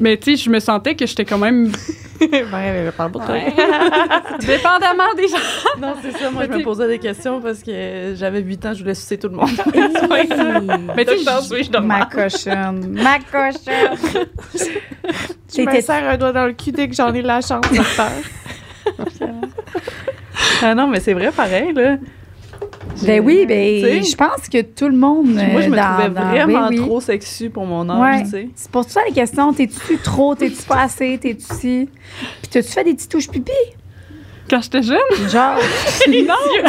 [0.00, 1.72] Mais tu sais, je me sentais que j'étais quand même.
[2.22, 3.34] Ouais, parle pour toi.
[4.46, 5.36] Dépendamment des gens.
[5.80, 6.30] Non, c'est ça.
[6.30, 9.28] Moi, je me posais des questions parce que j'avais 8 ans, je voulais sucer tout
[9.28, 9.48] le monde.
[10.96, 12.92] Mais tu sais, je- Ma cochonne.
[12.92, 13.98] Ma cochonne.
[15.52, 18.12] Je me serre un doigt dans le cul dès que j'en ai la chance, docteur.
[20.62, 21.96] Ah non, mais c'est vrai, pareil, là.
[23.04, 25.26] Ben oui, ben, je pense que tout le monde.
[25.32, 26.76] Moi, je me euh, dans- trouvais dans- vraiment oui.
[26.76, 28.22] trop sexy pour mon âge, Ouais.
[28.24, 28.48] tu sais.
[28.54, 29.52] C'est pour ça les questions.
[29.52, 30.34] T'es-tu trop?
[30.34, 31.18] T'es-tu pas assez?
[31.18, 31.88] T'es-tu si?
[32.42, 33.50] Puis t'as-tu fait des petites touches pipi?
[34.50, 34.98] Quand j'étais jeune,
[35.30, 35.56] Genre.
[36.08, 36.34] non!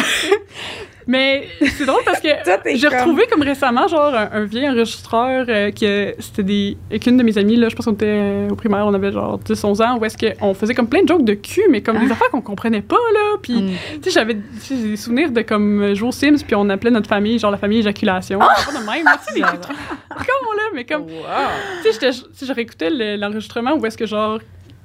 [1.06, 2.28] Mais c'est drôle parce que
[2.74, 6.76] j'ai comme- retrouvé comme récemment, genre, un, un vieil enregistreur euh, que c'était des.
[6.90, 9.12] Avec une de mes amies, là, je pense qu'on était euh, au primaire, on avait
[9.12, 11.98] genre 10-11 ans, où est-ce qu'on faisait comme plein de jokes de cul, mais comme
[11.98, 12.12] des Ah.
[12.12, 13.36] affaires qu'on comprenait pas, là.
[13.42, 13.70] Puis, Mm.
[13.96, 17.38] tu sais, j'avais des souvenirs de comme jouer aux Sims, puis on appelait notre famille,
[17.38, 18.38] genre la famille éjaculation.
[18.42, 18.54] Ah!
[18.64, 19.76] Pas de même, là, tu sais, des trucs
[20.10, 21.06] con, là, mais comme.
[21.06, 21.12] Tu
[21.82, 24.38] sais, j'étais- tu sais, je réécoutais le- l'enregistrement où est-ce que, genre,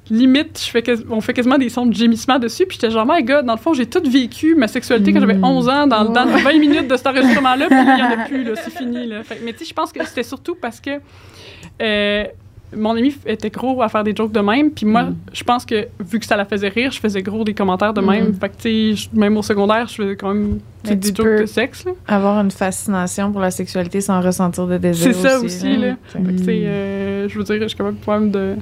[0.09, 3.05] limite, je fais quasi- on fait quasiment des sons de gémissement dessus, puis j'étais genre,
[3.07, 5.43] my god, dans le fond, j'ai tout vécu ma sexualité quand j'avais Mm.
[5.43, 8.43] 11 ans, dans, dans 20 minutes de cet enregistrement-là, puis il n'y en a plus,
[8.43, 9.23] là, c'est fini, là.
[9.23, 10.91] Fait mais tu sais, je pense que c'était surtout parce que
[11.81, 12.23] euh,
[12.75, 15.15] mon ami était gros à faire des jokes de même, puis moi, Mm.
[15.33, 18.01] je pense que, vu que ça la faisait rire, je faisais gros des commentaires de
[18.01, 18.33] même.
[18.39, 21.85] Fait que, tu sais, même au secondaire, je faisais quand même des jokes de sexe,
[21.85, 21.93] là.
[22.07, 25.13] Avoir une fascination pour la sexualité sans ressentir de désir.
[25.13, 25.95] C'est ça aussi, là.
[26.05, 28.55] Fait que, tu sais, euh, je veux dire, je suis quand même quand même de.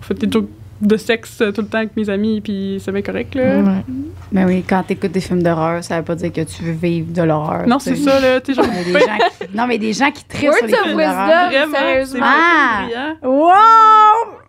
[0.00, 0.48] On fait des jokes
[0.80, 3.58] de sexe tout le temps avec mes amis, puis c'est bien correct, là.
[3.60, 3.84] Ouais.
[4.32, 7.12] Mais oui, quand t'écoutes des films d'horreur, ça veut pas dire que tu veux vivre
[7.12, 7.66] de l'horreur.
[7.66, 8.40] Non, c'est ça, là.
[8.40, 8.70] Tu sais, genre.
[9.40, 11.48] Qui- Non, mais des gens qui trient sur les Words of films wisdom, d'horreur.
[11.50, 12.26] Vraiment, sérieusement.
[12.26, 12.86] Ah!
[13.22, 13.52] Wow!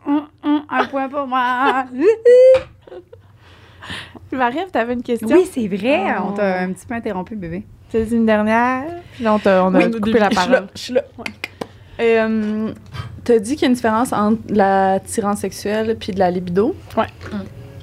[0.07, 1.85] Hum, hum, un point pour moi.
[4.31, 5.27] Marie-Ève, t'avais une question?
[5.31, 6.03] oui, c'est vrai.
[6.19, 6.23] Oh.
[6.29, 7.63] On t'a un petit peu interrompu, bébé.
[7.89, 8.83] C'est une dernière.
[9.13, 10.17] Puis là, on, t'a- on a Oui, coupé début.
[10.19, 10.51] la Je suis parole.
[10.51, 10.67] là.
[10.75, 11.01] Je suis là.
[11.99, 12.71] Euh,
[13.23, 16.75] T'as dit qu'il y a une différence entre l'attirance sexuelle puis de la libido.
[16.95, 17.07] Ouais.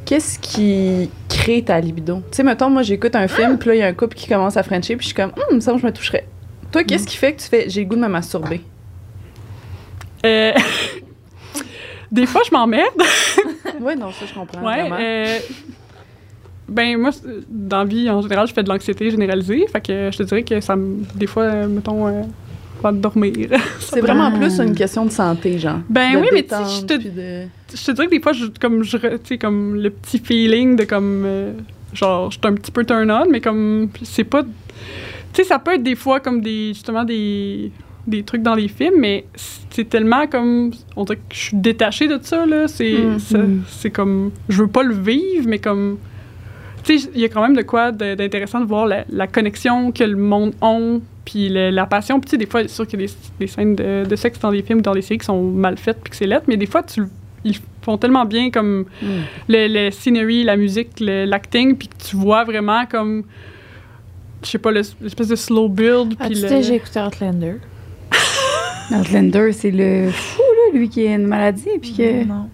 [0.04, 2.16] Qu'est-ce qui crée ta libido?
[2.30, 4.28] Tu sais, mettons, moi, j'écoute un film, puis là, il y a un couple qui
[4.28, 6.26] commence à frencher, puis je suis comme, hum, ça, je me toucherais.
[6.70, 8.60] Toi, qu'est-ce qui fait que tu fais, j'ai le goût de me masturber?
[10.24, 10.52] Euh,
[12.12, 12.90] Des fois, je m'emmerde.
[13.80, 14.62] ouais, non, ça, je comprends.
[14.64, 14.80] Ouais.
[14.82, 14.96] vraiment.
[15.00, 15.38] euh,
[16.68, 17.10] Ben, moi,
[17.48, 19.66] dans la vie, en général, je fais de l'anxiété généralisée.
[19.66, 21.02] Fait que je te dirais que ça me.
[21.14, 22.22] Des fois, euh, mettons, euh,
[22.82, 23.32] avant de dormir.
[23.80, 25.78] C'est vraiment plus une question de santé, genre.
[25.88, 28.82] Ben De oui, mais je te- de- je te dirais que des fois, je, comme,
[28.82, 28.96] je,
[29.36, 31.22] comme le petit feeling de comme.
[31.26, 31.52] euh,
[31.94, 33.88] genre, je suis un petit peu turn on, mais comme.
[34.02, 34.42] C'est pas.
[34.42, 34.48] Tu
[35.34, 36.68] sais, ça peut être des fois comme des.
[36.74, 37.70] Justement, des.
[38.06, 39.24] des trucs dans les films, mais
[39.70, 40.70] c'est tellement comme.
[40.96, 42.68] On dirait que je suis détachée de ça, là.
[42.68, 43.62] C'est Mhm.
[43.68, 44.30] c'est comme.
[44.48, 45.98] Je veux pas le vivre, mais comme.
[46.84, 49.28] Tu sais, il y a quand même de quoi de- d'intéressant de voir la, la
[49.28, 50.76] connexion que le monde a,
[51.24, 52.18] puis le- la passion.
[52.20, 54.16] Puis tu sais, des fois, c'est sûr qu'il y a des, des scènes de, de
[54.16, 56.26] sexe dans des films ou dans des séries qui sont mal faites puis que c'est
[56.26, 57.02] lettre, mais des fois, tu,
[57.44, 58.84] ils font tellement bien comme
[59.48, 63.24] le, le scenery, la musique, le- l'acting, puis que tu vois vraiment comme.
[64.44, 66.14] Je sais pas, le- l'espèce de slow build.
[66.18, 67.54] Ah, puis tu le- sais, j'ai écouté Outlander?
[68.90, 71.68] Outlander, c'est le fou, là, lui qui a une maladie.
[71.80, 72.24] Puis que...
[72.24, 72.48] Non.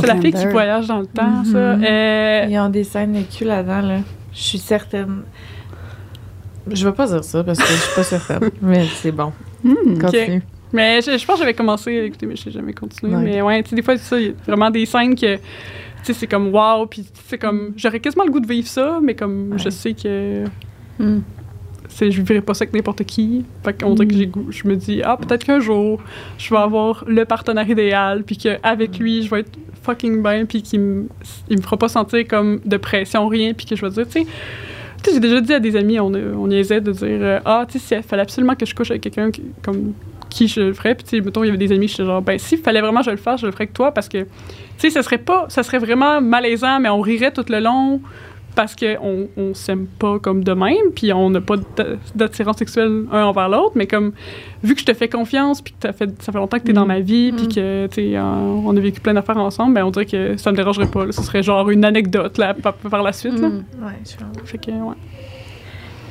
[0.00, 1.76] C'est la fille qui voyage dans le temps, ça.
[1.76, 1.84] Mhm.
[1.84, 3.98] Euh, Ils ont des scènes de cul là-dedans, là.
[4.32, 5.22] Je suis certaine.
[6.70, 8.50] Je vais pas dire ça parce que je suis pas certaine.
[8.62, 9.32] mais c'est bon.
[9.62, 9.98] Hmm.
[9.98, 10.42] Continue.
[10.72, 13.14] mais je, je pense que j'avais commencé à écouter, mais je n'ai jamais continué.
[13.14, 13.22] Ouais.
[13.22, 15.36] Mais ouais, tu sais, des fois, c'est ça, il y a vraiment des scènes que.
[15.36, 15.42] Tu
[16.02, 17.72] sais, c'est comme wow, puis c'est comme.
[17.76, 20.44] J'aurais quasiment le goût de vivre ça, mais comme je sais que.
[20.98, 21.20] Hmm.
[21.88, 23.44] c'est je vivrais pas ça avec n'importe qui.
[23.64, 24.46] Fait qu'on dirait que j'ai goût.
[24.50, 26.00] Je me dis, ah, peut-être qu'un jour,
[26.38, 30.62] je vais avoir le partenaire idéal, puis qu'avec lui, je vais être fucking bien, puis
[30.62, 31.08] qu'il me,
[31.48, 34.22] il me fera pas sentir comme de pression, rien, puis que je vais dire, tu
[34.22, 34.26] sais.
[35.12, 37.96] J'ai déjà dit à des amis, on, on niaisait de dire, euh, ah, tu sais,
[37.96, 39.30] s'il fallait absolument que je couche avec quelqu'un
[39.62, 39.92] comme
[40.28, 42.20] qui je le ferais, puis tu sais, mettons, il y avait des amis, j'étais genre,
[42.20, 44.18] ben, s'il fallait vraiment que je le fasse, je le ferais avec toi, parce que,
[44.18, 44.26] tu
[44.78, 48.00] sais, ça serait pas, ça serait vraiment malaisant, mais on rirait tout le long,
[48.56, 51.84] parce qu'on on s'aime pas comme de même, puis on n'a pas d'a-
[52.16, 54.10] d'attirance sexuelle un envers l'autre, mais comme
[54.64, 56.74] vu que je te fais confiance, puis que fait, ça fait longtemps que tu es
[56.74, 59.90] dans ma vie, puis que sais, euh, on a vécu plein d'affaires ensemble, ben on
[59.92, 61.04] dirait que ça me dérangerait pas.
[61.04, 61.12] là.
[61.12, 63.38] Ce serait genre une anecdote là, par, par la suite.
[63.38, 63.48] Là.
[63.48, 63.64] Hmm.
[63.82, 64.44] Ouais, comprends.
[64.44, 64.96] Fait que, ouais.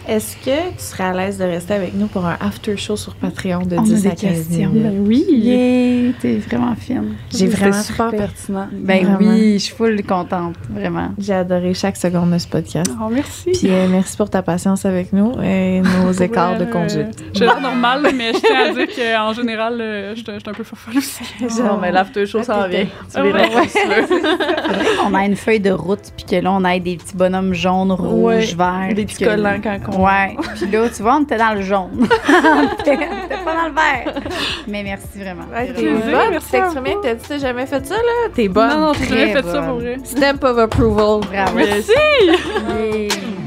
[0.07, 3.15] Est-ce que tu serais à l'aise de rester avec nous pour un after show sur
[3.15, 4.69] Patreon de On a 10 des à 15 questions.
[4.69, 4.83] minutes?
[4.83, 5.25] Ben oui.
[5.29, 7.15] Yeah, t'es vraiment fine.
[7.35, 8.17] J'ai vraiment super trippé.
[8.23, 8.67] pertinent.
[8.71, 9.17] Ben Vraiment.
[9.31, 11.09] oui, je suis full contente, vraiment.
[11.17, 12.91] J'ai adoré chaque seconde de ce podcast.
[13.01, 13.51] Oh, merci.
[13.51, 17.19] Puis euh, merci pour ta patience avec nous et nos écarts de conduite.
[17.21, 20.53] euh, J'ai l'air normal, mais je tiens à dire qu'en général, euh, je suis un
[20.53, 21.23] peu folle aussi.
[21.65, 22.85] Non, mais l'after show s'en vient.
[23.13, 23.49] Tu verras ouais.
[23.49, 24.19] comme tu veux.
[25.07, 27.91] On a une feuille de route, puis que là, on a des petits bonhommes jaunes,
[27.91, 28.93] rouges, Ouais, verts.
[28.95, 29.94] Des petits collants quand on.
[29.97, 30.35] Ouais.
[30.55, 31.89] Puis là, tu vois, on était dans le jaune.
[32.29, 32.97] on était
[33.43, 34.21] pas dans le vert.
[34.67, 35.43] Mais merci vraiment.
[35.53, 36.29] Ouais, C'est t'es bonne.
[36.31, 38.29] merci Tu t'es à exprimé que t'as t'as jamais fait ça, là?
[38.33, 38.69] T'es bonne.
[38.69, 39.97] Non, non, j'ai jamais fait ça pour vrai.
[40.03, 41.21] Stamp of approval.
[41.29, 41.55] Bravo.
[41.55, 41.91] Merci!
[42.25, 43.41] Yeah.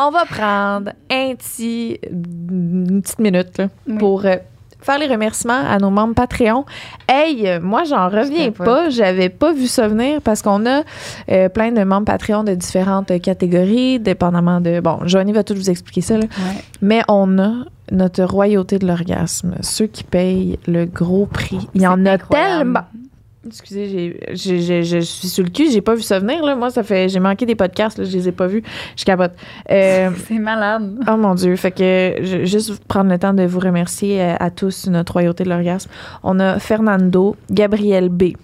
[0.00, 3.98] On va prendre un petit, une petite minute là, Oui.
[3.98, 4.36] pour euh,
[4.80, 6.64] faire les remerciements à nos membres Patreon.
[7.08, 8.90] Hey, moi, j'en reviens pas.
[8.90, 10.82] J'avais pas vu ça venir parce qu'on a
[11.30, 14.78] euh, plein de membres Patreon de différentes catégories, dépendamment de.
[14.80, 16.24] Bon, Joanie va tout vous expliquer ça, là.
[16.24, 16.62] Ouais.
[16.80, 17.52] Mais on a
[17.90, 21.66] notre royauté de l'orgasme, ceux qui payent le gros prix.
[21.74, 22.58] Il y en a incroyable.
[22.58, 22.84] tellement.
[23.48, 26.44] Excusez, j'ai- j'ai- j'ai- je suis sur le cul, j'ai pas vu ça venir.
[26.44, 26.54] Là.
[26.56, 27.08] Moi, ça fait.
[27.08, 28.62] J'ai manqué des podcasts, là, je les ai pas vus.
[28.96, 29.32] Je capote.
[29.70, 30.98] Euh, C'est malade.
[31.10, 31.54] Oh mon Dieu.
[31.56, 35.44] Fait que je, juste prendre le temps de vous remercier euh, à, tous, notre royauté
[35.44, 35.90] de l'orgasme.
[36.22, 38.34] On a Fernando, Gabriel B,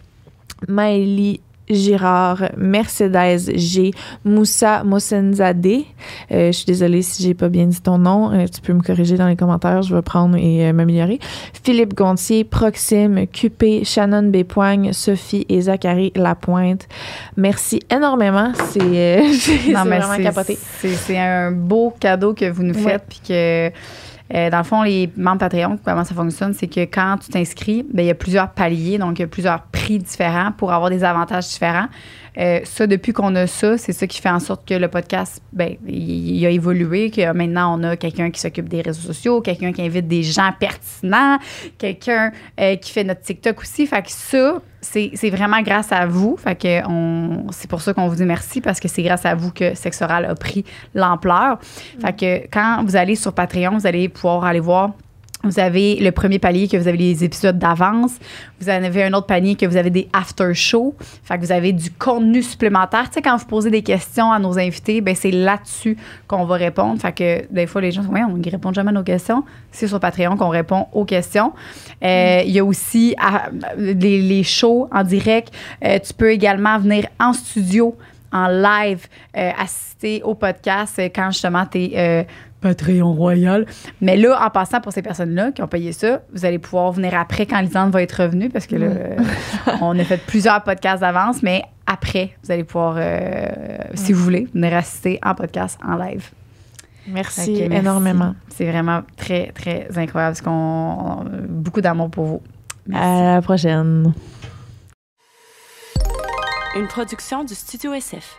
[0.68, 3.92] Maëlie Girard, Mercedes G,
[4.24, 5.86] Moussa Moussenzadeh.
[6.30, 8.32] Euh, je suis désolée si j'ai pas bien dit ton nom.
[8.32, 9.82] Euh, tu peux me corriger dans les commentaires.
[9.82, 11.18] Je vais prendre et euh, m'améliorer.
[11.62, 16.86] Philippe Gontier, Proxime, QP, Shannon Bépoigne, Sophie et Zachary Lapointe.
[17.36, 18.52] Merci énormément.
[18.70, 19.22] C'est
[19.72, 20.58] vraiment capoté.
[20.80, 23.04] C'est un beau cadeau que vous nous faites.
[23.08, 23.70] Puis que,
[24.34, 27.86] euh, dans le fond, les membres Patreon, comment ça fonctionne, c'est que quand tu t'inscris,
[27.92, 30.90] ben, il y a plusieurs paliers, donc il y a plusieurs prix différents pour avoir
[30.90, 31.86] des avantages différents.
[32.38, 35.42] Euh, ça, depuis qu'on a ça, c'est ça qui fait en sorte que le podcast,
[35.52, 39.72] ben, il, a évolué, que maintenant, on a quelqu'un qui s'occupe des réseaux sociaux, quelqu'un
[39.72, 41.38] qui invite des gens pertinents,
[41.78, 43.86] quelqu'un euh, qui fait notre TikTok aussi.
[43.86, 46.36] Fait que ça, c'est vraiment grâce à vous.
[46.36, 46.80] Fait que
[47.52, 50.02] c'est pour ça qu'on vous dit merci parce que c'est grâce à vous que Sexe
[50.02, 50.64] Oral a pris
[50.94, 51.58] l'ampleur.
[52.00, 54.90] Fait que quand vous allez sur Patreon, vous allez pouvoir aller voir
[55.44, 58.12] vous avez le premier palier que vous avez les épisodes d'avance.
[58.60, 60.94] Vous en avez un autre panier que vous avez des after shows.
[61.22, 63.08] Fait que vous avez du contenu supplémentaire.
[63.08, 65.96] Tu sais, quand vous posez des questions à nos invités, ben c'est là-dessus
[66.26, 67.00] qu'on va répondre.
[67.00, 69.44] Fait que des fois, les gens disent, ouais, on ne répond jamais à nos questions.
[69.70, 71.52] C'est sur Patreon qu'on répond aux questions.
[72.02, 75.52] Euh, Il y a aussi ah, les, les shows en direct.
[75.84, 77.96] Euh, tu peux également venir en studio
[78.32, 79.06] en live,
[79.36, 82.26] euh, assister au podcast quand justement tu es
[82.64, 83.66] Patreon Royal.
[84.00, 87.14] Mais là, en passant pour ces personnes-là qui ont payé ça, vous allez pouvoir venir
[87.14, 88.88] après quand Lisande va être revenue parce que là,
[89.82, 93.46] on a fait plusieurs podcasts d'avance, mais après, vous allez pouvoir, euh,
[93.92, 96.30] si vous voulez, venir assister en podcast en live.
[97.06, 97.76] Merci, Fait que merci.
[97.86, 98.34] énormément.
[98.48, 100.36] C'est vraiment très, très incroyable.
[100.36, 102.42] Parce qu'on on- beaucoup d'amour pour vous.
[102.86, 103.06] Merci.
[103.06, 104.14] À la prochaine.
[106.76, 108.38] Une production du Studio SF.